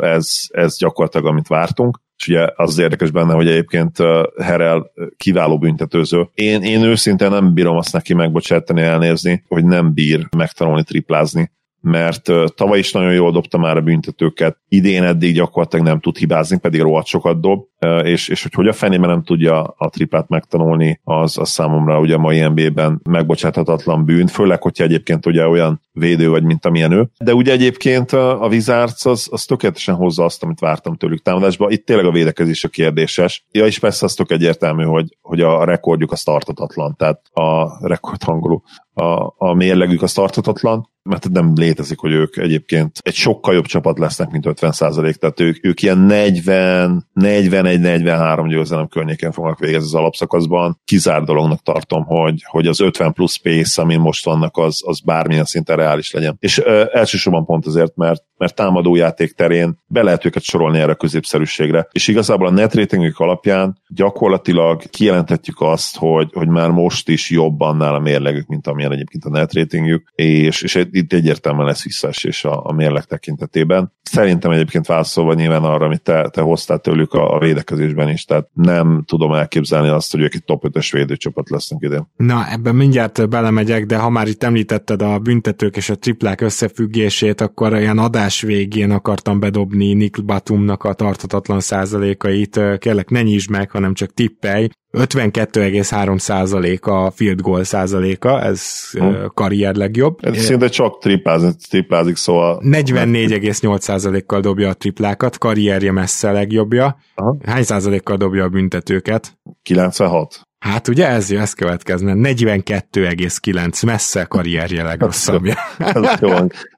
ez, 0.00 0.30
ez 0.48 0.78
gyakorlatilag 0.78 1.26
amit 1.26 1.48
vártunk 1.48 2.02
és 2.16 2.28
ugye 2.28 2.48
az 2.54 2.78
érdekes 2.78 3.10
benne, 3.10 3.34
hogy 3.34 3.48
egyébként 3.48 3.96
Herel 4.42 4.90
kiváló 5.16 5.58
büntetőző. 5.58 6.28
Én, 6.34 6.62
én 6.62 6.82
őszintén 6.82 7.30
nem 7.30 7.54
bírom 7.54 7.76
azt 7.76 7.92
neki 7.92 8.14
megbocsátani, 8.14 8.80
elnézni, 8.82 9.44
hogy 9.48 9.64
nem 9.64 9.94
bír 9.94 10.26
megtanulni 10.36 10.82
triplázni 10.82 11.50
mert 11.84 12.30
tavaly 12.54 12.78
is 12.78 12.92
nagyon 12.92 13.12
jól 13.12 13.32
dobta 13.32 13.58
már 13.58 13.76
a 13.76 13.80
büntetőket, 13.80 14.58
idén 14.68 15.02
eddig 15.02 15.34
gyakorlatilag 15.34 15.86
nem 15.86 16.00
tud 16.00 16.16
hibázni, 16.16 16.58
pedig 16.58 16.80
rohadt 16.80 17.06
sokat 17.06 17.40
dob, 17.40 17.64
és, 18.02 18.28
és 18.28 18.42
hogy 18.42 18.52
hogy 18.54 18.68
a 18.68 18.72
fenében 18.72 19.08
nem 19.08 19.22
tudja 19.22 19.62
a 19.62 19.88
tripát 19.88 20.28
megtanulni, 20.28 21.00
az, 21.04 21.38
az 21.38 21.48
számomra 21.48 22.00
ugye 22.00 22.14
a 22.14 22.18
mai 22.18 22.40
NBA-ben 22.40 23.00
megbocsáthatatlan 23.10 24.04
bűn, 24.04 24.26
főleg, 24.26 24.62
hogyha 24.62 24.84
egyébként 24.84 25.26
ugye 25.26 25.46
olyan 25.46 25.80
védő 25.92 26.28
vagy, 26.28 26.42
mint 26.42 26.66
amilyen 26.66 26.92
ő. 26.92 27.08
De 27.18 27.34
ugye 27.34 27.52
egyébként 27.52 28.12
a 28.12 28.46
Wizards 28.50 29.04
az, 29.04 29.28
az 29.30 29.44
tökéletesen 29.44 29.94
hozza 29.94 30.24
azt, 30.24 30.42
amit 30.42 30.60
vártam 30.60 30.96
tőlük 30.96 31.22
támadásba. 31.22 31.70
Itt 31.70 31.86
tényleg 31.86 32.06
a 32.06 32.10
védekezés 32.10 32.64
a 32.64 32.68
kérdéses. 32.68 33.44
Ja, 33.50 33.66
és 33.66 33.78
persze 33.78 34.04
az 34.04 34.14
tök 34.14 34.30
egyértelmű, 34.30 34.84
hogy, 34.84 35.16
hogy 35.22 35.40
a 35.40 35.64
rekordjuk 35.64 36.12
az 36.12 36.22
tartatatlan, 36.22 36.94
tehát 36.96 37.20
a 37.32 37.78
rekord 37.86 38.20
angolul, 38.26 38.62
a, 38.94 39.34
a 39.36 39.54
mérlegük 39.54 40.02
az 40.02 40.12
tartatatlan, 40.12 40.92
mert 41.04 41.28
nem 41.28 41.52
létezik, 41.54 41.98
hogy 41.98 42.12
ők 42.12 42.36
egyébként 42.36 42.98
egy 43.02 43.14
sokkal 43.14 43.54
jobb 43.54 43.64
csapat 43.64 43.98
lesznek, 43.98 44.30
mint 44.30 44.46
50 44.46 44.72
tehát 45.18 45.40
ők, 45.40 45.66
ők 45.66 45.82
ilyen 45.82 45.98
40, 45.98 47.08
41-43 47.14 48.46
győzelem 48.48 48.88
környéken 48.88 49.32
fognak 49.32 49.58
végezni 49.58 49.86
az 49.86 49.94
alapszakaszban. 49.94 50.80
Kizár 50.84 51.22
dolognak 51.22 51.62
tartom, 51.62 52.04
hogy, 52.04 52.42
hogy 52.46 52.66
az 52.66 52.80
50 52.80 53.12
plusz 53.12 53.36
pace, 53.36 53.82
amin 53.82 54.00
most 54.00 54.24
vannak, 54.24 54.56
az, 54.56 54.82
az 54.86 55.00
bármilyen 55.00 55.44
szinten 55.44 55.76
reális 55.76 56.12
legyen. 56.12 56.36
És 56.38 56.58
ö, 56.58 56.84
elsősorban 56.92 57.44
pont 57.44 57.66
azért, 57.66 57.96
mert, 57.96 58.22
mert 58.36 58.54
támadójáték 58.54 59.32
terén 59.32 59.78
be 59.86 60.02
lehet 60.02 60.24
őket 60.24 60.42
sorolni 60.42 60.78
erre 60.78 60.92
a 60.92 60.94
középszerűségre. 60.94 61.88
És 61.92 62.08
igazából 62.08 62.46
a 62.46 62.50
net 62.50 62.74
ratingük 62.74 63.18
alapján 63.18 63.78
gyakorlatilag 63.88 64.82
kijelenthetjük 64.90 65.60
azt, 65.60 65.96
hogy, 65.96 66.30
hogy 66.32 66.48
már 66.48 66.70
most 66.70 67.08
is 67.08 67.30
jobb 67.30 67.60
annál 67.60 67.94
a 67.94 68.00
mérlegük, 68.00 68.46
mint 68.46 68.66
amilyen 68.84 68.92
egyébként 68.92 69.24
a 69.24 69.38
net 69.38 69.54
ratingjük, 69.54 70.08
és, 70.14 70.62
és 70.62 70.74
itt 70.90 71.12
egyértelműen 71.12 71.66
lesz 71.66 71.84
visszaesés 71.84 72.44
a, 72.44 72.64
a 72.64 72.72
mérleg 72.72 73.04
tekintetében. 73.04 73.92
Szerintem 74.02 74.50
egyébként 74.50 74.86
válaszolva 74.86 75.34
nyilván 75.34 75.62
arra, 75.62 75.84
amit 75.84 76.02
te, 76.02 76.28
te 76.28 76.40
hoztál 76.40 76.78
tőlük 76.78 77.12
a, 77.12 77.34
a 77.34 77.38
védekezésben 77.38 78.08
is, 78.08 78.24
tehát 78.24 78.48
nem 78.52 79.02
tudom 79.06 79.32
elképzelni 79.32 79.88
azt, 79.88 80.12
hogy 80.12 80.20
ők 80.20 80.34
egy 80.34 80.44
top 80.44 80.64
5-ös 80.68 80.88
védőcsapat 80.92 81.50
lesznek 81.50 81.82
ide. 81.82 82.06
Na, 82.16 82.50
ebben 82.50 82.74
mindjárt 82.74 83.28
belemegyek, 83.28 83.86
de 83.86 83.96
ha 83.96 84.10
már 84.10 84.26
itt 84.26 84.42
említetted 84.42 85.02
a 85.02 85.18
büntetők 85.18 85.76
és 85.76 85.90
a 85.90 85.96
triplák 85.96 86.40
összefüggését, 86.40 87.40
akkor 87.40 87.72
olyan 87.72 87.98
adás 87.98 88.40
végén 88.40 88.90
akartam 88.90 89.40
bedobni 89.40 89.92
Nick 89.92 90.24
Batumnak 90.24 90.84
a 90.84 90.92
tartatatlan 90.92 91.60
százalékait. 91.60 92.60
Kérlek, 92.78 93.10
ne 93.10 93.22
nyisd 93.22 93.50
meg, 93.50 93.70
hanem 93.70 93.94
csak 93.94 94.14
tippelj. 94.14 94.68
52,3% 94.94 96.80
a 96.80 97.10
field 97.10 97.40
goal 97.40 97.64
százaléka, 97.64 98.42
ez 98.42 98.62
hmm. 98.92 99.30
karrier 99.34 99.74
legjobb. 99.74 100.18
Ez 100.20 100.36
szinte 100.38 100.68
csak 100.68 100.98
triplázik, 100.98 101.54
triplázik 101.68 102.16
szóval... 102.16 102.62
44,8%-kal 102.64 104.40
dobja 104.40 104.68
a 104.68 104.74
triplákat, 104.74 105.38
karrierje 105.38 105.92
messze 105.92 106.32
legjobbja. 106.32 106.96
Aha. 107.14 107.36
Hány 107.44 107.62
százalékkal 107.62 108.16
dobja 108.16 108.44
a 108.44 108.48
büntetőket? 108.48 109.38
96. 109.62 110.40
Hát 110.64 110.88
ugye 110.88 111.08
ez, 111.08 111.30
ez 111.30 111.52
következne. 111.52 112.12
42,9 112.16 113.86
messze 113.86 114.24
karrierje 114.24 114.82
legrosszabbja. 114.82 115.54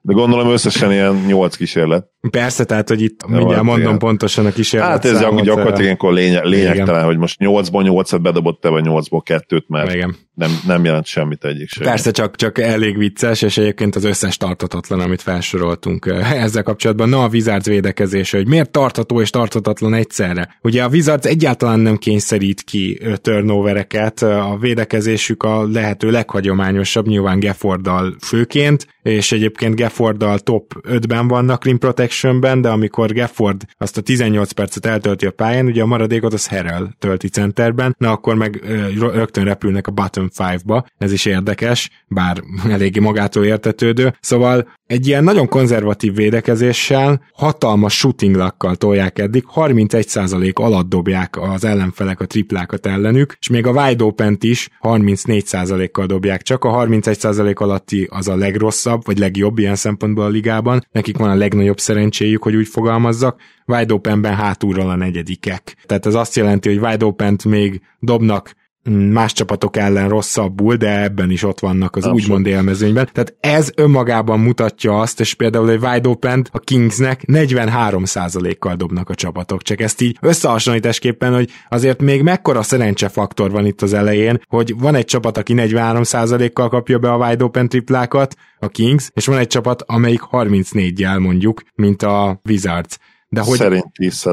De 0.01 0.13
gondolom 0.13 0.49
összesen 0.49 0.91
ilyen 0.91 1.15
8 1.27 1.55
kísérlet. 1.55 2.05
Persze, 2.29 2.63
tehát, 2.63 2.89
hogy 2.89 3.01
itt 3.01 3.27
mindjárt 3.27 3.53
hát 3.53 3.63
mondom 3.63 3.87
igen. 3.87 3.97
pontosan 3.97 4.45
a 4.45 4.51
kísérlet 4.51 4.89
Hát 4.89 5.05
ez 5.05 5.17
számot, 5.17 5.43
gyakorlatilag 5.43 5.81
ilyenkor 5.81 6.13
lényeg, 6.13 6.43
lényegtelen, 6.43 6.87
igen. 6.87 7.05
hogy 7.05 7.17
most 7.17 7.37
8-ból 7.39 8.05
8-at 8.05 8.19
bedobott 8.21 8.61
te, 8.61 8.69
vagy 8.69 8.83
8-ból 8.87 9.21
2-t, 9.25 9.67
mert 9.67 9.93
igen. 9.93 10.15
Nem, 10.37 10.59
nem 10.65 10.85
jelent 10.85 11.05
semmit 11.05 11.43
egyik 11.43 11.69
sem. 11.69 11.83
Persze, 11.83 12.11
csak, 12.11 12.35
csak 12.35 12.59
elég 12.59 12.97
vicces, 12.97 13.41
és 13.41 13.57
egyébként 13.57 13.95
az 13.95 14.03
összes 14.03 14.37
tartatatlan, 14.37 14.99
amit 14.99 15.21
felsoroltunk 15.21 16.05
ezzel 16.21 16.63
kapcsolatban. 16.63 17.09
Na, 17.09 17.23
a 17.23 17.27
Wizards 17.27 17.65
védekezése, 17.65 18.37
hogy 18.37 18.47
miért 18.47 18.71
tartható 18.71 19.21
és 19.21 19.29
tartatatlan 19.29 19.93
egyszerre. 19.93 20.57
Ugye 20.61 20.83
a 20.83 20.87
Wizards 20.87 21.25
egyáltalán 21.25 21.79
nem 21.79 21.97
kényszerít 21.97 22.61
ki 22.61 22.99
turnovereket, 23.15 24.21
a 24.21 24.57
védekezésük 24.59 25.43
a 25.43 25.67
lehető 25.67 26.11
leghagyományosabb, 26.11 27.07
nyilván 27.07 27.39
Gefforddal 27.39 28.15
főként, 28.19 28.87
és 29.01 29.31
egyébként 29.31 29.75
Gefforddal 29.75 30.39
top 30.39 30.73
5-ben 30.89 31.27
vannak 31.27 31.65
rim 31.65 31.77
protectionben, 31.77 32.61
de 32.61 32.69
amikor 32.69 33.13
Gafford 33.13 33.65
azt 33.77 33.97
a 33.97 34.01
18 34.01 34.51
percet 34.51 34.85
eltölti 34.85 35.25
a 35.25 35.31
pályán, 35.31 35.65
ugye 35.65 35.81
a 35.81 35.85
maradékot 35.85 36.33
az 36.33 36.47
Harrell 36.47 36.87
tölti 36.99 37.27
centerben, 37.27 37.95
na 37.97 38.11
akkor 38.11 38.35
meg 38.35 38.61
rögtön 38.99 39.43
repülnek 39.43 39.87
a 39.87 39.91
bottom 39.91 40.26
bottom 40.37 40.55
5-ba, 40.65 40.85
ez 40.97 41.11
is 41.11 41.25
érdekes, 41.25 41.89
bár 42.07 42.43
eléggé 42.69 42.99
magától 42.99 43.45
értetődő. 43.45 44.13
Szóval 44.19 44.67
egy 44.87 45.07
ilyen 45.07 45.23
nagyon 45.23 45.47
konzervatív 45.47 46.15
védekezéssel, 46.15 47.21
hatalmas 47.33 47.97
shooting 47.97 48.35
lakkal 48.35 48.75
tolják 48.75 49.19
eddig, 49.19 49.43
31% 49.55 50.53
alatt 50.53 50.89
dobják 50.89 51.41
az 51.41 51.65
ellenfelek 51.65 52.19
a 52.19 52.25
triplákat 52.25 52.85
ellenük, 52.85 53.37
és 53.39 53.49
még 53.49 53.65
a 53.65 53.71
wide 53.71 54.03
open 54.03 54.37
is 54.39 54.69
34%-kal 54.81 56.05
dobják, 56.05 56.41
csak 56.41 56.63
a 56.63 56.85
31% 56.85 57.55
alatti 57.55 58.07
az 58.11 58.27
a 58.27 58.35
legrosszabb, 58.35 59.05
vagy 59.05 59.17
legjobb 59.17 59.57
ilyen 59.57 59.75
szempontból 59.75 60.25
a 60.25 60.29
ligában, 60.29 60.85
nekik 60.91 61.17
van 61.17 61.29
a 61.29 61.35
legnagyobb 61.35 61.79
szerencséjük, 61.79 62.43
hogy 62.43 62.55
úgy 62.55 62.67
fogalmazzak, 62.67 63.41
wide 63.65 63.93
openben 63.93 64.35
hátulról 64.35 64.89
a 64.89 64.95
negyedikek. 64.95 65.75
Tehát 65.85 66.05
ez 66.05 66.15
azt 66.15 66.35
jelenti, 66.35 66.69
hogy 66.69 66.85
wide 66.85 67.05
open 67.05 67.37
még 67.45 67.81
dobnak 67.99 68.55
más 68.89 69.33
csapatok 69.33 69.77
ellen 69.77 70.09
rosszabbul, 70.09 70.75
de 70.75 71.03
ebben 71.03 71.31
is 71.31 71.43
ott 71.43 71.59
vannak 71.59 71.95
az 71.95 72.03
Abszolút. 72.03 72.23
úgymond 72.23 72.45
élmezőnyben. 72.45 73.09
Tehát 73.13 73.35
ez 73.39 73.71
önmagában 73.75 74.39
mutatja 74.39 74.99
azt, 74.99 75.19
és 75.19 75.33
például 75.33 75.69
egy 75.69 75.83
wide 75.83 76.09
open 76.09 76.47
a 76.51 76.59
Kingsnek 76.59 77.21
43%-kal 77.27 78.75
dobnak 78.75 79.09
a 79.09 79.15
csapatok. 79.15 79.61
Csak 79.61 79.81
ezt 79.81 80.01
így 80.01 80.17
összehasonlításképpen, 80.21 81.33
hogy 81.33 81.49
azért 81.69 82.01
még 82.01 82.21
mekkora 82.21 82.61
szerencsefaktor 82.61 83.51
van 83.51 83.65
itt 83.65 83.81
az 83.81 83.93
elején, 83.93 84.41
hogy 84.47 84.73
van 84.77 84.95
egy 84.95 85.05
csapat, 85.05 85.37
aki 85.37 85.53
43%-kal 85.57 86.69
kapja 86.69 86.99
be 86.99 87.11
a 87.11 87.17
wide 87.27 87.43
open 87.43 87.69
triplákat, 87.69 88.35
a 88.59 88.67
Kings, 88.67 89.09
és 89.13 89.25
van 89.25 89.37
egy 89.37 89.47
csapat, 89.47 89.81
amelyik 89.81 90.21
34-jel 90.31 91.19
mondjuk, 91.19 91.61
mint 91.75 92.03
a 92.03 92.41
Wizards. 92.49 92.97
De 93.29 93.41
hogy... 93.41 93.57
Szerint 93.57 93.91
10 93.93 94.25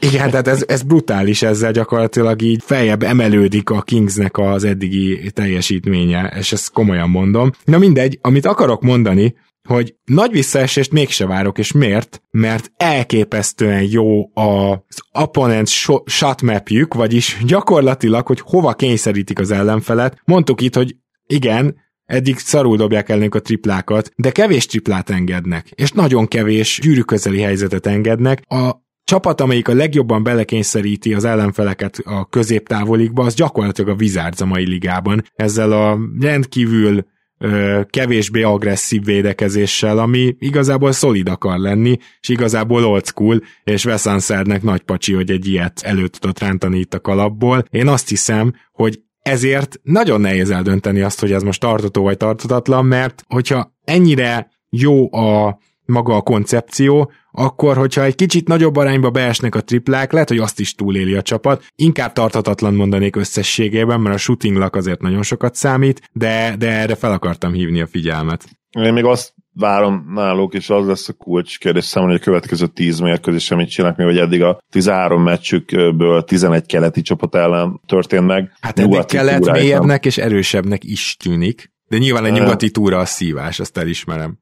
Igen, 0.00 0.30
tehát 0.30 0.48
ez, 0.48 0.64
ez 0.66 0.82
brutális, 0.82 1.42
ezzel 1.42 1.72
gyakorlatilag 1.72 2.42
így 2.42 2.62
feljebb 2.64 3.02
emelődik 3.02 3.70
a 3.70 3.82
Kingsnek 3.82 4.38
az 4.38 4.64
eddigi 4.64 5.30
teljesítménye, 5.30 6.32
és 6.38 6.52
ezt 6.52 6.72
komolyan 6.72 7.10
mondom. 7.10 7.50
Na 7.64 7.78
mindegy, 7.78 8.18
amit 8.22 8.46
akarok 8.46 8.82
mondani, 8.82 9.34
hogy 9.68 9.94
nagy 10.04 10.30
visszaesést 10.30 10.92
mégse 10.92 11.26
várok, 11.26 11.58
és 11.58 11.72
miért? 11.72 12.22
Mert 12.30 12.72
elképesztően 12.76 13.82
jó 13.82 14.30
az 14.34 14.98
opponent 15.12 15.68
shot 16.04 16.42
mapjük, 16.42 16.94
vagyis 16.94 17.42
gyakorlatilag, 17.46 18.26
hogy 18.26 18.40
hova 18.40 18.72
kényszerítik 18.72 19.38
az 19.38 19.50
ellenfelet. 19.50 20.20
Mondtuk 20.24 20.60
itt, 20.60 20.74
hogy 20.74 20.96
igen, 21.26 21.76
Eddig 22.04 22.38
szarul 22.38 22.76
dobják 22.76 23.08
ellenünk 23.08 23.34
a 23.34 23.40
triplákat, 23.40 24.10
de 24.16 24.30
kevés 24.30 24.66
triplát 24.66 25.10
engednek, 25.10 25.70
és 25.70 25.92
nagyon 25.92 26.26
kevés 26.26 26.78
gyűrűközeli 26.82 27.40
helyzetet 27.40 27.86
engednek. 27.86 28.42
A 28.48 28.82
csapat, 29.04 29.40
amelyik 29.40 29.68
a 29.68 29.74
legjobban 29.74 30.22
belekényszeríti 30.22 31.14
az 31.14 31.24
ellenfeleket 31.24 31.98
a 32.04 32.26
középtávolikba, 32.26 33.24
az 33.24 33.34
gyakorlatilag 33.34 33.90
a 33.90 33.96
Wizards 34.00 34.40
a 34.40 34.46
mai 34.46 34.68
ligában. 34.68 35.24
Ezzel 35.34 35.72
a 35.72 35.98
rendkívül 36.20 37.06
ö, 37.38 37.80
kevésbé 37.90 38.42
agresszív 38.42 39.04
védekezéssel, 39.04 39.98
ami 39.98 40.36
igazából 40.38 40.92
szolid 40.92 41.28
akar 41.28 41.58
lenni, 41.58 41.98
és 42.20 42.28
igazából 42.28 42.84
old 42.84 43.06
school, 43.06 43.40
és 43.64 43.84
Wes 43.84 44.26
nagy 44.62 44.82
pacsi, 44.82 45.12
hogy 45.12 45.30
egy 45.30 45.46
ilyet 45.46 45.80
elő 45.82 46.06
tudott 46.06 46.38
rántani 46.38 46.78
itt 46.78 46.94
a 46.94 47.00
kalapból. 47.00 47.64
Én 47.70 47.88
azt 47.88 48.08
hiszem, 48.08 48.54
hogy 48.72 49.00
ezért 49.24 49.80
nagyon 49.82 50.20
nehéz 50.20 50.50
eldönteni 50.50 51.00
azt, 51.00 51.20
hogy 51.20 51.32
ez 51.32 51.42
most 51.42 51.60
tartható 51.60 52.02
vagy 52.02 52.16
tartatatlan, 52.16 52.86
mert 52.86 53.24
hogyha 53.28 53.74
ennyire 53.84 54.50
jó 54.70 55.14
a 55.14 55.58
maga 55.86 56.16
a 56.16 56.20
koncepció, 56.20 57.12
akkor, 57.30 57.76
hogyha 57.76 58.02
egy 58.02 58.14
kicsit 58.14 58.48
nagyobb 58.48 58.76
arányba 58.76 59.10
beesnek 59.10 59.54
a 59.54 59.60
triplák, 59.60 60.12
lehet, 60.12 60.28
hogy 60.28 60.38
azt 60.38 60.60
is 60.60 60.74
túléli 60.74 61.14
a 61.14 61.22
csapat. 61.22 61.64
Inkább 61.76 62.12
tarthatatlan 62.12 62.74
mondanék 62.74 63.16
összességében, 63.16 64.00
mert 64.00 64.14
a 64.14 64.18
shooting 64.18 64.56
luck 64.56 64.76
azért 64.76 65.00
nagyon 65.00 65.22
sokat 65.22 65.54
számít, 65.54 66.10
de, 66.12 66.54
de 66.58 66.70
erre 66.70 66.94
fel 66.94 67.12
akartam 67.12 67.52
hívni 67.52 67.80
a 67.80 67.86
figyelmet. 67.86 68.44
Én 68.70 68.92
még 68.92 69.04
azt 69.04 69.34
várom 69.54 70.04
náluk, 70.14 70.54
és 70.54 70.70
az 70.70 70.86
lesz 70.86 71.08
a 71.08 71.12
kulcs 71.12 71.58
kérdés 71.58 71.84
számomra, 71.84 72.14
hogy 72.14 72.22
a 72.22 72.24
következő 72.30 72.66
10 72.66 72.98
mérkőzés 72.98 73.48
mit 73.48 73.70
csinálnak, 73.70 73.98
mi, 73.98 74.04
hogy 74.04 74.18
eddig 74.18 74.42
a 74.42 74.60
13 74.70 75.22
meccsükből 75.22 76.24
11 76.24 76.66
keleti 76.66 77.02
csapat 77.02 77.34
ellen 77.34 77.80
történt 77.86 78.26
meg. 78.26 78.52
Hát 78.60 78.78
eddig 78.78 79.04
kelet 79.04 79.50
mélyebbnek 79.50 80.04
és 80.04 80.18
erősebbnek 80.18 80.84
is 80.84 81.16
tűnik, 81.16 81.72
de 81.88 81.98
nyilván 81.98 82.24
a 82.24 82.28
nyugati 82.28 82.70
túra 82.70 82.98
a 82.98 83.04
szívás, 83.04 83.60
azt 83.60 83.78
elismerem. 83.78 84.38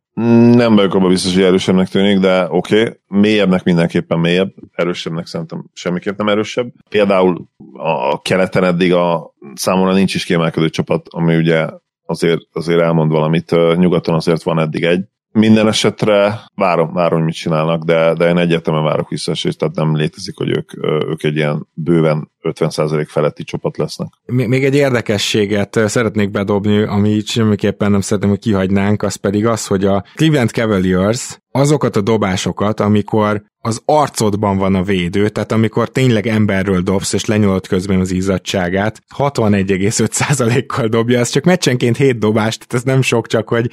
Nem 0.54 0.74
vagyok 0.74 0.94
abban 0.94 1.08
biztos, 1.08 1.34
hogy 1.34 1.42
erősebbnek 1.42 1.88
tűnik, 1.88 2.18
de 2.18 2.46
oké, 2.48 2.80
okay. 2.80 3.00
mélyebbnek 3.06 3.64
mindenképpen 3.64 4.18
mélyebb, 4.18 4.54
erősebbnek 4.72 5.26
szerintem 5.26 5.64
semmiképp 5.72 6.18
nem 6.18 6.28
erősebb. 6.28 6.72
Például 6.88 7.48
a 7.72 8.22
keleten 8.22 8.64
eddig 8.64 8.92
a 8.92 9.34
számomra 9.54 9.92
nincs 9.92 10.14
is 10.14 10.24
kiemelkedő 10.24 10.68
csapat, 10.68 11.06
ami 11.10 11.36
ugye 11.36 11.66
azért, 12.12 12.40
azért 12.52 12.80
elmond 12.80 13.10
valamit. 13.10 13.50
Nyugaton 13.76 14.14
azért 14.14 14.42
van 14.42 14.58
eddig 14.58 14.82
egy. 14.82 15.04
Minden 15.32 15.68
esetre 15.68 16.40
várom, 16.54 16.92
várom, 16.92 17.16
hogy 17.16 17.26
mit 17.26 17.34
csinálnak, 17.34 17.82
de, 17.82 18.14
de 18.14 18.28
én 18.28 18.38
egyetemen 18.38 18.84
várok 18.84 19.08
visszaesést, 19.08 19.58
tehát 19.58 19.74
nem 19.74 19.96
létezik, 19.96 20.36
hogy 20.36 20.56
ők, 20.56 20.84
ők 21.08 21.22
egy 21.22 21.36
ilyen 21.36 21.68
bőven 21.74 22.30
50% 22.42 23.04
feletti 23.08 23.44
csapat 23.44 23.76
lesznek. 23.76 24.08
Még 24.26 24.64
egy 24.64 24.74
érdekességet 24.74 25.80
szeretnék 25.86 26.30
bedobni, 26.30 26.82
ami 26.82 27.20
semmiképpen 27.20 27.90
nem 27.90 28.00
szeretném, 28.00 28.30
hogy 28.30 28.40
kihagynánk, 28.40 29.02
az 29.02 29.14
pedig 29.14 29.46
az, 29.46 29.66
hogy 29.66 29.84
a 29.84 30.04
Cleveland 30.14 30.50
Cavaliers 30.50 31.41
azokat 31.52 31.96
a 31.96 32.00
dobásokat, 32.00 32.80
amikor 32.80 33.42
az 33.64 33.82
arcodban 33.84 34.58
van 34.58 34.74
a 34.74 34.82
védő, 34.82 35.28
tehát 35.28 35.52
amikor 35.52 35.88
tényleg 35.88 36.26
emberről 36.26 36.80
dobsz, 36.80 37.12
és 37.12 37.24
lenyolod 37.24 37.66
közben 37.66 38.00
az 38.00 38.10
izzadságát, 38.10 39.02
61,5%-kal 39.16 40.86
dobja, 40.86 41.18
ez 41.18 41.28
csak 41.28 41.44
meccsenként 41.44 41.96
7 41.96 42.18
dobást, 42.18 42.58
tehát 42.58 42.86
ez 42.86 42.92
nem 42.92 43.02
sok, 43.02 43.26
csak 43.26 43.48
hogy 43.48 43.70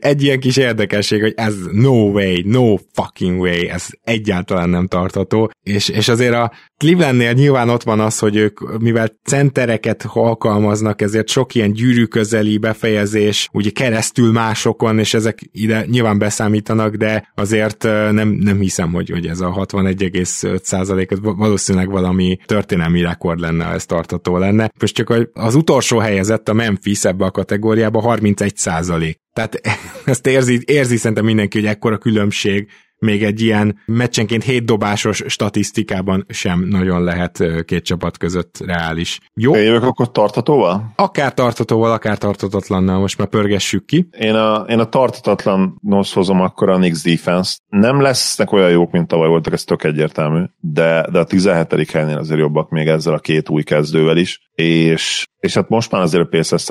egy 0.00 0.22
ilyen 0.22 0.40
kis 0.40 0.56
érdekesség, 0.56 1.20
hogy 1.20 1.34
ez 1.36 1.54
no 1.72 1.90
way, 1.90 2.36
no 2.44 2.74
fucking 2.92 3.40
way, 3.40 3.68
ez 3.68 3.86
egyáltalán 4.04 4.68
nem 4.68 4.86
tartható, 4.86 5.50
és, 5.62 5.88
és 5.88 6.08
azért 6.08 6.34
a 6.34 6.52
Clevelandnél 6.78 7.32
nyilván 7.32 7.68
ott 7.68 7.82
van 7.82 8.00
az, 8.00 8.18
hogy 8.18 8.36
ők, 8.36 8.78
mivel 8.80 9.08
centereket 9.24 10.04
alkalmaznak, 10.08 11.02
ezért 11.02 11.28
sok 11.28 11.54
ilyen 11.54 11.72
gyűrű 11.72 12.04
közeli 12.04 12.58
befejezés, 12.58 13.48
ugye 13.52 13.70
keresztül 13.70 14.32
másokon, 14.32 14.98
és 14.98 15.14
ezek 15.14 15.38
ide 15.52 15.84
nyilván 15.86 16.18
beszámítanak, 16.18 16.94
de 16.94 17.32
azért 17.34 17.82
nem, 18.10 18.28
nem 18.28 18.60
hiszem, 18.60 18.92
hogy, 18.92 19.10
hogy 19.10 19.26
ez 19.26 19.40
a 19.40 19.66
61,5% 19.66 21.34
valószínűleg 21.36 21.90
valami 21.90 22.38
történelmi 22.46 23.02
rekord 23.02 23.40
lenne, 23.40 23.64
ha 23.64 23.72
ez 23.72 23.86
tartató 23.86 24.38
lenne. 24.38 24.70
Most 24.80 24.94
csak 24.94 25.28
az 25.32 25.54
utolsó 25.54 25.98
helyezett 25.98 26.48
a 26.48 26.52
Memphis 26.52 27.04
ebbe 27.04 27.24
a 27.24 27.30
kategóriába 27.30 28.00
31 28.00 28.56
százalék. 28.56 29.20
Tehát 29.32 29.60
ezt 30.04 30.26
érzi, 30.26 30.60
érzi 30.64 30.96
szerintem 30.96 31.24
mindenki, 31.24 31.58
hogy 31.58 31.68
ekkora 31.68 31.98
különbség 31.98 32.68
még 32.98 33.24
egy 33.24 33.40
ilyen 33.40 33.78
meccsenként 33.86 34.44
hét 34.44 34.64
dobásos 34.64 35.22
statisztikában 35.26 36.26
sem 36.28 36.66
nagyon 36.68 37.04
lehet 37.04 37.44
két 37.64 37.84
csapat 37.84 38.16
között 38.16 38.58
reális. 38.66 39.18
Jó? 39.34 39.54
Én 39.54 39.62
jövök 39.62 39.82
akkor 39.82 40.10
tartatóval? 40.10 40.92
Akár 40.96 41.34
tartatóval, 41.34 41.92
akár 41.92 42.18
tartatatlannal, 42.18 42.98
most 42.98 43.18
már 43.18 43.28
pörgessük 43.28 43.84
ki. 43.84 44.08
Én 44.18 44.34
a, 44.34 44.64
én 44.68 44.78
a 44.78 44.88
tartatatlan 44.88 45.78
nos 45.82 46.12
hozom 46.12 46.40
akkor 46.40 46.70
a 46.70 46.76
Knicks 46.76 47.02
defense 47.02 47.58
Nem 47.68 48.00
lesznek 48.00 48.52
olyan 48.52 48.70
jók, 48.70 48.90
mint 48.90 49.08
tavaly 49.08 49.28
voltak, 49.28 49.52
ez 49.52 49.64
tök 49.64 49.84
egyértelmű, 49.84 50.42
de, 50.60 51.06
de 51.10 51.18
a 51.18 51.24
17. 51.24 51.90
helynél 51.90 52.18
azért 52.18 52.40
jobbak 52.40 52.70
még 52.70 52.86
ezzel 52.86 53.14
a 53.14 53.18
két 53.18 53.48
új 53.48 53.62
kezdővel 53.62 54.16
is, 54.16 54.50
és, 54.54 55.24
és 55.38 55.54
hát 55.54 55.68
most 55.68 55.90
már 55.90 56.02
azért 56.02 56.24
a 56.24 56.28
Pacers 56.28 56.62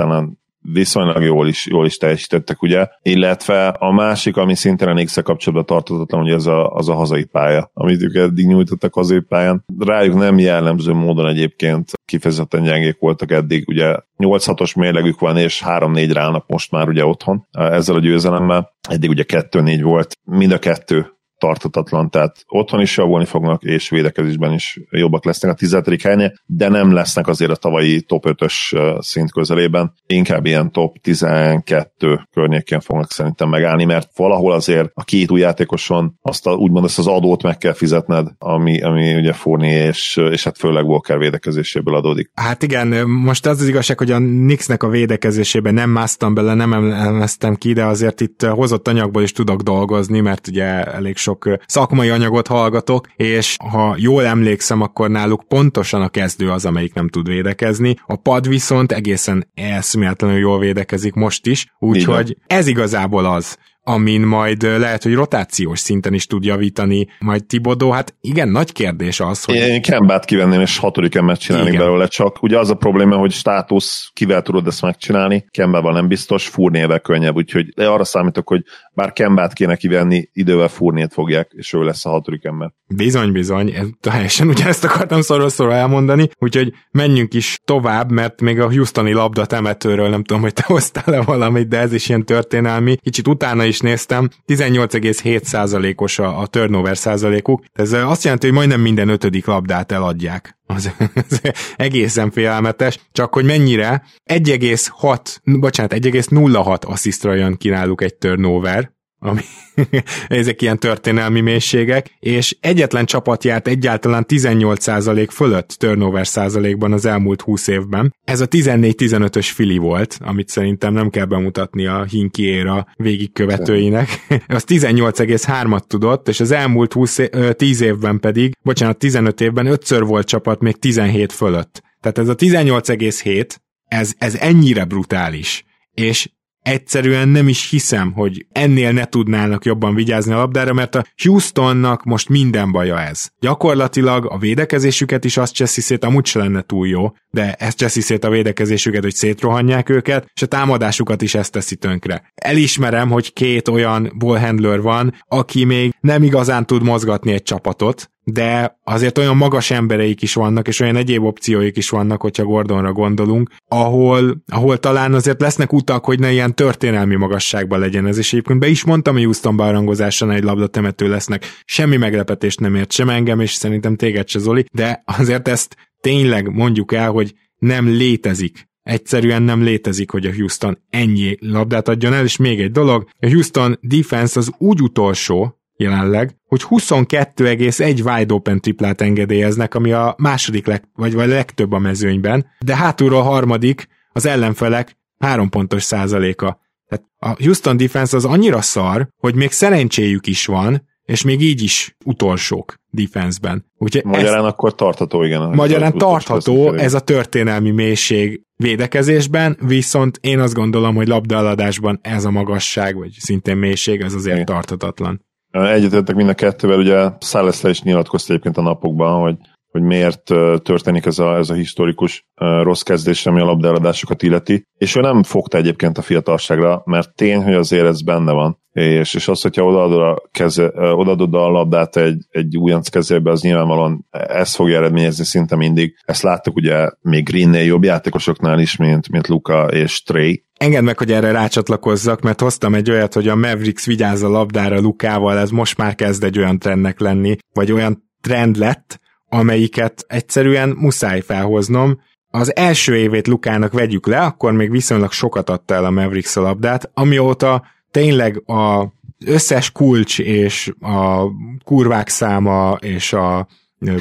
viszonylag 0.73 1.23
jól 1.23 1.47
is, 1.47 1.67
jól 1.67 1.85
is 1.85 1.97
teljesítettek, 1.97 2.61
ugye? 2.61 2.87
Illetve 3.01 3.67
a 3.67 3.91
másik, 3.91 4.37
ami 4.37 4.55
szintén 4.55 4.87
a 4.87 4.93
Nix 4.93 5.21
kapcsolatban 5.23 5.65
tartottatlan, 5.65 6.21
hogy 6.21 6.31
az 6.31 6.47
a, 6.47 6.69
az 6.69 6.89
a 6.89 6.93
hazai 6.93 7.23
pálya, 7.23 7.69
amit 7.73 8.01
ők 8.01 8.15
eddig 8.15 8.47
nyújtottak 8.47 8.93
hazai 8.93 9.19
pályán. 9.19 9.63
Rájuk 9.79 10.15
nem 10.15 10.39
jellemző 10.39 10.93
módon 10.93 11.27
egyébként 11.27 11.91
kifejezetten 12.05 12.63
gyengék 12.63 12.99
voltak 12.99 13.31
eddig, 13.31 13.67
ugye 13.67 13.95
8-6-os 14.17 14.75
mérlegük 14.75 15.19
van, 15.19 15.37
és 15.37 15.63
3-4 15.65 16.09
rának 16.13 16.47
most 16.47 16.71
már 16.71 16.87
ugye 16.87 17.05
otthon 17.05 17.47
ezzel 17.51 17.95
a 17.95 17.99
győzelemmel. 17.99 18.73
Eddig 18.89 19.09
ugye 19.09 19.23
2-4 19.27 19.79
volt, 19.83 20.17
mind 20.23 20.51
a 20.51 20.59
kettő 20.59 21.14
tartatatlan, 21.37 22.09
tehát 22.09 22.43
otthon 22.47 22.81
is 22.81 22.97
javulni 22.97 23.25
fognak, 23.25 23.63
és 23.63 23.89
védekezésben 23.89 24.53
is 24.53 24.79
jobbak 24.89 25.25
lesznek 25.25 25.51
a 25.51 25.55
17. 25.55 26.01
helynél, 26.01 26.33
de 26.45 26.69
nem 26.69 26.93
lesznek 26.93 27.27
azért 27.27 27.51
a 27.51 27.55
tavalyi 27.55 28.01
top 28.01 28.23
5-ös 28.27 28.53
szint 28.99 29.31
közelében, 29.31 29.93
inkább 30.07 30.45
ilyen 30.45 30.71
top 30.71 30.97
12 31.01 32.27
környékén 32.33 32.79
fognak 32.79 33.11
szerintem 33.11 33.49
megállni, 33.49 33.85
mert 33.85 34.09
valahol 34.15 34.51
azért 34.51 34.89
a 34.93 35.03
két 35.03 35.31
új 35.31 35.39
játékoson 35.39 36.19
azt 36.21 36.47
a, 36.47 36.53
úgymond 36.53 36.85
ezt 36.85 36.99
az 36.99 37.07
adót 37.07 37.43
meg 37.43 37.57
kell 37.57 37.73
fizetned, 37.73 38.27
ami, 38.37 38.81
ami 38.81 39.15
ugye 39.15 39.33
Forni 39.33 39.71
és, 39.71 40.21
és 40.31 40.43
hát 40.43 40.57
főleg 40.57 40.85
Walker 40.85 41.17
védekezéséből 41.17 41.95
adódik. 41.95 42.31
Hát 42.33 42.63
igen, 42.63 43.07
most 43.09 43.45
az 43.45 43.61
az 43.61 43.67
igazság, 43.67 43.97
hogy 43.97 44.11
a 44.11 44.19
Nixnek 44.19 44.83
a 44.83 44.87
védekezésében 44.87 45.73
nem 45.73 45.89
másztam 45.89 46.33
bele, 46.33 46.53
nem 46.53 46.73
elemeztem 46.73 47.55
ki, 47.55 47.73
de 47.73 47.85
azért 47.85 48.21
itt 48.21 48.41
hozott 48.45 48.87
anyagból 48.87 49.23
is 49.23 49.31
tudok 49.31 49.61
dolgozni, 49.61 50.19
mert 50.19 50.47
ugye 50.47 50.83
elég 50.83 51.17
sok 51.25 51.49
szakmai 51.65 52.09
anyagot 52.09 52.47
hallgatok, 52.47 53.07
és 53.15 53.55
ha 53.71 53.95
jól 53.97 54.25
emlékszem, 54.25 54.81
akkor 54.81 55.09
náluk 55.09 55.47
pontosan 55.47 56.01
a 56.01 56.09
kezdő 56.09 56.51
az, 56.51 56.65
amelyik 56.65 56.93
nem 56.93 57.07
tud 57.07 57.27
védekezni. 57.27 57.95
A 58.05 58.15
pad 58.15 58.47
viszont 58.47 58.91
egészen 58.91 59.47
eszméletlenül 59.53 60.37
jól 60.37 60.59
védekezik 60.59 61.13
most 61.13 61.47
is, 61.47 61.73
úgyhogy 61.79 62.37
ez 62.47 62.67
igazából 62.67 63.25
az, 63.25 63.57
amin 63.87 64.21
majd 64.21 64.63
lehet, 64.63 65.03
hogy 65.03 65.13
rotációs 65.13 65.79
szinten 65.79 66.13
is 66.13 66.25
tud 66.25 66.43
javítani 66.43 67.07
majd 67.19 67.45
Tibodó. 67.45 67.91
Hát 67.91 68.15
igen, 68.21 68.49
nagy 68.49 68.71
kérdés 68.71 69.19
az, 69.19 69.43
hogy... 69.43 69.55
Én 69.55 69.81
Kembát 69.81 70.25
kivenném, 70.25 70.61
és 70.61 70.77
hatodik 70.77 71.15
emmet 71.15 71.39
csinálni 71.39 71.67
igen. 71.67 71.81
belőle, 71.81 72.07
csak 72.07 72.43
ugye 72.43 72.59
az 72.59 72.69
a 72.69 72.75
probléma, 72.75 73.15
hogy 73.15 73.31
státusz, 73.31 74.09
kivel 74.13 74.41
tudod 74.41 74.67
ezt 74.67 74.81
megcsinálni, 74.81 75.45
Kembával 75.51 75.93
nem 75.93 76.07
biztos, 76.07 76.47
Furnével 76.47 76.99
könnyebb, 76.99 77.35
úgyhogy 77.35 77.73
arra 77.75 78.03
számítok, 78.03 78.47
hogy 78.47 78.63
bár 78.93 79.13
Kembát 79.13 79.53
kéne 79.53 79.75
kivenni, 79.75 80.29
idővel 80.33 80.67
Furnét 80.67 81.13
fogják, 81.13 81.51
és 81.55 81.73
ő 81.73 81.83
lesz 81.83 82.05
a 82.05 82.09
hatodik 82.09 82.45
ember. 82.45 82.71
Bizony, 82.87 83.31
bizony, 83.31 83.73
teljesen 84.01 84.47
ugye 84.53 84.65
ezt 84.65 84.83
akartam 84.83 85.21
szoroszor 85.21 85.71
elmondani, 85.71 86.29
úgyhogy 86.37 86.73
menjünk 86.91 87.33
is 87.33 87.59
tovább, 87.65 88.11
mert 88.11 88.41
még 88.41 88.59
a 88.59 88.71
Houstoni 88.71 89.11
labda 89.11 89.45
temetőről 89.45 90.09
nem 90.09 90.23
tudom, 90.23 90.41
hogy 90.41 90.53
te 90.53 90.63
hoztál-e 90.65 91.21
valamit, 91.21 91.67
de 91.67 91.79
ez 91.79 91.93
is 91.93 92.09
ilyen 92.09 92.25
történelmi. 92.25 92.95
Kicsit 93.01 93.27
utána 93.27 93.63
is 93.63 93.74
néztem, 93.79 94.29
18,7%-os 94.47 96.19
a, 96.19 96.39
a 96.39 96.47
turnover 96.47 96.97
százalékuk. 96.97 97.63
Ez 97.73 97.91
azt 97.91 98.23
jelenti, 98.23 98.45
hogy 98.45 98.55
majdnem 98.55 98.81
minden 98.81 99.09
ötödik 99.09 99.45
labdát 99.45 99.91
eladják. 99.91 100.57
Az, 100.65 100.91
az 101.29 101.41
egészen 101.75 102.31
félelmetes, 102.31 102.99
csak 103.11 103.33
hogy 103.33 103.45
mennyire 103.45 104.03
1,6, 104.31 105.19
bocsánat, 105.43 105.93
1,06 105.93 106.85
asszisztra 106.85 107.33
jön 107.33 107.57
ki 107.57 107.69
náluk 107.69 108.01
egy 108.01 108.15
turnover, 108.15 108.93
ami 109.25 109.41
ezek 110.27 110.61
ilyen 110.61 110.79
történelmi 110.79 111.41
mélységek, 111.41 112.15
és 112.19 112.57
egyetlen 112.59 113.05
csapat 113.05 113.43
járt 113.43 113.67
egyáltalán 113.67 114.25
18% 114.27 115.27
fölött 115.31 115.69
turnover 115.69 116.27
százalékban 116.27 116.93
az 116.93 117.05
elmúlt 117.05 117.41
20 117.41 117.67
évben. 117.67 118.15
Ez 118.23 118.41
a 118.41 118.47
14-15-ös 118.47 119.49
fili 119.53 119.77
volt, 119.77 120.17
amit 120.21 120.49
szerintem 120.49 120.93
nem 120.93 121.09
kell 121.09 121.25
bemutatni 121.25 121.85
a 121.85 122.03
Hinki 122.03 122.43
éra 122.43 122.87
végigkövetőinek. 122.95 124.25
az 124.47 124.63
18,3-at 124.67 125.87
tudott, 125.87 126.27
és 126.27 126.39
az 126.39 126.51
elmúlt 126.51 126.93
20, 126.93 127.19
10 127.51 127.81
évben 127.81 128.19
pedig, 128.19 128.53
bocsánat, 128.63 128.97
15 128.97 129.41
évben 129.41 129.65
ötször 129.65 130.03
volt 130.03 130.27
csapat 130.27 130.61
még 130.61 130.75
17 130.75 131.31
fölött. 131.31 131.83
Tehát 132.01 132.17
ez 132.17 132.27
a 132.27 132.35
18,7, 132.35 133.55
ez, 133.85 134.13
ez 134.17 134.35
ennyire 134.35 134.85
brutális. 134.85 135.63
És 135.93 136.29
egyszerűen 136.65 137.27
nem 137.27 137.47
is 137.47 137.69
hiszem, 137.69 138.11
hogy 138.11 138.45
ennél 138.51 138.91
ne 138.91 139.05
tudnának 139.05 139.65
jobban 139.65 139.95
vigyázni 139.95 140.33
a 140.33 140.37
labdára, 140.37 140.73
mert 140.73 140.95
a 140.95 141.05
Houstonnak 141.23 142.03
most 142.03 142.29
minden 142.29 142.71
baja 142.71 143.01
ez. 143.01 143.27
Gyakorlatilag 143.39 144.25
a 144.25 144.37
védekezésüket 144.37 145.25
is 145.25 145.37
azt 145.37 145.53
cseszi 145.53 145.81
szét, 145.81 146.03
amúgy 146.03 146.25
se 146.25 146.39
lenne 146.39 146.61
túl 146.61 146.87
jó, 146.87 147.11
de 147.29 147.53
ezt 147.53 147.77
cseszi 147.77 148.01
szét 148.01 148.23
a 148.23 148.29
védekezésüket, 148.29 149.03
hogy 149.03 149.13
szétrohanják 149.13 149.89
őket, 149.89 150.31
és 150.33 150.41
a 150.41 150.45
támadásukat 150.45 151.21
is 151.21 151.35
ezt 151.35 151.51
teszi 151.51 151.75
tönkre. 151.75 152.31
Elismerem, 152.35 153.09
hogy 153.09 153.33
két 153.33 153.67
olyan 153.67 154.13
ballhandler 154.17 154.81
van, 154.81 155.13
aki 155.27 155.63
még 155.63 155.93
nem 155.99 156.23
igazán 156.23 156.65
tud 156.65 156.83
mozgatni 156.83 157.31
egy 157.31 157.43
csapatot, 157.43 158.09
de 158.25 158.79
azért 158.83 159.17
olyan 159.17 159.37
magas 159.37 159.71
embereik 159.71 160.21
is 160.21 160.33
vannak, 160.33 160.67
és 160.67 160.79
olyan 160.79 160.95
egyéb 160.95 161.23
opcióik 161.23 161.77
is 161.77 161.89
vannak, 161.89 162.21
hogyha 162.21 162.43
Gordonra 162.43 162.91
gondolunk, 162.91 163.49
ahol, 163.67 164.43
ahol 164.47 164.77
talán 164.77 165.13
azért 165.13 165.41
lesznek 165.41 165.73
utak, 165.73 166.05
hogy 166.05 166.19
ne 166.19 166.31
ilyen 166.31 166.55
történelmi 166.55 167.15
magasságban 167.15 167.79
legyen 167.79 168.07
ez, 168.07 168.17
és 168.17 168.33
egyébként 168.33 168.59
be 168.59 168.67
is 168.67 168.83
mondtam, 168.83 169.13
hogy 169.13 169.23
Houston 169.23 169.55
bearangozáson 169.55 170.31
egy 170.31 170.43
labda 170.43 170.67
temető 170.67 171.07
lesznek, 171.07 171.45
semmi 171.65 171.97
meglepetést 171.97 172.59
nem 172.59 172.75
ért 172.75 172.91
sem 172.91 173.09
engem, 173.09 173.39
és 173.39 173.51
szerintem 173.51 173.95
téged 173.95 174.27
se 174.27 174.39
Zoli, 174.39 174.65
de 174.71 175.03
azért 175.05 175.47
ezt 175.47 175.75
tényleg 176.01 176.53
mondjuk 176.53 176.93
el, 176.93 177.11
hogy 177.11 177.33
nem 177.57 177.87
létezik. 177.87 178.67
Egyszerűen 178.83 179.41
nem 179.41 179.63
létezik, 179.63 180.11
hogy 180.11 180.25
a 180.25 180.33
Houston 180.33 180.77
ennyi 180.89 181.37
labdát 181.39 181.87
adjon 181.87 182.13
el, 182.13 182.23
és 182.23 182.37
még 182.37 182.59
egy 182.59 182.71
dolog, 182.71 183.07
a 183.19 183.27
Houston 183.27 183.77
defense 183.81 184.39
az 184.39 184.51
úgy 184.57 184.81
utolsó, 184.81 185.59
jelenleg, 185.77 186.35
hogy 186.47 186.61
22,1 186.69 188.05
wide 188.05 188.33
open 188.33 188.61
triplát 188.61 189.01
engedélyeznek, 189.01 189.75
ami 189.75 189.91
a 189.91 190.15
második 190.17 190.65
leg, 190.65 190.83
vagy, 190.93 191.13
vagy 191.13 191.27
legtöbb 191.27 191.71
a 191.71 191.79
mezőnyben, 191.79 192.45
de 192.59 192.75
hátulról 192.75 193.19
a 193.19 193.23
harmadik 193.23 193.87
az 194.11 194.25
ellenfelek 194.25 194.97
három 195.17 195.49
pontos 195.49 195.83
százaléka. 195.83 196.59
Tehát 196.87 197.05
a 197.17 197.43
Houston 197.43 197.77
defense 197.77 198.15
az 198.15 198.25
annyira 198.25 198.61
szar, 198.61 199.07
hogy 199.17 199.35
még 199.35 199.51
szerencséjük 199.51 200.27
is 200.27 200.45
van, 200.45 200.83
és 201.05 201.23
még 201.23 201.41
így 201.41 201.63
is 201.63 201.95
utolsók 202.05 202.75
defenseben. 202.89 203.65
Úgyhogy 203.77 204.03
magyarán 204.03 204.45
ez, 204.45 204.51
akkor 204.51 204.75
tartható, 204.75 205.23
igen. 205.23 205.41
Magyarán 205.41 205.97
tartható 205.97 206.73
ez 206.73 206.93
a 206.93 206.99
történelmi 206.99 207.71
mélység 207.71 208.41
védekezésben, 208.55 209.57
viszont 209.61 210.17
én 210.21 210.39
azt 210.39 210.53
gondolom, 210.53 210.95
hogy 210.95 211.07
labdaladásban 211.07 211.99
ez 212.01 212.25
a 212.25 212.31
magasság, 212.31 212.95
vagy 212.95 213.11
szintén 213.19 213.57
mélység, 213.57 214.01
ez 214.01 214.13
azért 214.13 214.33
igen. 214.33 214.45
tarthatatlan. 214.45 215.24
Egyetértek 215.63 216.15
mind 216.15 216.29
a 216.29 216.33
kettővel, 216.33 216.77
ugye 216.77 217.09
Száleszle 217.19 217.69
is 217.69 217.81
nyilatkozta 217.81 218.31
egyébként 218.31 218.57
a 218.57 218.61
napokban, 218.61 219.21
hogy 219.21 219.35
hogy 219.75 219.83
miért 219.83 220.23
történik 220.63 221.05
ez 221.05 221.19
a, 221.19 221.37
ez 221.37 221.49
a 221.49 221.53
historikus 221.53 222.27
rossz 222.35 222.81
kezdés, 222.81 223.25
ami 223.25 223.41
a 223.41 223.45
labdáradásokat 223.45 224.23
illeti. 224.23 224.63
És 224.77 224.95
ő 224.95 225.01
nem 225.01 225.23
fogta 225.23 225.57
egyébként 225.57 225.97
a 225.97 226.01
fiatalságra, 226.01 226.81
mert 226.85 227.15
tény, 227.15 227.43
hogy 227.43 227.53
azért 227.53 227.85
ez 227.85 228.01
benne 228.01 228.31
van. 228.31 228.59
És, 228.71 229.13
és 229.13 229.27
az, 229.27 229.41
hogyha 229.41 229.65
odaadod 229.65 230.01
a, 230.01 230.21
keze, 230.31 230.71
odaadod 230.75 231.33
a 231.33 231.49
labdát 231.49 231.95
egy, 231.95 232.25
egy 232.29 232.57
újonc 232.57 232.87
kezébe, 232.87 233.31
az 233.31 233.41
nyilvánvalóan 233.41 234.05
ez 234.09 234.55
fogja 234.55 234.77
eredményezni 234.77 235.23
szinte 235.23 235.55
mindig. 235.55 235.95
Ezt 236.05 236.21
láttuk 236.21 236.55
ugye 236.55 236.89
még 237.01 237.23
Greennél 237.23 237.63
jobb 237.63 237.83
játékosoknál 237.83 238.59
is, 238.59 238.75
mint, 238.75 239.09
mint 239.09 239.27
Luka 239.27 239.67
és 239.67 240.01
Trey, 240.03 240.44
Engedd 240.57 240.83
meg, 240.83 240.97
hogy 240.97 241.11
erre 241.11 241.31
rácsatlakozzak, 241.31 242.21
mert 242.21 242.41
hoztam 242.41 242.75
egy 242.75 242.91
olyat, 242.91 243.13
hogy 243.13 243.27
a 243.27 243.35
Mavericks 243.35 243.85
vigyáz 243.85 244.23
a 244.23 244.29
labdára 244.29 244.79
Lukával, 244.79 245.37
ez 245.37 245.49
most 245.49 245.77
már 245.77 245.95
kezd 245.95 246.23
egy 246.23 246.37
olyan 246.37 246.59
trendnek 246.59 246.99
lenni, 246.99 247.35
vagy 247.53 247.71
olyan 247.71 248.09
trend 248.21 248.57
lett, 248.57 248.99
amelyiket 249.29 250.05
egyszerűen 250.07 250.69
muszáj 250.69 251.21
felhoznom. 251.21 251.99
Az 252.29 252.55
első 252.55 252.95
évét 252.95 253.27
Lukának 253.27 253.73
vegyük 253.73 254.07
le, 254.07 254.19
akkor 254.19 254.51
még 254.51 254.71
viszonylag 254.71 255.11
sokat 255.11 255.49
adta 255.49 255.73
el 255.73 255.85
a 255.85 255.91
Mavericks 255.91 256.35
a 256.35 256.41
labdát, 256.41 256.89
amióta 256.93 257.63
tényleg 257.91 258.49
a 258.49 258.93
összes 259.25 259.71
kulcs 259.71 260.19
és 260.19 260.73
a 260.79 261.25
kurvák 261.63 262.07
száma 262.07 262.77
és 262.81 263.13
a 263.13 263.47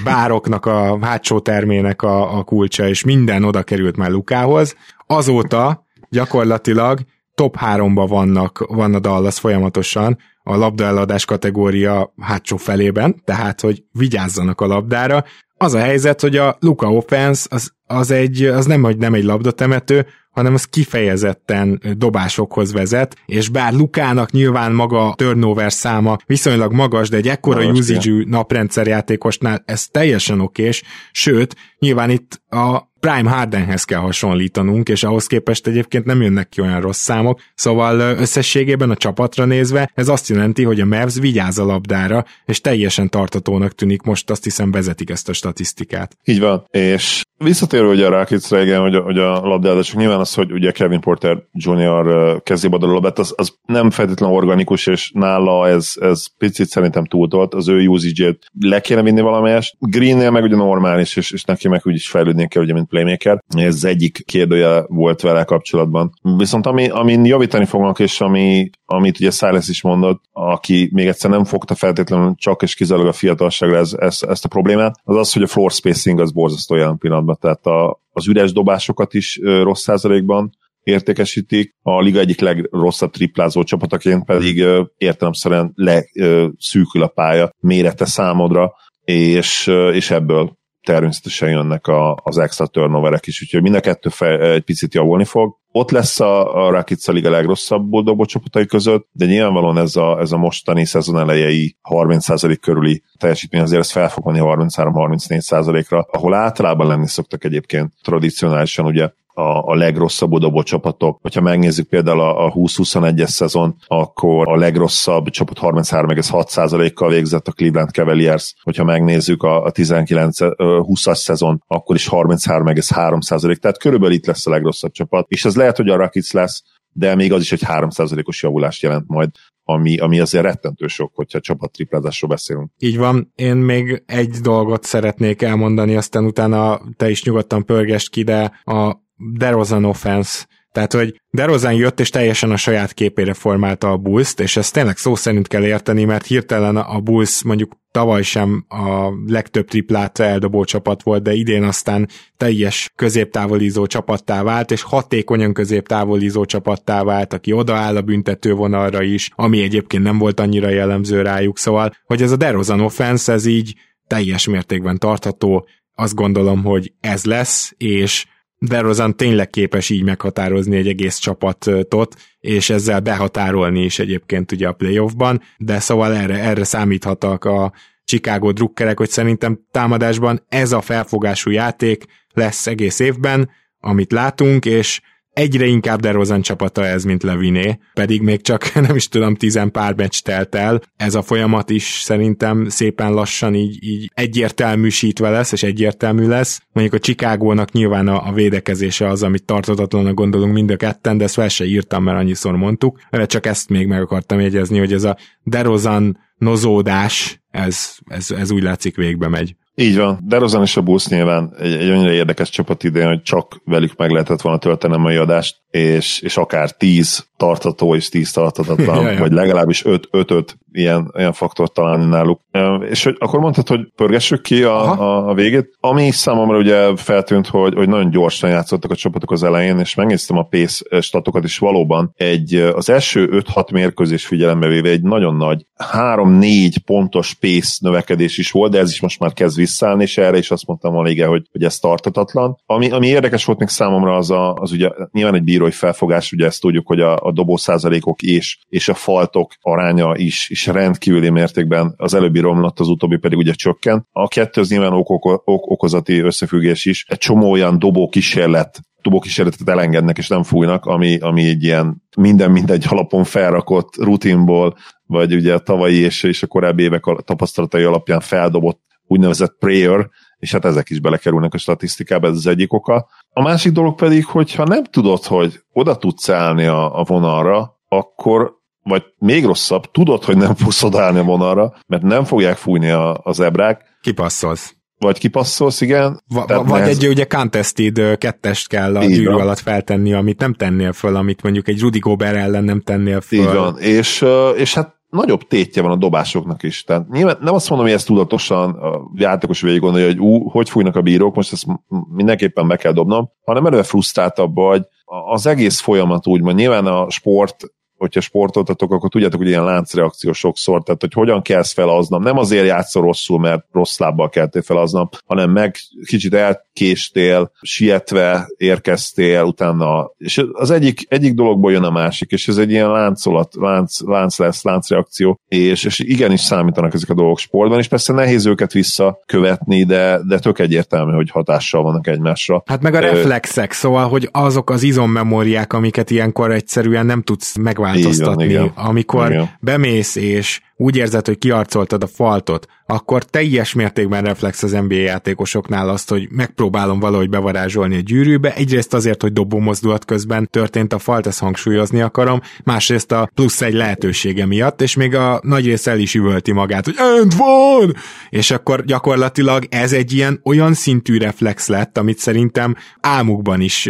bároknak 0.05 0.67
a 0.67 0.99
hátsó 1.03 1.41
termének 1.41 2.03
a, 2.03 2.39
a 2.39 2.43
kulcsa, 2.43 2.89
és 2.89 3.05
minden 3.05 3.45
oda 3.45 3.63
került 3.63 3.97
már 3.97 4.11
Lukához. 4.11 4.77
Azóta 5.07 5.84
gyakorlatilag 6.15 7.01
top 7.35 7.57
3-ba 7.61 8.05
vannak, 8.09 8.65
van 8.69 8.95
a 8.95 8.99
Dallas 8.99 9.39
folyamatosan, 9.39 10.19
a 10.43 10.57
labdaeladás 10.57 11.25
kategória 11.25 12.15
hátsó 12.21 12.57
felében, 12.57 13.23
tehát 13.25 13.61
hogy 13.61 13.83
vigyázzanak 13.93 14.61
a 14.61 14.67
labdára. 14.67 15.25
Az 15.57 15.75
a 15.75 15.79
helyzet, 15.79 16.21
hogy 16.21 16.37
a 16.37 16.57
Luka 16.61 16.93
Offense 16.93 17.47
az, 17.51 17.73
az, 17.87 18.11
egy, 18.11 18.45
az 18.45 18.67
nem, 18.67 18.83
hogy 18.83 18.97
nem 18.97 19.15
egy 19.15 19.25
labdatemető, 19.25 20.07
hanem 20.31 20.55
az 20.55 20.65
kifejezetten 20.65 21.83
dobásokhoz 21.97 22.73
vezet, 22.73 23.17
és 23.27 23.49
bár 23.49 23.73
Lukának 23.73 24.31
nyilván 24.31 24.73
maga 24.73 25.09
a 25.09 25.15
turnover 25.15 25.73
száma 25.73 26.17
viszonylag 26.27 26.73
magas, 26.73 27.09
de 27.09 27.17
egy 27.17 27.29
ekkora 27.29 27.67
usage 27.67 28.25
naprendszerjátékosnál 28.27 29.63
ez 29.67 29.87
teljesen 29.87 30.41
okés, 30.41 30.83
sőt, 31.13 31.57
nyilván 31.79 32.11
itt 32.11 32.41
a 32.49 32.93
Prime 33.05 33.31
Hardenhez 33.31 33.85
kell 33.85 34.01
hasonlítanunk, 34.01 34.89
és 34.89 35.03
ahhoz 35.03 35.27
képest 35.27 35.67
egyébként 35.67 36.05
nem 36.05 36.23
jönnek 36.23 36.49
ki 36.49 36.61
olyan 36.61 36.81
rossz 36.81 37.01
számok, 37.01 37.41
szóval 37.55 38.01
összességében 38.01 38.91
a 38.91 38.97
csapatra 38.97 39.45
nézve 39.45 39.91
ez 39.95 40.09
azt 40.09 40.29
jelenti, 40.29 40.63
hogy 40.63 40.81
a 40.81 40.85
Mavs 40.85 41.19
vigyáz 41.19 41.59
a 41.59 41.65
labdára, 41.65 42.25
és 42.47 42.61
teljesen 42.61 43.09
tartatónak 43.09 43.75
tűnik, 43.75 44.03
most 44.03 44.31
azt 44.31 44.45
hiszem 44.45 44.71
vezetik 44.71 45.11
ezt 45.11 45.29
a 45.29 45.33
statisztikát. 45.33 46.17
Így 46.25 46.41
van, 46.41 46.67
és 46.71 47.23
visszatérve 47.39 47.89
ugye 47.89 48.07
a 48.07 48.11
Rakicra, 48.11 48.63
igen, 48.63 48.81
hogy 48.81 48.95
a, 48.95 49.01
hogy 49.01 49.19
a 49.19 49.41
labdázások, 49.41 49.99
nyilván 49.99 50.21
az, 50.21 50.35
hogy 50.35 50.53
ugye 50.53 50.71
Kevin 50.71 51.01
Porter 51.01 51.43
Jr. 51.53 52.43
kezébe 52.43 52.77
adott 52.77 52.91
a 52.91 52.93
labdát, 52.93 53.19
az, 53.19 53.35
az 53.37 53.55
nem 53.67 53.91
feltétlenül 53.91 54.37
organikus, 54.37 54.87
és 54.87 55.11
nála 55.15 55.69
ez, 55.69 55.93
ez 56.01 56.27
picit 56.39 56.67
szerintem 56.67 57.05
túltolt, 57.05 57.55
az 57.55 57.69
ő 57.69 57.87
usage 57.87 58.37
le 58.61 58.81
kéne 58.81 59.03
vinni 59.03 59.21
valamelyest. 59.21 59.77
Greennél 59.79 60.31
meg 60.31 60.43
ugye 60.43 60.57
normális, 60.57 61.17
és, 61.17 61.31
és 61.31 61.45
neki 61.45 61.69
meg 61.69 61.81
úgyis 61.85 62.09
fejlődni 62.09 62.49
kell, 62.49 62.63
ugye, 62.63 62.73
mint 62.73 62.89
playmaker. 62.89 63.39
Ez 63.57 63.85
egyik 63.85 64.23
kérdője 64.25 64.85
volt 64.87 65.21
vele 65.21 65.45
kapcsolatban. 65.45 66.13
Viszont 66.37 66.67
ami, 66.67 66.89
amin 66.89 67.25
javítani 67.25 67.65
fognak, 67.65 67.99
és 67.99 68.21
ami, 68.21 68.71
amit 68.85 69.21
ugye 69.21 69.31
Silas 69.31 69.69
is 69.69 69.83
mondott, 69.83 70.23
aki 70.33 70.89
még 70.93 71.07
egyszer 71.07 71.31
nem 71.31 71.45
fogta 71.45 71.75
feltétlenül 71.75 72.35
csak 72.37 72.63
és 72.63 72.75
kizárólag 72.75 73.11
a 73.11 73.13
fiatalságra 73.17 73.77
ez, 73.77 73.93
ez, 73.99 74.23
ezt 74.29 74.45
a 74.45 74.49
problémát, 74.49 75.01
az 75.05 75.17
az, 75.17 75.33
hogy 75.33 75.43
a 75.43 75.47
floor 75.47 75.71
spacing 75.71 76.21
az 76.21 76.33
borzasztó 76.33 76.75
jelen 76.75 76.99
pillanatban, 76.99 77.37
tehát 77.41 77.67
a, 77.67 78.01
az 78.13 78.29
üres 78.29 78.53
dobásokat 78.53 79.15
is 79.15 79.41
rossz 79.43 79.83
százalékban 79.83 80.53
értékesítik, 80.83 81.77
a 81.83 82.01
liga 82.01 82.19
egyik 82.21 82.41
legrosszabb 82.41 83.11
triplázó 83.11 83.63
csapataként 83.63 84.25
pedig 84.25 84.65
értelemszerűen 84.97 85.73
leszűkül 85.75 87.03
a 87.03 87.07
pálya 87.07 87.51
mérete 87.59 88.05
számodra, 88.05 88.73
és, 89.05 89.67
és 89.93 90.11
ebből 90.11 90.59
természetesen 90.83 91.49
jönnek 91.51 91.87
a, 91.87 92.21
az 92.23 92.39
extra 92.39 92.67
turnoverek 92.67 93.27
is, 93.27 93.43
úgyhogy 93.43 93.63
mind 93.63 93.75
a 93.75 93.81
kettő 93.81 94.09
fej, 94.09 94.53
egy 94.53 94.65
picit 94.65 94.95
javulni 94.95 95.25
fog. 95.25 95.57
Ott 95.77 95.91
lesz 95.91 96.21
a, 96.21 96.65
a 96.67 96.71
Rakic 96.71 97.09
a 97.09 97.13
liga 97.13 97.31
legrosszabb 97.31 97.91
dobó 97.91 98.25
csapatai 98.25 98.67
között, 98.67 99.09
de 99.13 99.27
nyilvánvalóan 99.27 99.79
ez 99.79 99.97
a, 99.97 100.21
ez 100.21 100.33
a 100.33 100.37
mostani 100.37 100.85
szezon 100.85 101.19
elejei 101.19 101.77
30% 101.91 102.57
körüli 102.61 103.03
teljesítmény 103.19 103.63
azért 103.63 103.81
ez 103.81 103.91
fel 103.91 104.09
fog 104.09 104.25
menni 104.25 104.39
33-34%-ra, 104.43 106.07
ahol 106.11 106.35
általában 106.35 106.87
lenni 106.87 107.09
szoktak 107.09 107.45
egyébként 107.45 107.93
tradicionálisan 108.03 108.87
ugye 108.87 109.11
a, 109.35 109.71
a 109.71 109.75
legrosszabb 109.75 110.39
dobó 110.39 110.63
csapatok. 110.63 111.21
Ha 111.35 111.41
megnézzük 111.41 111.89
például 111.89 112.21
a, 112.21 112.47
a 112.47 112.53
20-21-es 112.53 113.29
szezon, 113.29 113.77
akkor 113.87 114.49
a 114.49 114.57
legrosszabb 114.57 115.29
csapat 115.29 115.59
33,6%-kal 115.61 117.09
végzett 117.09 117.49
a 117.49 117.53
Cleveland 117.53 117.91
Cavaliers. 117.91 118.55
Hogyha 118.63 118.85
megnézzük 118.85 119.43
a, 119.43 119.65
a 119.65 119.73
19-20-as 119.73 121.15
szezon, 121.15 121.63
akkor 121.67 121.97
is 121.97 122.09
33,3%. 122.11 123.57
Tehát 123.57 123.79
körülbelül 123.79 124.15
itt 124.15 124.27
lesz 124.27 124.47
a 124.47 124.51
legrosszabb 124.51 124.93
csapat, 124.93 125.27
és 125.29 125.45
ez 125.45 125.57
lehet, 125.57 125.77
hogy 125.77 125.89
a 125.89 125.97
Rakic 125.97 126.33
lesz, 126.33 126.63
de 126.93 127.15
még 127.15 127.33
az 127.33 127.41
is 127.41 127.53
egy 127.53 127.63
3%-os 127.67 128.43
javulást 128.43 128.83
jelent 128.83 129.05
majd 129.07 129.31
ami, 129.67 129.99
ami 129.99 130.21
azért 130.21 130.45
rettentő 130.45 130.87
sok, 130.87 131.13
hogyha 131.15 131.41
csapat 131.41 131.73
triplázásról 131.73 132.31
beszélünk. 132.31 132.71
Így 132.79 132.97
van, 132.97 133.33
én 133.35 133.57
még 133.57 134.03
egy 134.07 134.31
dolgot 134.31 134.85
szeretnék 134.85 135.43
elmondani, 135.43 135.97
aztán 135.97 136.25
utána 136.25 136.81
te 136.97 137.11
is 137.11 137.25
nyugodtan 137.25 137.65
pörgest 137.65 138.11
ki, 138.11 138.23
de 138.23 138.61
a 138.65 139.04
DeRozan 139.33 139.85
offense, 139.85 140.47
tehát, 140.75 140.93
hogy 140.93 141.21
DeRozan 141.31 141.75
jött, 141.75 142.01
és 142.01 142.11
teljesen 142.11 142.51
a 142.51 142.57
saját 142.57 142.93
képére 142.93 143.35
formálta 143.35 143.91
a 143.91 143.97
bulls 143.97 144.35
és 144.37 144.57
ezt 144.57 144.73
tényleg 144.73 144.97
szó 144.97 145.15
szerint 145.15 145.49
kell 145.49 145.65
érteni, 145.65 146.05
mert 146.05 146.27
hirtelen 146.27 146.77
a 146.77 147.01
Bulls 147.01 147.43
mondjuk 147.43 147.73
tavaly 147.91 148.23
sem 148.23 148.65
a 148.69 149.11
legtöbb 149.27 149.69
triplát 149.69 150.19
eldobó 150.19 150.65
csapat 150.65 151.03
volt, 151.03 151.23
de 151.23 151.33
idén 151.33 151.63
aztán 151.63 152.09
teljes 152.37 152.93
középtávolízó 152.97 153.87
csapattá 153.87 154.43
vált, 154.43 154.71
és 154.71 154.83
hatékonyan 154.83 155.53
középtávolízó 155.53 156.45
csapattá 156.45 157.03
vált, 157.03 157.33
aki 157.33 157.53
odaáll 157.53 157.97
a 157.97 158.03
büntető 158.03 158.53
vonalra 158.53 159.03
is, 159.03 159.31
ami 159.35 159.63
egyébként 159.63 160.03
nem 160.03 160.19
volt 160.19 160.41
annyira 160.41 160.69
jellemző 160.69 161.23
rájuk, 161.23 161.59
szóval, 161.59 161.93
hogy 162.05 162.23
ez 162.23 162.33
a 162.33 162.37
DeRozan 162.37 162.81
offense, 162.81 163.33
ez 163.33 163.47
így 163.47 163.75
teljes 164.07 164.47
mértékben 164.47 164.99
tartható, 164.99 165.69
azt 165.95 166.15
gondolom, 166.15 166.63
hogy 166.63 166.93
ez 167.01 167.25
lesz, 167.25 167.75
és 167.77 168.27
DeRozan 168.67 169.17
tényleg 169.17 169.51
képes 169.51 169.91
így 169.91 170.03
meghatározni 170.03 170.77
egy 170.77 170.89
egész 170.89 171.17
csapatot, 171.17 172.15
és 172.41 172.71
ezzel 172.71 173.01
behatárolni 173.01 173.85
is 173.85 173.99
egyébként 173.99 174.53
ugye 174.53 174.69
a 174.69 174.73
playoffban, 174.73 175.43
de 175.59 175.81
szóval 175.81 176.15
erre, 176.15 176.39
erre 176.39 176.65
számíthatak 176.65 177.45
a 177.45 177.73
Chicago 178.05 178.53
drukkerek, 178.53 178.99
hogy 178.99 179.11
szerintem 179.11 179.61
támadásban 179.71 180.45
ez 180.49 180.73
a 180.73 180.81
felfogású 180.81 181.51
játék 181.51 182.05
lesz 182.33 182.67
egész 182.67 182.99
évben, 182.99 183.51
amit 183.81 184.13
látunk, 184.13 184.65
és 184.65 185.01
egyre 185.35 185.67
inkább 185.67 186.01
DeRozan 186.01 186.41
csapata 186.41 186.87
ez, 186.87 187.05
mint 187.05 187.23
Leviné, 187.23 187.79
pedig 187.95 188.23
még 188.23 188.43
csak 188.43 188.73
nem 188.87 188.97
is 188.97 189.09
tudom, 189.09 189.35
tizen 189.35 189.71
pár 189.71 189.95
meccs 189.95 190.19
telt 190.19 190.55
el. 190.55 190.83
Ez 190.97 191.15
a 191.15 191.23
folyamat 191.23 191.71
is 191.71 192.01
szerintem 192.03 192.69
szépen 192.69 193.13
lassan 193.13 193.55
így, 193.55 193.85
így 193.85 194.11
egyértelműsítve 194.15 195.31
lesz, 195.31 195.53
és 195.53 195.63
egyértelmű 195.63 196.27
lesz. 196.27 196.61
Mondjuk 196.73 197.01
a 197.01 197.05
Chicagónak 197.05 197.73
nyilván 197.73 198.09
a, 198.09 198.29
a 198.29 198.33
védekezése 198.33 199.09
az, 199.09 199.23
amit 199.23 199.45
tartatatlanak 199.45 200.15
gondolunk 200.15 200.53
mind 200.53 200.71
a 200.71 200.77
ketten, 200.77 201.19
de 201.19 201.25
ezt 201.25 201.35
fel 201.35 201.49
se 201.49 201.65
írtam, 201.65 202.03
mert 202.05 202.19
annyiszor 202.19 202.57
mondtuk. 202.57 203.01
Csak 203.27 203.47
ezt 203.47 203.69
még 203.69 203.87
meg 203.87 204.01
akartam 204.01 204.41
jegyezni, 204.41 204.79
hogy 204.79 204.93
ez 204.93 205.05
a 205.05 205.17
DeRozan 205.43 206.19
nozódás, 206.37 207.43
ez, 207.51 207.97
ez, 208.07 208.31
ez 208.31 208.51
úgy 208.51 208.63
látszik 208.63 208.97
végbe 208.97 209.29
megy. 209.29 209.57
Így 209.77 209.97
van, 209.97 210.19
de 210.23 210.39
Rozan 210.39 210.63
és 210.63 210.77
a 210.77 210.81
Bulls 210.81 211.07
nyilván 211.07 211.55
egy, 211.59 211.73
egy 211.73 211.89
annyira 211.89 212.13
érdekes 212.13 212.49
csapat 212.49 212.85
idén, 212.85 213.07
hogy 213.07 213.23
csak 213.23 213.61
velük 213.65 213.97
meg 213.97 214.11
lehetett 214.11 214.41
volna 214.41 214.59
tölteni 214.59 214.95
a 214.95 214.99
mai 214.99 215.17
adást, 215.17 215.57
és, 215.71 216.21
és 216.21 216.37
akár 216.37 216.71
10 216.71 217.27
tartató 217.37 217.95
és 217.95 218.09
10 218.09 218.33
tartatatlan, 218.33 219.17
vagy 219.19 219.33
legalábbis 219.33 219.83
5-5 219.87 220.47
ilyen, 220.75 221.13
ilyen 221.17 221.33
faktort 221.33 221.73
találni 221.73 222.05
náluk. 222.05 222.41
És 222.89 223.05
hogy 223.05 223.17
akkor 223.19 223.41
mondtad, 223.41 223.69
hogy 223.69 223.93
pörgessük 223.97 224.43
ki 224.43 224.63
a, 224.63 225.01
a, 225.01 225.29
a 225.29 225.35
végét. 225.35 225.77
Ami 225.81 226.11
számomra 226.11 226.57
ugye 226.59 226.97
feltűnt, 226.97 227.47
hogy, 227.47 227.75
hogy 227.75 227.89
nagyon 227.89 228.11
gyorsan 228.11 228.51
játszottak 228.51 228.91
a 228.91 228.95
csapatok 228.95 229.31
az 229.31 229.43
elején, 229.43 229.79
és 229.79 229.95
megnéztem 229.95 230.39
a 230.39 230.43
pace 230.43 231.01
statokat, 231.01 231.45
is 231.45 231.59
valóban 231.59 232.13
egy, 232.17 232.55
az 232.55 232.91
első 232.91 233.43
5-6 233.55 233.73
mérkőzés 233.73 234.27
figyelembe 234.27 234.67
véve 234.67 234.89
egy 234.89 235.03
nagyon 235.03 235.37
nagy 235.37 235.67
3-4 235.93 236.75
pontos 236.85 237.35
pace 237.35 237.77
növekedés 237.81 238.39
is 238.39 238.51
volt, 238.51 238.73
de 238.73 238.79
ez 238.79 238.91
is 238.91 239.01
most 239.01 239.19
már 239.19 239.33
kezd 239.33 239.57
visszállni, 239.57 240.03
és 240.03 240.19
erre 240.19 240.39
is 240.39 240.51
azt 240.51 240.67
mondtam 240.67 240.93
volna, 240.93 241.09
igen, 241.09 241.29
hogy, 241.29 241.47
hogy 241.53 241.65
ez 241.65 241.79
tartatatlan. 241.79 242.59
Ami, 242.67 242.91
ami 242.91 243.07
érdekes 243.07 243.45
volt 243.45 243.59
még 243.59 243.69
számomra 243.69 244.17
az, 244.17 244.31
a, 244.31 244.55
az 244.55 244.73
ugye 244.73 244.89
nyilván 245.13 245.35
egy 245.35 245.45
bírói 245.45 245.71
felfogás, 245.71 246.33
ugye 246.33 246.47
ezt 246.47 246.61
tudjuk, 246.61 246.87
hogy 246.87 247.01
a, 247.01 247.17
a 247.17 247.33
dobó 247.33 247.57
százalékok 247.57 248.23
és, 248.23 248.59
és 248.69 248.89
a 248.89 248.95
faltok 248.95 249.53
aránya 249.61 250.17
is, 250.17 250.49
is 250.51 250.64
rendkívüli 250.73 251.31
mértékben 251.31 251.95
az 251.97 252.15
előbbi 252.15 252.41
romlott, 252.41 252.81
az 252.81 252.89
utóbbi 252.89 253.17
pedig 253.17 253.39
ugye 253.39 253.53
csökken. 253.53 254.09
A 254.13 254.29
kettő 254.29 254.61
az 254.61 254.71
nyilván 254.71 254.93
ok, 254.93 255.11
ok, 255.11 255.25
ok, 255.45 255.71
okozati 255.71 256.19
összefüggés 256.19 256.85
is. 256.85 257.05
Egy 257.09 257.19
csomó 257.19 257.51
olyan 257.51 257.79
dobó 257.79 258.09
kísérlet 258.09 258.81
dobókísérletet 259.05 259.69
elengednek 259.69 260.19
és 260.19 260.29
nem 260.29 260.43
fújnak, 260.43 260.85
ami, 260.85 261.19
ami 261.19 261.47
egy 261.47 261.63
ilyen 261.63 262.03
minden 262.17 262.51
mindegy 262.51 262.87
alapon 262.89 263.25
felrakott 263.25 263.97
rutinból, 263.97 264.77
vagy 265.07 265.35
ugye 265.35 265.55
a 265.55 265.59
tavalyi 265.59 265.97
és, 265.97 266.23
és 266.23 266.43
a 266.43 266.47
korábbi 266.47 266.83
évek 266.83 267.05
tapasztalatai 267.25 267.83
alapján 267.83 268.21
feldobott 268.21 268.81
úgynevezett 269.07 269.57
prayer, 269.59 270.09
és 270.39 270.53
hát 270.53 270.65
ezek 270.65 270.91
is 270.91 271.01
belekerülnek 271.01 271.55
a 271.55 271.59
statisztikába, 271.59 272.27
ez 272.27 272.37
az 272.37 272.47
egyik 272.47 272.73
oka. 272.73 273.09
A 273.31 273.43
másik 273.43 273.73
dolog 273.73 273.95
pedig, 273.95 274.25
hogyha 274.25 274.65
nem 274.65 274.85
tudod, 274.85 275.25
hogy 275.25 275.61
oda 275.73 275.97
tudsz 275.97 276.29
állni 276.29 276.65
a, 276.65 276.99
a 276.99 277.05
vonalra, 277.05 277.79
akkor 277.89 278.53
vagy 278.85 279.03
még 279.19 279.45
rosszabb, 279.45 279.91
tudod, 279.91 280.25
hogy 280.25 280.37
nem 280.37 280.55
fogsz 280.55 280.83
odaállni 280.83 281.19
a 281.19 281.23
vonalra, 281.23 281.75
mert 281.87 282.03
nem 282.03 282.25
fogják 282.25 282.57
fújni 282.57 282.91
a, 282.91 283.21
az 283.23 283.41
ebrák. 283.41 283.85
Kipasszolsz. 284.01 284.75
Vagy 284.99 285.19
kipasszolsz, 285.19 285.81
igen. 285.81 286.23
Va- 286.29 286.49
vagy 286.49 286.67
nehez... 286.67 286.89
egy 286.89 287.09
ugye 287.09 287.25
contested 287.25 288.19
kettest 288.19 288.69
kell 288.69 288.97
a 288.97 289.03
Így 289.03 289.09
gyűrű 289.09 289.31
van. 289.31 289.41
alatt 289.41 289.59
feltenni, 289.59 290.13
amit 290.13 290.41
nem 290.41 290.55
tennél 290.55 290.93
föl, 290.93 291.17
amit 291.17 291.43
mondjuk 291.43 291.69
egy 291.69 291.81
Rudy 291.81 291.99
Gobert 291.99 292.37
ellen 292.37 292.65
nem 292.65 292.81
tennél 292.81 293.21
föl. 293.21 293.39
Így 293.39 293.53
van, 293.53 293.79
és, 293.79 294.25
és 294.57 294.75
hát 294.75 294.95
nagyobb 295.09 295.47
tétje 295.47 295.83
van 295.83 295.91
a 295.91 295.97
dobásoknak 295.97 296.63
is. 296.63 296.85
Tehát 296.85 297.09
nyilván 297.09 297.37
nem 297.41 297.55
azt 297.55 297.69
mondom, 297.69 297.87
hogy 297.87 297.97
ezt 297.97 298.07
tudatosan 298.07 298.71
a 298.71 299.01
játékos 299.15 299.61
végig 299.61 299.81
gondolja, 299.81 300.07
hogy 300.07 300.19
ú, 300.19 300.49
hogy 300.49 300.71
fújnak 300.71 300.97
a 300.97 301.03
bírók, 301.03 301.35
most 301.35 301.53
ezt 301.53 301.67
mindenképpen 302.15 302.69
be 302.69 302.77
kell 302.77 302.93
dobnom, 302.93 303.31
hanem 303.45 303.67
előre 303.67 303.83
frusztráltabb 303.83 304.55
vagy. 304.55 304.83
Az 305.31 305.47
egész 305.47 305.81
folyamat 305.81 306.27
úgymond, 306.27 306.57
nyilván 306.57 306.87
a 306.87 307.11
sport 307.11 307.57
hogyha 308.05 308.21
sportoltatok, 308.21 308.93
akkor 308.93 309.11
tudjátok, 309.11 309.39
hogy 309.39 309.49
ilyen 309.49 309.65
láncreakció 309.65 310.33
sokszor, 310.33 310.83
tehát 310.83 311.01
hogy 311.01 311.13
hogyan 311.13 311.43
kelsz 311.43 311.73
fel 311.73 311.89
aznap. 311.89 312.23
Nem 312.23 312.39
azért 312.39 312.67
játszol 312.67 313.03
rosszul, 313.03 313.39
mert 313.39 313.65
rossz 313.73 313.99
lábbal 313.99 314.29
keltél 314.29 314.63
fel 314.63 314.77
aznap, 314.77 315.17
hanem 315.27 315.51
meg 315.51 315.77
kicsit 316.07 316.35
elkéstél, 316.35 317.51
sietve 317.63 318.49
érkeztél 318.57 319.43
utána, 319.43 320.11
és 320.17 320.45
az 320.53 320.71
egyik, 320.71 321.07
egyik 321.09 321.35
dologból 321.35 321.73
jön 321.73 321.83
a 321.83 321.91
másik, 321.91 322.31
és 322.31 322.49
ez 322.49 322.57
egy 322.57 322.71
ilyen 322.71 322.91
láncolat, 322.91 323.55
lánc, 323.55 324.01
lánc 324.01 324.39
lesz, 324.39 324.63
láncreakció, 324.63 325.41
és, 325.49 325.85
és 325.85 325.99
igenis 325.99 326.41
számítanak 326.41 326.95
ezek 326.95 327.11
a 327.11 327.15
dolgok 327.15 327.39
sportban, 327.39 327.79
és 327.79 327.89
persze 327.89 328.13
nehéz 328.13 328.47
őket 328.47 328.73
visszakövetni, 328.73 329.85
de, 329.85 330.21
de 330.29 330.39
tök 330.39 330.59
egyértelmű, 330.59 331.13
hogy 331.13 331.31
hatással 331.31 331.83
vannak 331.83 332.07
egymásra. 332.07 332.63
Hát 332.67 332.83
meg 332.83 332.95
a 332.95 332.99
reflexek, 332.99 333.73
szóval, 333.73 334.09
hogy 334.09 334.29
azok 334.33 334.71
az 334.71 334.83
izommemóriák, 334.83 335.73
amiket 335.73 336.11
ilyenkor 336.11 336.53
egyszerűen 336.53 337.07
nem 337.07 337.23
tudsz 337.23 337.57
megváltoztatni, 337.57 337.94
változtatni. 337.95 338.45
Igen, 338.45 338.63
igen. 338.63 338.73
Amikor 338.75 339.31
igen. 339.31 339.51
bemész 339.61 340.17
és 340.17 340.61
úgy 340.77 340.97
érzed, 340.97 341.27
hogy 341.27 341.39
kiarcoltad 341.39 342.03
a 342.03 342.07
faltot, 342.07 342.67
akkor 342.87 343.25
teljes 343.25 343.73
mértékben 343.73 344.25
reflex 344.25 344.63
az 344.63 344.71
NBA 344.71 344.95
játékosoknál 344.95 345.89
azt, 345.89 346.11
hogy 346.11 346.29
megpróbálom 346.31 347.01
valahogy 347.01 347.29
bevarázsolni 347.29 347.97
a 347.97 348.01
gyűrűbe. 348.01 348.55
Egyrészt 348.55 348.95
azért, 348.95 349.23
hogy 349.23 349.33
dobó 349.33 349.59
mozdulat 349.59 350.05
közben 350.05 350.49
történt 350.51 350.93
a 350.93 350.99
falt, 350.99 351.27
ezt 351.27 351.39
hangsúlyozni 351.39 352.01
akarom, 352.01 352.41
másrészt 352.65 353.13
a 353.13 353.31
plusz 353.35 353.63
egy 353.63 353.73
lehetősége 353.73 354.47
miatt, 354.47 354.83
és 354.83 354.97
még 354.97 355.15
a 355.15 355.41
nagy 355.43 355.65
rész 355.65 355.87
el 355.87 355.99
is 355.99 356.15
üvölti 356.15 356.53
magát, 356.53 356.85
hogy 356.85 356.95
end 356.99 357.37
van! 357.37 357.95
És 358.31 358.51
akkor 358.51 358.85
gyakorlatilag 358.85 359.65
ez 359.69 359.93
egy 359.93 360.13
ilyen 360.13 360.41
olyan 360.45 360.75
szintű 360.75 361.19
reflex 361.19 361.69
lett, 361.69 361.99
amit 361.99 362.19
szerintem 362.19 362.77
álmukban 363.01 363.61
is, 363.61 363.89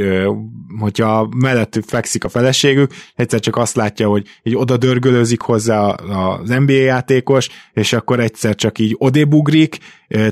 hogyha 0.78 1.28
mellett 1.36 1.78
fekszik 1.86 2.24
a 2.24 2.28
feleségük, 2.28 2.90
egyszer 3.14 3.40
csak 3.40 3.56
azt 3.56 3.76
látja, 3.76 4.08
hogy 4.08 4.26
így 4.42 4.56
oda 4.56 4.76
dörgölőzik 4.76 5.40
hozzá 5.40 5.86
az 5.88 6.48
NBA 6.48 6.73
játékos, 6.82 7.48
és 7.72 7.92
akkor 7.92 8.20
egyszer 8.20 8.54
csak 8.54 8.78
így 8.78 8.94
odébugrik, 8.98 9.78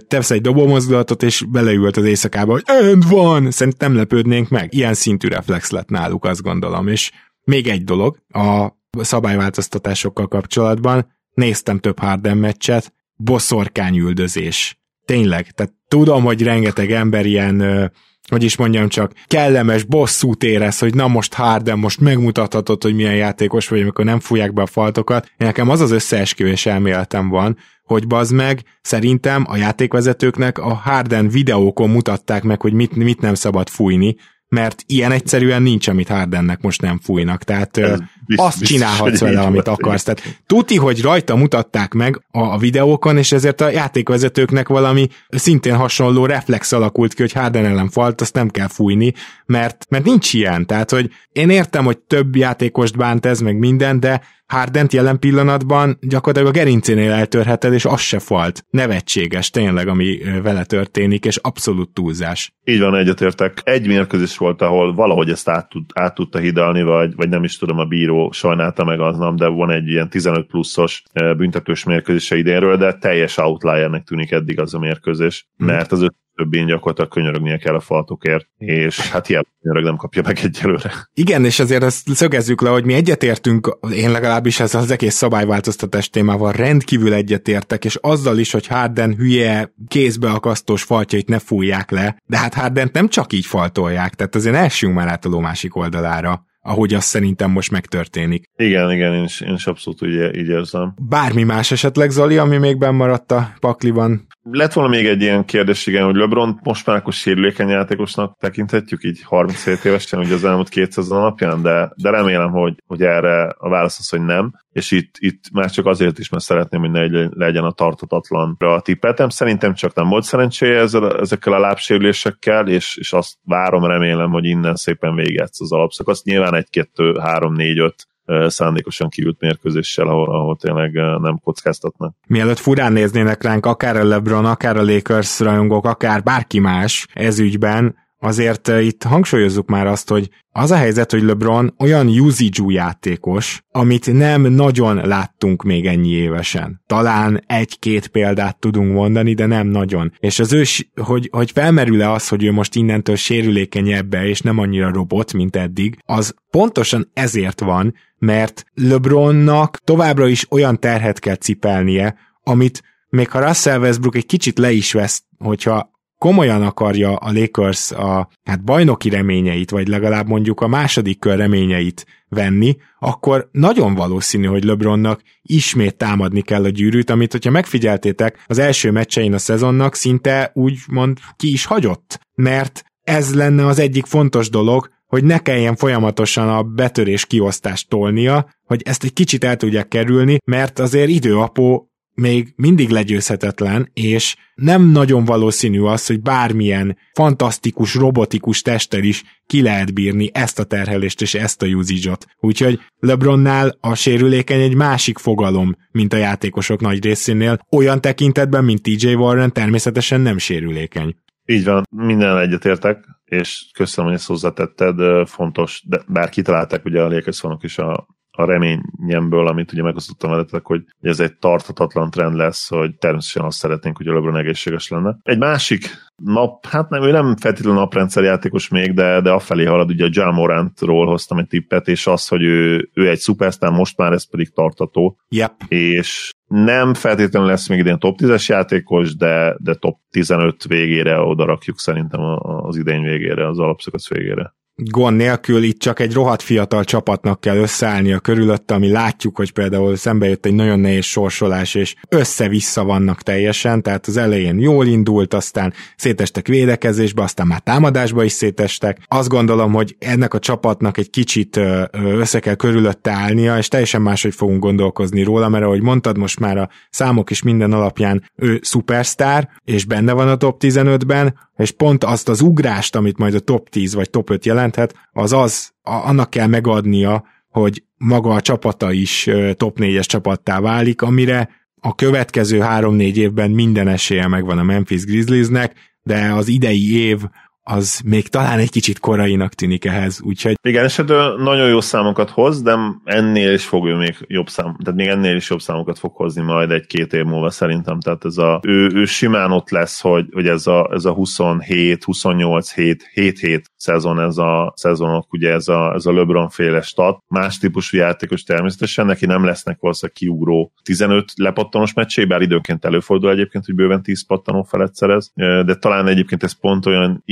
tesz 0.09 0.31
egy 0.31 0.41
dobomozdulatot, 0.41 1.23
és 1.23 1.45
beleült 1.49 1.97
az 1.97 2.05
éjszakába, 2.05 2.53
hogy 2.53 2.63
end 2.65 3.09
van! 3.09 3.51
Szerintem 3.51 3.91
nem 3.93 4.01
lepődnénk 4.01 4.49
meg. 4.49 4.75
Ilyen 4.75 4.95
szintű 4.95 5.29
reflex 5.29 5.71
lett 5.71 5.89
náluk, 5.89 6.25
azt 6.25 6.43
gondolom. 6.43 6.89
És 6.89 7.11
még 7.45 7.69
egy 7.69 7.85
dolog, 7.85 8.19
a 8.29 8.69
szabályváltoztatásokkal 9.01 10.29
kapcsolatban, 10.29 11.13
néztem 11.35 11.79
több 11.79 11.99
Harden 11.99 12.37
meccset, 12.37 12.93
boszorkányüldözés. 13.17 14.81
Tényleg, 15.05 15.51
tehát 15.51 15.73
tudom, 15.89 16.25
hogy 16.25 16.43
rengeteg 16.43 16.91
ember 16.91 17.27
ilyen 17.27 17.93
hogy 18.29 18.43
is 18.43 18.57
mondjam 18.57 18.89
csak, 18.89 19.13
kellemes 19.27 19.85
bosszút 19.85 20.45
érez, 20.45 20.79
hogy 20.79 20.95
na 20.95 21.09
most 21.09 21.35
Harden, 21.35 21.79
most 21.79 22.01
megmutathatod, 22.01 22.83
hogy 22.83 22.95
milyen 22.95 23.15
játékos 23.15 23.69
vagy, 23.69 23.81
amikor 23.81 24.05
nem 24.05 24.21
fújják 24.21 24.53
be 24.53 24.63
a 24.63 24.67
faltokat. 24.67 25.31
Nekem 25.37 25.69
az 25.69 25.81
az 25.81 25.91
összeesküvés 25.91 26.67
elméletem 26.67 27.29
van, 27.29 27.57
hogy 27.85 28.07
bazd 28.07 28.35
meg, 28.35 28.61
szerintem 28.83 29.45
a 29.49 29.57
játékvezetőknek 29.57 30.59
a 30.59 30.75
Harden 30.75 31.29
videókon 31.29 31.91
mutatták 31.91 32.43
meg, 32.43 32.61
hogy 32.61 32.73
mit, 32.73 32.95
mit 32.95 33.21
nem 33.21 33.35
szabad 33.35 33.69
fújni, 33.69 34.17
mert 34.49 34.83
ilyen 34.87 35.13
egyszerűen 35.13 35.63
nincs, 35.63 35.89
amit 35.89 36.09
Hardennek 36.09 36.61
most 36.61 36.81
nem 36.81 36.99
fújnak. 37.03 37.43
Tehát 37.45 37.77
Ez 37.77 37.99
biztos, 38.27 38.47
azt 38.47 38.65
csinálhatsz 38.65 39.21
vele, 39.21 39.41
amit 39.41 39.69
akarsz. 39.69 40.03
Tehát 40.03 40.41
tuti, 40.47 40.77
hogy 40.77 41.03
rajta 41.03 41.37
mutatták 41.37 41.93
meg 41.93 42.25
a, 42.31 42.41
a 42.41 42.59
videókon, 42.59 43.17
és 43.17 43.33
ezért 43.33 43.61
a 43.61 43.71
játékvezetőknek 43.71 44.69
valami 44.69 45.09
szintén 45.29 45.77
hasonló 45.77 46.27
reflex 46.27 46.73
alakult 46.73 47.15
ki, 47.15 47.21
hogy 47.21 47.33
Harden 47.33 47.65
ellen 47.65 47.89
falt, 47.89 48.21
azt 48.21 48.35
nem 48.35 48.49
kell 48.49 48.69
fújni, 48.69 49.13
mert, 49.47 49.87
mert 49.89 50.05
nincs 50.05 50.33
ilyen. 50.33 50.67
Tehát, 50.67 50.91
hogy 50.91 51.11
én 51.33 51.51
értem, 51.51 51.85
hogy 51.85 51.99
több 51.99 52.37
játékost 52.37 52.97
bánt 52.97 53.27
ez, 53.27 53.41
meg 53.41 53.59
minden, 53.59 54.01
de 54.01 54.21
Hardent 54.53 54.93
jelen 54.93 55.19
pillanatban 55.19 55.99
gyakorlatilag 56.01 56.55
a 56.55 56.59
gerincénél 56.59 57.13
eltörheted, 57.13 57.73
és 57.73 57.85
az 57.85 58.01
se 58.01 58.19
falt. 58.19 58.65
Nevetséges 58.71 59.51
tényleg, 59.51 59.89
ami 59.89 60.19
vele 60.43 60.65
történik, 60.65 61.25
és 61.25 61.37
abszolút 61.37 61.91
túlzás. 61.91 62.53
Így 62.65 62.81
van, 62.81 62.97
egyetértek. 62.97 63.61
Egy 63.65 63.87
mérkőzés 63.87 64.37
volt, 64.37 64.63
ahol 64.63 64.95
valahogy 64.95 65.31
ezt 65.31 65.49
át, 65.49 65.69
tud, 65.69 65.85
át 65.95 66.15
tudta 66.15 66.39
hidalni, 66.39 66.83
vagy, 66.83 67.15
vagy 67.15 67.29
nem 67.29 67.45
is 67.45 67.59
tudom, 67.59 67.79
a 67.79 67.85
bíró 67.85 68.12
sajnálta 68.31 68.85
meg 68.85 69.01
az 69.01 69.19
nem, 69.19 69.37
de 69.37 69.47
van 69.47 69.71
egy 69.71 69.89
ilyen 69.89 70.09
15 70.09 70.47
pluszos 70.47 71.03
büntetős 71.37 71.85
mérkőzése 71.85 72.37
idénről, 72.37 72.77
de 72.77 72.93
teljes 72.93 73.39
outliernek 73.39 74.05
tűnik 74.05 74.31
eddig 74.31 74.61
az 74.61 74.75
a 74.75 74.79
mérkőzés, 74.79 75.49
hmm. 75.57 75.67
mert 75.67 75.93
az 75.93 76.09
többén 76.35 76.67
gyakorlatilag 76.67 77.11
könyörögnie 77.11 77.57
kell 77.57 77.75
a 77.75 77.81
faltokért, 77.81 78.49
és 78.57 79.11
hát 79.11 79.27
hiába 79.27 79.49
könyörög 79.63 79.85
nem 79.85 79.97
kapja 79.97 80.23
meg 80.25 80.39
egyelőre. 80.43 80.93
Igen, 81.15 81.45
és 81.45 81.59
azért 81.59 81.83
azt 81.83 82.09
szögezzük 82.15 82.61
le, 82.61 82.71
hogy 82.71 82.85
mi 82.85 82.95
egyetértünk, 82.95 83.79
én 83.95 84.11
legalábbis 84.11 84.61
ez 84.61 84.75
az 84.75 84.91
egész 84.91 85.15
szabályváltoztatás 85.15 86.11
témával 86.11 86.53
rendkívül 86.53 87.13
egyetértek, 87.13 87.85
és 87.85 87.99
azzal 88.01 88.39
is, 88.39 88.53
hogy 88.53 88.67
Harden 88.67 89.15
hülye 89.15 89.75
kézbeakasztós 89.89 90.83
faltjait 90.83 91.29
ne 91.29 91.39
fújják 91.39 91.91
le, 91.91 92.17
de 92.27 92.39
hát 92.39 92.55
Harden 92.55 92.91
nem 92.93 93.09
csak 93.09 93.33
így 93.33 93.47
faltolják, 93.47 94.15
tehát 94.15 94.35
azért 94.35 94.57
elsünk 94.57 94.95
már 94.95 95.09
át 95.09 95.25
a 95.25 95.29
ló 95.29 95.41
másik 95.41 95.77
oldalára 95.77 96.45
ahogy 96.63 96.95
az 96.95 97.05
szerintem 97.05 97.51
most 97.51 97.71
megtörténik. 97.71 98.45
Igen, 98.57 98.91
igen, 98.91 99.15
én 99.15 99.25
is, 99.25 99.41
én 99.41 99.55
is 99.55 99.67
abszolút 99.67 100.03
így, 100.03 100.37
így 100.37 100.49
érzem. 100.49 100.95
Bármi 101.09 101.43
más 101.43 101.71
esetleg, 101.71 102.11
Zoli, 102.11 102.39
ami 102.39 102.57
még 102.57 102.79
benn 102.79 103.01
a 103.01 103.53
pakliban? 103.61 104.27
Lett 104.43 104.73
volna 104.73 104.91
még 104.91 105.07
egy 105.07 105.23
ilyen 105.23 105.45
kérdés, 105.45 105.87
igen, 105.87 106.05
hogy 106.05 106.15
LeBron 106.15 106.61
most 106.63 106.87
már 106.87 106.97
akkor 106.97 107.13
sérülékeny 107.13 107.69
játékosnak 107.69 108.37
tekinthetjük 108.39 109.05
így 109.05 109.23
37 109.23 109.85
évesen, 109.85 110.21
ugye 110.21 110.35
az 110.35 110.45
elmúlt 110.45 110.69
200 110.69 111.09
napján, 111.09 111.63
de, 111.63 111.93
de 111.97 112.11
remélem, 112.11 112.51
hogy, 112.51 112.75
hogy 112.87 113.03
erre 113.03 113.43
a 113.59 113.69
válasz 113.69 113.99
az, 113.99 114.09
hogy 114.09 114.25
nem, 114.25 114.53
és 114.73 114.91
itt, 114.91 115.15
itt 115.19 115.45
már 115.53 115.71
csak 115.71 115.87
azért 115.87 116.19
is, 116.19 116.29
mert 116.29 116.45
szeretném, 116.45 116.81
hogy 116.81 116.91
ne 116.91 117.29
legyen 117.31 117.65
a 117.65 117.73
tartatatlanra 117.73 118.75
a 118.75 118.81
tippetem. 118.81 119.29
Szerintem 119.29 119.75
csak 119.75 119.95
nem 119.95 120.09
volt 120.09 120.25
szerencséje 120.25 120.79
ezzel, 120.79 121.21
ezekkel 121.21 121.53
a 121.53 121.59
lábsérülésekkel, 121.59 122.69
és, 122.69 122.97
és 122.97 123.13
azt 123.13 123.37
várom, 123.45 123.85
remélem, 123.85 124.31
hogy 124.31 124.45
innen 124.45 124.75
szépen 124.75 125.15
véget 125.15 125.51
az 125.59 125.73
alapszakasz. 125.73 126.23
Nyilván 126.23 126.55
egy, 126.55 126.71
kettő, 126.71 127.19
három, 127.21 127.55
négy, 127.55 127.79
öt 127.79 128.07
szándékosan 128.47 129.09
kiült 129.09 129.41
mérkőzéssel, 129.41 130.07
ahol, 130.07 130.35
ahol 130.35 130.57
tényleg 130.57 130.93
nem 131.21 131.39
kockáztatnak. 131.39 132.15
Mielőtt 132.27 132.59
furán 132.59 132.93
néznének 132.93 133.43
ránk 133.43 133.67
akár 133.67 133.97
a 133.97 134.05
LeBron, 134.05 134.45
akár 134.45 134.77
a 134.77 134.85
Lakers 134.85 135.41
rajongók, 135.41 135.85
akár 135.85 136.23
bárki 136.23 136.59
más 136.59 137.07
ez 137.15 137.39
ügyben, 137.39 137.97
azért 138.23 138.69
itt 138.69 139.03
hangsúlyozzuk 139.03 139.69
már 139.69 139.87
azt, 139.87 140.09
hogy 140.09 140.31
az 140.53 140.71
a 140.71 140.77
helyzet, 140.77 141.11
hogy 141.11 141.23
LeBron 141.23 141.75
olyan 141.79 142.07
usage 142.09 142.63
játékos, 142.67 143.63
amit 143.71 144.13
nem 144.13 144.43
nagyon 144.43 145.07
láttunk 145.07 145.63
még 145.63 145.87
ennyi 145.87 146.09
évesen. 146.09 146.83
Talán 146.87 147.43
egy-két 147.47 148.07
példát 148.07 148.59
tudunk 148.59 148.93
mondani, 148.93 149.35
de 149.35 149.47
nem 149.47 149.67
nagyon. 149.67 150.13
És 150.19 150.39
az 150.39 150.53
ő, 150.53 150.63
hogy, 151.03 151.29
hogy 151.33 151.51
felmerül-e 151.51 152.11
az, 152.11 152.29
hogy 152.29 152.45
ő 152.45 152.53
most 152.53 152.75
innentől 152.75 153.17
sérülékenyebbe, 153.17 154.27
és 154.27 154.41
nem 154.41 154.59
annyira 154.59 154.93
robot, 154.93 155.33
mint 155.33 155.57
eddig, 155.57 155.99
az 156.07 156.35
pontosan 156.51 157.11
ezért 157.15 157.61
van, 157.61 157.95
mert 158.19 158.65
LeBronnak 158.75 159.79
továbbra 159.85 160.27
is 160.29 160.47
olyan 160.51 160.79
terhet 160.79 161.19
kell 161.19 161.37
cipelnie, 161.37 162.17
amit 162.43 162.83
még 163.09 163.29
ha 163.31 163.47
Russell 163.47 163.81
Westbrook 163.81 164.17
egy 164.17 164.27
kicsit 164.27 164.59
le 164.59 164.71
is 164.71 164.93
vesz, 164.93 165.23
hogyha 165.39 165.92
komolyan 166.23 166.63
akarja 166.63 167.17
a 167.17 167.33
Lakers 167.33 167.91
a 167.91 168.29
hát 168.45 168.65
bajnoki 168.65 169.09
reményeit, 169.09 169.71
vagy 169.71 169.89
legalább 169.89 170.29
mondjuk 170.29 170.61
a 170.61 170.67
második 170.67 171.19
kör 171.19 171.37
reményeit 171.37 172.07
venni, 172.29 172.77
akkor 172.99 173.49
nagyon 173.53 173.95
valószínű, 173.95 174.47
hogy 174.47 174.65
LeBronnak 174.65 175.23
ismét 175.43 175.97
támadni 175.97 176.41
kell 176.41 176.65
a 176.65 176.69
gyűrűt, 176.69 177.11
amit, 177.11 177.33
hogyha 177.33 177.51
megfigyeltétek, 177.51 178.45
az 178.47 178.59
első 178.59 178.91
meccsein 178.91 179.35
a 179.35 179.39
szezonnak 179.39 179.95
szinte 179.95 180.51
úgy 180.55 180.79
mond 180.89 181.19
ki 181.37 181.53
is 181.53 181.65
hagyott, 181.65 182.21
mert 182.35 182.85
ez 183.03 183.35
lenne 183.35 183.67
az 183.67 183.79
egyik 183.79 184.07
fontos 184.07 184.51
dolog, 184.51 184.89
hogy 185.07 185.25
ne 185.25 185.39
kelljen 185.39 185.77
folyamatosan 185.77 186.49
a 186.49 186.63
betörés 186.63 187.27
kiosztást 187.27 187.89
tolnia, 187.89 188.49
hogy 188.65 188.83
ezt 188.85 189.05
egy 189.05 189.13
kicsit 189.13 189.45
el 189.45 189.57
tudják 189.57 189.89
kerülni, 189.89 190.39
mert 190.45 190.79
azért 190.79 191.09
időapó 191.09 191.92
még 192.15 192.53
mindig 192.57 192.89
legyőzhetetlen, 192.89 193.91
és 193.93 194.37
nem 194.55 194.83
nagyon 194.83 195.25
valószínű 195.25 195.81
az, 195.81 196.07
hogy 196.07 196.21
bármilyen 196.21 196.99
fantasztikus, 197.13 197.95
robotikus 197.95 198.63
testtel 198.63 199.03
is 199.03 199.23
ki 199.47 199.63
lehet 199.63 199.95
bírni 199.95 200.31
ezt 200.33 200.59
a 200.59 200.65
terhelést 200.65 201.23
és 201.23 201.35
ezt 201.35 201.63
a 201.63 201.67
usage-ot. 201.67 202.27
Úgyhogy 202.41 202.81
LeBronnál 202.99 203.77
a 203.81 203.95
sérülékeny 203.95 204.61
egy 204.61 204.75
másik 204.75 205.19
fogalom, 205.19 205.77
mint 205.91 206.13
a 206.13 206.17
játékosok 206.17 206.81
nagy 206.81 207.05
részénél, 207.05 207.59
olyan 207.71 208.01
tekintetben, 208.01 208.65
mint 208.65 208.83
TJ 208.83 209.15
Warren 209.15 209.53
természetesen 209.53 210.21
nem 210.21 210.39
sérülékeny. 210.39 211.17
Így 211.47 211.65
van, 211.65 211.83
minden 211.97 212.39
egyetértek, 212.39 213.05
és 213.25 213.71
köszönöm, 213.75 214.11
hogy 214.11 214.19
ezt 214.19 214.29
hozzátetted, 214.29 215.29
fontos, 215.29 215.83
de 215.87 216.01
bár 216.07 216.29
kitalálták 216.29 216.85
ugye 216.85 217.03
a 217.03 217.09
Lakers 217.09 217.43
is 217.61 217.79
a 217.79 218.07
a 218.33 218.45
reményemből, 218.45 219.47
amit 219.47 219.73
ugye 219.73 219.83
megosztottam 219.83 220.31
veletek, 220.31 220.67
hogy 220.67 220.85
ez 221.01 221.21
egy 221.21 221.37
tartatatlan 221.37 222.11
trend 222.11 222.37
lesz, 222.37 222.69
hogy 222.69 222.95
természetesen 222.95 223.47
azt 223.47 223.59
szeretnénk, 223.59 223.97
hogy 223.97 224.09
a 224.09 224.13
LeBron 224.13 224.37
egészséges 224.37 224.89
lenne. 224.89 225.17
Egy 225.23 225.39
másik 225.39 225.91
nap, 226.25 226.67
hát 226.67 226.89
nem, 226.89 227.03
ő 227.03 227.11
nem 227.11 227.37
feltétlenül 227.37 227.79
naprendszer 227.81 228.23
játékos 228.23 228.69
még, 228.69 228.95
de, 228.95 229.21
de 229.21 229.31
afelé 229.31 229.65
halad, 229.65 229.91
ugye 229.91 230.05
a 230.05 230.11
John 230.11 230.35
Morantról 230.35 231.07
hoztam 231.07 231.39
egy 231.39 231.47
tippet, 231.47 231.89
és 231.89 232.07
az, 232.07 232.29
hogy 232.29 232.43
ő, 232.43 232.91
ő 232.95 233.09
egy 233.09 233.19
szupersztár, 233.19 233.71
most 233.71 233.97
már 233.97 234.13
ez 234.13 234.31
pedig 234.31 234.53
tartató. 234.53 235.19
Yep. 235.29 235.53
És 235.69 236.31
nem 236.47 236.95
feltétlenül 236.95 237.49
lesz 237.49 237.69
még 237.69 237.79
idén 237.79 237.99
top 237.99 238.19
10-es 238.23 238.47
játékos, 238.47 239.17
de, 239.17 239.57
de 239.59 239.75
top 239.75 239.99
15 240.11 240.65
végére 240.65 241.21
oda 241.21 241.45
rakjuk 241.45 241.79
szerintem 241.79 242.21
az 242.43 242.77
idény 242.77 243.03
végére, 243.03 243.49
az 243.49 243.59
alapszakasz 243.59 244.09
végére 244.09 244.55
gond 244.75 245.17
nélkül 245.17 245.63
itt 245.63 245.79
csak 245.79 246.01
egy 246.01 246.13
rohadt 246.13 246.43
fiatal 246.43 246.85
csapatnak 246.85 247.41
kell 247.41 247.57
összeállnia 247.57 248.19
körülött, 248.19 248.71
ami 248.71 248.91
látjuk, 248.91 249.37
hogy 249.37 249.53
például 249.53 249.97
szembe 249.97 250.29
jött 250.29 250.47
egy 250.47 250.55
nagyon 250.55 250.81
nehéz 250.81 251.05
sorsolás, 251.05 251.75
és 251.75 251.95
össze-vissza 252.09 252.85
vannak 252.85 253.23
teljesen, 253.23 253.83
tehát 253.83 254.07
az 254.07 254.17
elején 254.17 254.59
jól 254.59 254.87
indult, 254.87 255.35
aztán 255.35 255.73
szétestek 255.97 256.47
védekezésbe, 256.47 257.23
aztán 257.23 257.47
már 257.47 257.61
támadásba 257.61 258.25
is 258.25 258.33
szétestek. 258.33 258.99
Azt 259.09 259.29
gondolom, 259.29 259.73
hogy 259.73 259.97
ennek 259.99 260.35
a 260.35 260.39
csapatnak 260.39 260.99
egy 260.99 261.11
kicsit 261.11 261.61
össze 261.93 262.41
kell 262.41 262.55
körülötte 262.55 263.11
állnia, 263.11 263.59
és 263.59 263.69
teljesen 263.69 264.03
máshogy 264.03 264.35
fogunk 264.35 264.61
gondolkozni 264.61 265.23
róla, 265.23 265.49
mert 265.49 265.65
ahogy 265.65 265.83
mondtad, 265.83 266.19
most 266.19 266.41
már 266.41 266.59
a 266.59 266.69
számok 266.91 267.31
is 267.31 267.43
minden 267.43 267.73
alapján 267.73 268.31
ő 268.37 268.61
szupersztár, 268.63 269.49
és 269.65 269.85
benne 269.85 270.13
van 270.13 270.29
a 270.29 270.37
top 270.37 270.63
15-ben, 270.65 271.51
és 271.57 271.71
pont 271.71 272.05
azt 272.05 272.29
az 272.29 272.41
ugrást, 272.41 272.97
amit 272.97 273.19
majd 273.19 273.35
a 273.35 273.41
top 273.41 273.69
10 273.69 273.95
vagy 273.95 274.11
top 274.11 274.31
5 274.31 274.45
jelenthet, 274.45 274.95
az 275.13 275.33
az, 275.33 275.71
annak 275.83 276.31
kell 276.31 276.47
megadnia, 276.47 277.25
hogy 277.49 277.85
maga 277.97 278.31
a 278.31 278.41
csapata 278.41 278.93
is 278.93 279.29
top 279.55 279.79
4-es 279.81 280.05
csapattá 280.05 280.61
válik, 280.61 281.03
amire 281.03 281.49
a 281.81 281.95
következő 281.95 282.61
3-4 282.63 283.15
évben 283.15 283.51
minden 283.51 283.89
esélye 283.89 284.29
megvan 284.29 284.59
a 284.59 284.63
Memphis 284.63 285.05
Grizzliesnek, 285.05 285.75
de 286.03 286.33
az 286.33 286.49
idei 286.49 286.97
év 286.97 287.21
az 287.65 288.01
még 288.05 288.29
talán 288.29 288.59
egy 288.59 288.71
kicsit 288.71 288.99
korainak 288.99 289.55
tűnik 289.55 289.85
ehhez, 289.85 290.21
úgyhogy... 290.23 290.55
Igen, 290.63 290.85
és 290.85 290.97
hát 290.97 291.09
nagyon 291.37 291.69
jó 291.69 291.81
számokat 291.81 292.31
hoz, 292.31 292.63
de 292.63 292.77
ennél 293.05 293.53
is 293.53 293.65
fog 293.65 293.87
ő 293.87 293.95
még 293.95 294.17
jobb 294.27 294.49
szám, 294.49 294.77
tehát 294.85 294.99
még 294.99 295.09
ennél 295.09 295.37
is 295.37 295.51
jobb 295.51 295.61
számokat 295.61 295.99
fog 295.99 296.15
hozni 296.15 296.43
majd 296.43 296.71
egy-két 296.71 297.13
év 297.13 297.25
múlva 297.25 297.51
szerintem, 297.51 298.01
tehát 298.01 298.25
ez 298.25 298.37
a, 298.37 298.61
ő, 298.63 298.91
ő 298.95 299.05
simán 299.05 299.53
ott 299.53 299.71
lesz, 299.71 300.01
hogy, 300.01 300.27
hogy 300.33 300.47
ez 300.47 300.67
a, 300.67 300.91
ez 300.93 301.05
a 301.05 301.13
27, 301.13 302.05
28, 302.05 302.75
7, 302.75 303.11
7, 303.13 303.39
7 303.39 303.71
szezon, 303.77 304.21
ez 304.21 304.39
a 304.39 304.73
szezonok, 304.77 305.33
ugye 305.33 305.53
ez 305.53 305.69
a, 305.69 305.93
ez 305.95 306.07
a 306.07 306.13
LeBron 306.13 306.49
féle 306.49 306.81
stat, 306.81 307.23
más 307.29 307.59
típusú 307.59 307.97
játékos 307.97 308.43
természetesen, 308.43 309.07
neki 309.07 309.27
nem 309.27 309.45
lesznek 309.45 309.81
valószínűleg 309.81 310.17
kiugró 310.17 310.73
15 310.83 311.33
lepattanos 311.37 311.93
meccsé, 311.93 312.25
bár 312.25 312.41
időnként 312.41 312.85
előfordul 312.85 313.31
egyébként, 313.31 313.65
hogy 313.65 313.75
bőven 313.75 314.03
10 314.03 314.27
pattanó 314.27 314.63
felett 314.63 314.95
szerez, 314.95 315.33
de 315.35 315.75
talán 315.75 316.07
egyébként 316.07 316.43
ez 316.43 316.61
pont 316.61 316.87
olyan 316.87 317.23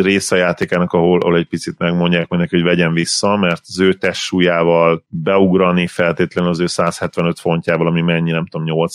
része 0.00 0.34
a 0.34 0.38
játékának, 0.38 0.92
ahol, 0.92 1.20
ahol 1.20 1.36
egy 1.36 1.48
picit 1.48 1.78
megmondják 1.78 2.28
meg 2.28 2.40
neki, 2.40 2.56
hogy 2.56 2.64
vegyen 2.64 2.92
vissza, 2.92 3.36
mert 3.36 3.62
az 3.66 3.80
ő 3.80 3.92
testsúlyával 3.92 5.04
beugrani 5.08 5.86
feltétlenül 5.86 6.50
az 6.50 6.60
ő 6.60 6.66
175 6.66 7.40
fontjával, 7.40 7.86
ami 7.86 8.00
mennyi, 8.00 8.30
nem 8.30 8.46
tudom, 8.46 8.88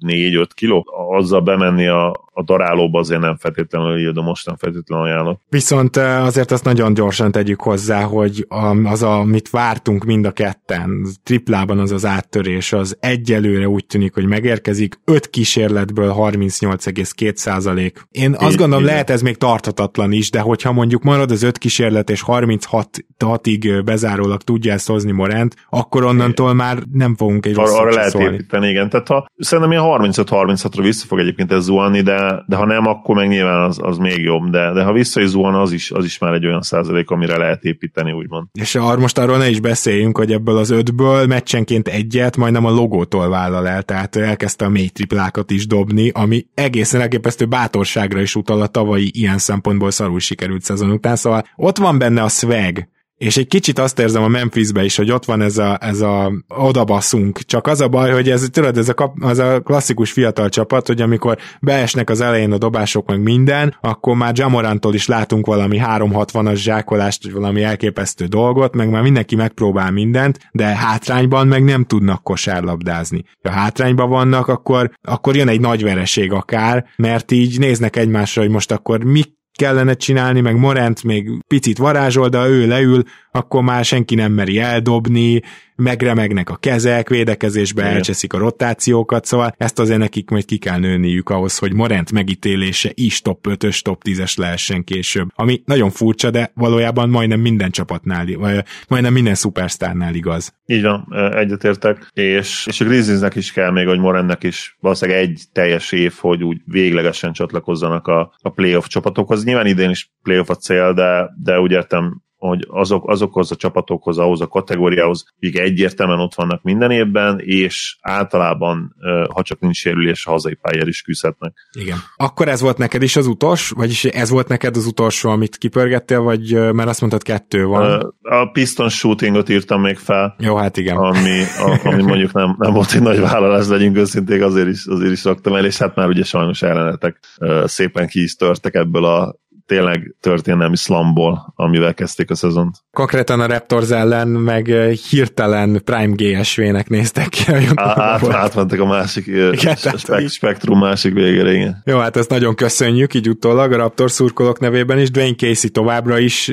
84-5 0.00 0.46
kiló, 0.54 0.86
azzal 1.16 1.40
bemenni 1.40 1.86
a, 1.86 2.10
a 2.32 2.42
darálóba 2.42 2.98
azért 2.98 3.20
nem 3.20 3.36
feltétlenül 3.36 4.12
de 4.12 4.20
most 4.20 4.46
nem 4.46 4.56
feltétlenül 4.56 5.04
ajánlok. 5.04 5.40
Viszont 5.48 5.96
azért 5.96 6.50
azt 6.50 6.64
nagyon 6.64 6.94
gyorsan 6.94 7.32
tegyük 7.32 7.60
hozzá, 7.60 8.02
hogy 8.02 8.46
az, 8.84 9.02
amit 9.02 9.50
vártunk 9.50 10.04
mind 10.04 10.24
a 10.24 10.30
ketten, 10.30 11.06
triplában 11.22 11.78
az 11.78 11.90
az 11.90 12.04
áttörés, 12.04 12.72
az 12.72 12.96
egyelőre 13.00 13.68
úgy 13.68 13.86
tűnik, 13.86 14.14
hogy 14.14 14.26
megérkezik, 14.26 15.00
5 15.04 15.30
kísérletből 15.30 16.14
38,2 16.18 17.34
százalék. 17.34 18.06
Én 18.10 18.34
azt 18.38 18.52
így, 18.52 18.58
gondolom, 18.58 18.84
így 18.84 18.90
lehet 18.90 19.10
ez 19.10 19.22
még 19.22 19.36
tarthatatlan 19.36 20.12
is, 20.14 20.30
de 20.30 20.40
hogyha 20.40 20.72
mondjuk 20.72 21.02
marad 21.02 21.30
az 21.30 21.42
5 21.42 21.58
kísérlet 21.58 22.10
és 22.10 22.22
36-ig 22.26 23.82
bezárólag 23.84 24.42
tudja 24.42 24.72
ezt 24.72 24.88
hozni 24.88 25.12
Morent, 25.12 25.54
akkor 25.70 26.04
onnantól 26.04 26.54
már 26.54 26.78
nem 26.92 27.16
fogunk 27.16 27.46
egy 27.46 27.58
Ar- 27.58 27.68
Arra 27.68 27.92
lehet 27.92 28.10
szólni. 28.10 28.34
építeni, 28.34 28.68
igen. 28.68 28.88
Tehát 28.88 29.08
ha, 29.08 29.26
szerintem 29.36 29.72
ilyen 29.72 29.84
35-36-ra 29.86 30.80
vissza 30.82 31.06
fog 31.06 31.18
egyébként 31.18 31.52
ez 31.52 31.64
zuhanni, 31.64 32.00
de 32.00 32.42
de, 32.46 32.56
ha 32.56 32.66
nem, 32.66 32.86
akkor 32.86 33.14
meg 33.16 33.28
nyilván 33.28 33.62
az, 33.62 33.78
az 33.82 33.98
még 33.98 34.22
jobb, 34.22 34.50
de, 34.50 34.72
de 34.72 34.82
ha 34.82 34.92
vissza 34.92 35.20
is 35.20 35.28
zuhan, 35.28 35.54
az 35.54 35.72
is, 35.72 35.90
az 35.90 36.04
is 36.04 36.18
már 36.18 36.32
egy 36.32 36.46
olyan 36.46 36.62
százalék, 36.62 37.10
amire 37.10 37.36
lehet 37.36 37.64
építeni, 37.64 38.12
úgymond. 38.12 38.46
És 38.52 38.74
ar 38.74 38.98
most 38.98 39.18
arról 39.18 39.36
ne 39.36 39.48
is 39.48 39.60
beszéljünk, 39.60 40.16
hogy 40.16 40.32
ebből 40.32 40.56
az 40.56 40.70
ötből 40.70 41.26
meccsenként 41.26 41.88
egyet 41.88 42.36
majdnem 42.36 42.64
a 42.64 42.70
logótól 42.70 43.28
vállal 43.28 43.68
el, 43.68 43.82
tehát 43.82 44.16
elkezdte 44.16 44.64
a 44.64 44.68
mély 44.68 44.88
triplákat 44.88 45.50
is 45.50 45.66
dobni, 45.66 46.10
ami 46.14 46.46
egészen 46.54 47.00
elképesztő 47.00 47.46
bátorságra 47.46 48.20
is 48.20 48.34
utal 48.34 48.60
a 48.60 48.66
tavalyi 48.66 49.10
ilyen 49.14 49.38
szempontból 49.38 49.90
szarul 50.04 50.20
sikerült 50.20 50.62
szezon 50.62 50.90
után, 50.90 51.16
szóval 51.16 51.44
ott 51.56 51.78
van 51.78 51.98
benne 51.98 52.22
a 52.22 52.28
swag, 52.28 52.88
és 53.24 53.36
egy 53.36 53.46
kicsit 53.46 53.78
azt 53.78 53.98
érzem 53.98 54.22
a 54.22 54.28
Memphisbe 54.28 54.84
is, 54.84 54.96
hogy 54.96 55.10
ott 55.10 55.24
van 55.24 55.42
ez 55.42 55.58
a, 55.58 55.78
ez 55.80 56.00
a 56.00 56.32
odabaszunk, 56.48 57.38
csak 57.38 57.66
az 57.66 57.80
a 57.80 57.88
baj, 57.88 58.10
hogy 58.12 58.30
ez, 58.30 58.48
tudod, 58.50 58.78
ez 58.78 58.88
a, 58.88 58.94
kap, 58.94 59.16
az 59.20 59.38
a 59.38 59.60
klasszikus 59.60 60.12
fiatal 60.12 60.48
csapat, 60.48 60.86
hogy 60.86 61.00
amikor 61.00 61.38
beesnek 61.60 62.10
az 62.10 62.20
elején 62.20 62.52
a 62.52 62.58
dobások 62.58 63.08
meg 63.08 63.22
minden, 63.22 63.76
akkor 63.80 64.16
már 64.16 64.32
Jamorantól 64.36 64.94
is 64.94 65.06
látunk 65.06 65.46
valami 65.46 65.80
360-as 65.84 66.54
zsákolást, 66.54 67.24
vagy 67.24 67.32
valami 67.32 67.62
elképesztő 67.62 68.24
dolgot, 68.24 68.74
meg 68.74 68.90
már 68.90 69.02
mindenki 69.02 69.36
megpróbál 69.36 69.90
mindent, 69.90 70.38
de 70.52 70.64
hátrányban 70.64 71.46
meg 71.46 71.64
nem 71.64 71.84
tudnak 71.84 72.22
kosárlabdázni. 72.22 73.24
Ha 73.42 73.50
hátrányban 73.50 74.08
vannak, 74.08 74.48
akkor, 74.48 74.90
akkor 75.02 75.36
jön 75.36 75.48
egy 75.48 75.60
nagy 75.60 75.82
vereség 75.82 76.32
akár, 76.32 76.84
mert 76.96 77.32
így 77.32 77.58
néznek 77.58 77.96
egymásra, 77.96 78.42
hogy 78.42 78.50
most 78.50 78.72
akkor 78.72 79.04
mi 79.04 79.22
kellene 79.56 79.94
csinálni, 79.94 80.40
meg 80.40 80.56
Morent 80.56 81.02
még 81.02 81.30
picit 81.48 81.78
varázsol, 81.78 82.28
de 82.28 82.46
ő 82.46 82.66
leül, 82.66 83.02
akkor 83.38 83.62
már 83.62 83.84
senki 83.84 84.14
nem 84.14 84.32
meri 84.32 84.58
eldobni, 84.58 85.42
megremegnek 85.76 86.50
a 86.50 86.56
kezek, 86.56 87.08
védekezésbe 87.08 87.82
Igen. 87.82 87.94
elcseszik 87.94 88.32
a 88.32 88.38
rotációkat, 88.38 89.24
szóval 89.24 89.54
ezt 89.58 89.78
azért 89.78 89.98
nekik 89.98 90.30
majd 90.30 90.44
ki 90.44 90.58
kell 90.58 90.78
nőniük 90.78 91.28
ahhoz, 91.28 91.58
hogy 91.58 91.72
Morent 91.72 92.12
megítélése 92.12 92.90
is 92.94 93.20
top 93.20 93.46
5-ös, 93.48 93.80
top 93.80 94.02
10-es 94.04 94.38
lehessen 94.38 94.84
később. 94.84 95.28
Ami 95.34 95.62
nagyon 95.64 95.90
furcsa, 95.90 96.30
de 96.30 96.50
valójában 96.54 97.08
majdnem 97.08 97.40
minden 97.40 97.70
csapatnál, 97.70 98.26
vagy 98.38 98.64
majdnem 98.88 99.12
minden 99.12 99.34
szupersztárnál 99.34 100.14
igaz. 100.14 100.54
Így 100.66 100.82
van, 100.82 101.06
egyetértek, 101.32 102.10
és, 102.12 102.66
és 102.66 102.80
a 102.80 102.84
Grizzliesnek 102.84 103.34
is 103.34 103.52
kell 103.52 103.70
még, 103.70 103.86
hogy 103.86 103.98
Morentnek 103.98 104.42
is 104.42 104.76
valószínűleg 104.80 105.20
egy 105.20 105.42
teljes 105.52 105.92
év, 105.92 106.14
hogy 106.20 106.44
úgy 106.44 106.60
véglegesen 106.66 107.32
csatlakozzanak 107.32 108.06
a, 108.06 108.34
a 108.42 108.50
playoff 108.50 108.86
csapatokhoz. 108.86 109.44
Nyilván 109.44 109.66
idén 109.66 109.90
is 109.90 110.10
playoff 110.22 110.48
a 110.48 110.54
cél, 110.54 110.92
de, 110.92 111.30
de 111.42 111.60
úgy 111.60 111.70
értem 111.70 112.22
hogy 112.48 112.66
azok, 112.68 113.10
azokhoz 113.10 113.50
a 113.50 113.56
csapatokhoz, 113.56 114.18
ahhoz 114.18 114.40
a 114.40 114.46
kategóriához, 114.46 115.24
akik 115.36 115.58
egyértelműen 115.58 116.18
ott 116.18 116.34
vannak 116.34 116.62
minden 116.62 116.90
évben, 116.90 117.38
és 117.38 117.96
általában, 118.00 118.94
ha 119.34 119.42
csak 119.42 119.60
nincs 119.60 119.76
sérülés, 119.76 120.24
hazai 120.24 120.54
pályára 120.54 120.88
is 120.88 121.02
küzdhetnek. 121.02 121.52
Igen. 121.78 121.98
Akkor 122.16 122.48
ez 122.48 122.60
volt 122.60 122.78
neked 122.78 123.02
is 123.02 123.16
az 123.16 123.26
utolsó, 123.26 123.76
vagyis 123.76 124.04
ez 124.04 124.30
volt 124.30 124.48
neked 124.48 124.76
az 124.76 124.86
utolsó, 124.86 125.30
amit 125.30 125.56
kipörgettél, 125.56 126.20
vagy 126.20 126.52
mert 126.72 126.88
azt 126.88 127.00
mondtad 127.00 127.22
kettő 127.22 127.66
van? 127.66 128.14
A 128.22 128.50
piston 128.52 128.88
shootingot 128.88 129.48
írtam 129.48 129.80
még 129.80 129.96
fel. 129.96 130.34
Jó, 130.38 130.56
hát 130.56 130.76
igen. 130.76 130.96
Ami, 130.96 131.42
a, 131.58 131.80
ami 131.84 132.02
mondjuk 132.02 132.32
nem, 132.32 132.56
nem 132.58 132.72
volt 132.72 132.92
egy 132.92 133.02
nagy 133.02 133.20
vállalás, 133.20 133.68
legyünk 133.68 133.96
őszinték, 133.96 134.42
azért 134.42 134.68
is, 134.68 134.86
azért 134.86 135.12
is 135.12 135.24
raktam 135.24 135.54
el, 135.54 135.64
és 135.64 135.78
hát 135.78 135.94
már 135.94 136.08
ugye 136.08 136.24
sajnos 136.24 136.62
ellenetek 136.62 137.18
szépen 137.64 138.06
ki 138.06 138.22
is 138.22 138.34
törtek 138.34 138.74
ebből 138.74 139.04
a 139.04 139.42
tényleg 139.66 140.14
történelmi 140.20 140.76
slamból, 140.76 141.52
amivel 141.56 141.94
kezdték 141.94 142.30
a 142.30 142.34
szezont. 142.34 142.76
Konkrétan 142.90 143.40
a 143.40 143.46
Raptors 143.46 143.90
ellen 143.90 144.28
meg 144.28 144.66
hirtelen 145.10 145.82
Prime 145.84 146.14
GSV-nek 146.16 146.88
néztek 146.88 147.28
ki 147.28 147.42
a 147.50 147.72
Át, 147.74 148.28
Átmentek 148.28 148.80
a 148.80 148.86
másik 148.86 149.26
igen, 149.26 149.76
spek- 149.76 150.28
spektrum 150.30 150.78
másik 150.78 151.12
végére, 151.12 151.52
igen. 151.52 151.82
Jó, 151.84 151.98
hát 151.98 152.16
ezt 152.16 152.30
nagyon 152.30 152.54
köszönjük, 152.54 153.14
így 153.14 153.28
utólag 153.28 153.72
a 153.72 153.76
Raptors 153.76 154.12
szurkolók 154.12 154.60
nevében 154.60 154.98
is. 154.98 155.10
Dwayne 155.10 155.34
Casey 155.34 155.70
továbbra 155.70 156.18
is 156.18 156.46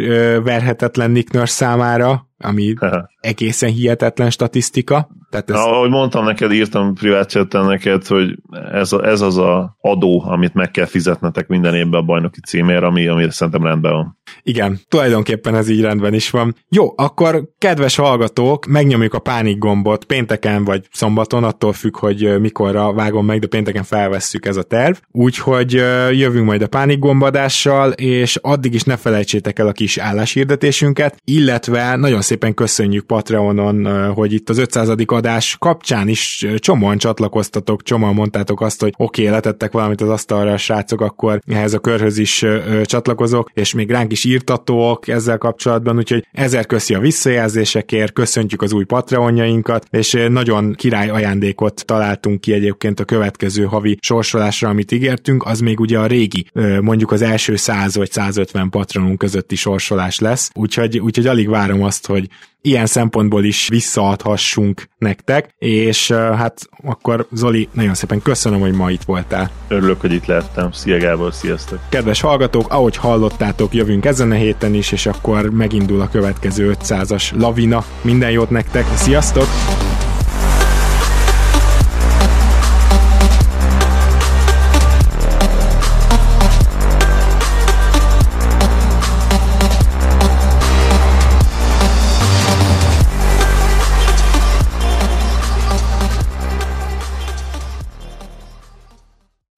verhetetlen 0.44 1.12
Nick 1.12 1.32
Nurse 1.32 1.54
számára, 1.54 2.30
ami 2.42 2.74
egészen 3.20 3.70
hihetetlen 3.70 4.30
statisztika. 4.30 5.10
Tehát 5.30 5.50
ez... 5.50 5.56
Ahogy 5.56 5.90
mondtam 5.90 6.26
neked, 6.26 6.52
írtam 6.52 6.94
privát 6.94 7.52
neked, 7.52 8.08
hogy 8.08 8.38
ez, 8.72 8.92
a, 8.92 9.08
ez 9.08 9.22
az 9.22 9.38
a 9.38 9.78
adó, 9.82 10.24
amit 10.26 10.54
meg 10.54 10.72
kell 10.72 10.86
fizetnetek 10.86 11.48
minden 11.48 11.76
évben 11.76 12.00
a 12.00 12.06
bajnoki 12.06 12.40
címért, 12.40 12.84
ami, 12.84 13.08
ami 13.08 13.28
szerintem 13.30 13.64
rendben 13.64 13.92
van. 13.92 14.20
Igen, 14.44 14.80
tulajdonképpen 14.88 15.56
ez 15.56 15.70
így 15.70 15.82
rendben 15.82 16.14
is 16.14 16.30
van. 16.30 16.56
Jó, 16.70 16.94
akkor 16.96 17.44
kedves 17.58 17.96
hallgatók, 17.96 18.66
megnyomjuk 18.66 19.14
a 19.14 19.20
pánik 19.20 19.58
gombot 19.58 20.06
pénteken 20.06 20.64
vagy 20.64 20.88
szombaton, 20.92 21.44
attól 21.44 21.74
függ, 21.74 21.98
hogy 21.98 22.40
mikorra 22.40 22.94
vágom 22.94 23.26
meg, 23.26 23.40
de 23.40 23.48
pénteken 23.48 23.84
felvesszük 23.84 24.46
ez 24.46 24.58
a 24.58 24.64
terv. 24.64 24.96
Úgyhogy 25.12 25.72
jövünk 26.12 26.46
majd 26.46 26.62
a 26.62 26.68
pánik 26.68 27.00
gombadással, 27.00 27.92
és 27.92 28.36
addig 28.42 28.74
is 28.74 28.84
ne 28.84 28.98
felejtsétek 28.98 29.60
el 29.60 29.68
a 29.68 29.72
kis 29.72 29.98
álláshirdetésünket, 29.98 31.18
illetve 31.26 31.96
nagyon 31.96 32.22
szépen 32.32 32.54
köszönjük 32.54 33.06
Patreonon, 33.06 34.12
hogy 34.14 34.34
itt 34.34 34.50
az 34.50 34.58
500. 34.58 34.90
adás 35.06 35.56
kapcsán 35.60 36.08
is 36.08 36.46
csomóan 36.58 36.98
csatlakoztatok, 36.98 37.84
csomóan 37.84 38.14
mondtátok 38.14 38.62
azt, 38.62 38.82
hogy 38.82 38.94
oké, 38.98 39.22
okay, 39.22 39.34
letettek 39.34 39.72
valamit 39.72 40.02
az 40.02 40.10
asztalra, 40.10 40.58
srácok, 40.58 41.02
akkor 41.02 41.42
ehhez 41.48 41.74
a 41.74 41.80
körhöz 41.80 42.18
is 42.18 42.46
csatlakozok, 42.84 43.50
és 43.54 43.74
még 43.74 43.90
ránk 43.90 44.12
is 44.12 44.24
írtatók 44.24 45.08
ezzel 45.08 45.38
kapcsolatban, 45.38 45.98
úgyhogy 45.98 46.28
ezer 46.32 46.66
köszi 46.66 46.94
a 46.94 47.00
visszajelzésekért, 47.00 48.14
köszöntjük 48.14 48.62
az 48.62 48.74
új 48.74 48.84
Patreonjainkat, 48.84 49.86
és 49.90 50.18
nagyon 50.30 50.74
király 50.74 51.10
ajándékot 51.10 51.86
találtunk 51.86 52.42
ki 52.42 52.54
egyébként 52.54 53.00
a 53.00 53.06
következő 53.06 53.64
havi 53.64 53.98
sorsolásra, 54.02 54.70
amit 54.70 54.92
ígértünk, 54.92 55.46
az 55.46 55.60
még 55.60 55.80
ugye 55.80 56.00
a 56.00 56.06
régi, 56.06 56.46
mondjuk 56.82 57.12
az 57.12 57.22
első 57.22 57.56
100 57.56 57.96
vagy 57.96 58.12
150 58.12 58.70
patronunk 58.70 59.18
közötti 59.18 59.56
sorsolás 59.56 60.20
lesz, 60.20 60.50
úgyhogy, 60.54 61.00
úgyhogy 61.00 61.28
alig 61.28 61.50
várom 61.50 61.84
azt, 61.84 62.08
hogy 62.08 62.21
ilyen 62.62 62.86
szempontból 62.86 63.44
is 63.44 63.68
visszaadhassunk 63.68 64.84
nektek, 64.98 65.56
és 65.58 66.12
hát 66.12 66.70
akkor 66.84 67.28
Zoli, 67.32 67.70
nagyon 67.74 67.94
szépen 67.94 68.22
köszönöm, 68.22 68.60
hogy 68.60 68.74
ma 68.74 68.92
itt 68.92 69.04
voltál. 69.04 69.52
Örülök, 69.68 70.02
hogy 70.02 70.14
itt 70.14 70.26
lettem. 70.26 70.72
Szia 70.72 71.00
Gábor, 71.00 71.34
sziasztok! 71.34 71.80
Kedves 71.90 72.22
hallgatók, 72.22 72.72
ahogy 72.74 72.96
hallottátok, 72.96 73.74
jövünk 73.74 74.06
ezen 74.06 74.32
a 74.32 74.36
héten 74.36 74.74
is, 74.74 74.92
és 74.92 75.06
akkor 75.06 75.50
megindul 75.50 76.02
a 76.02 76.10
következő 76.10 76.76
500-as 76.84 77.38
lavina. 77.38 77.84
Minden 78.02 78.32
jót 78.32 78.50
nektek, 78.50 78.86
sziasztok! 78.96 79.48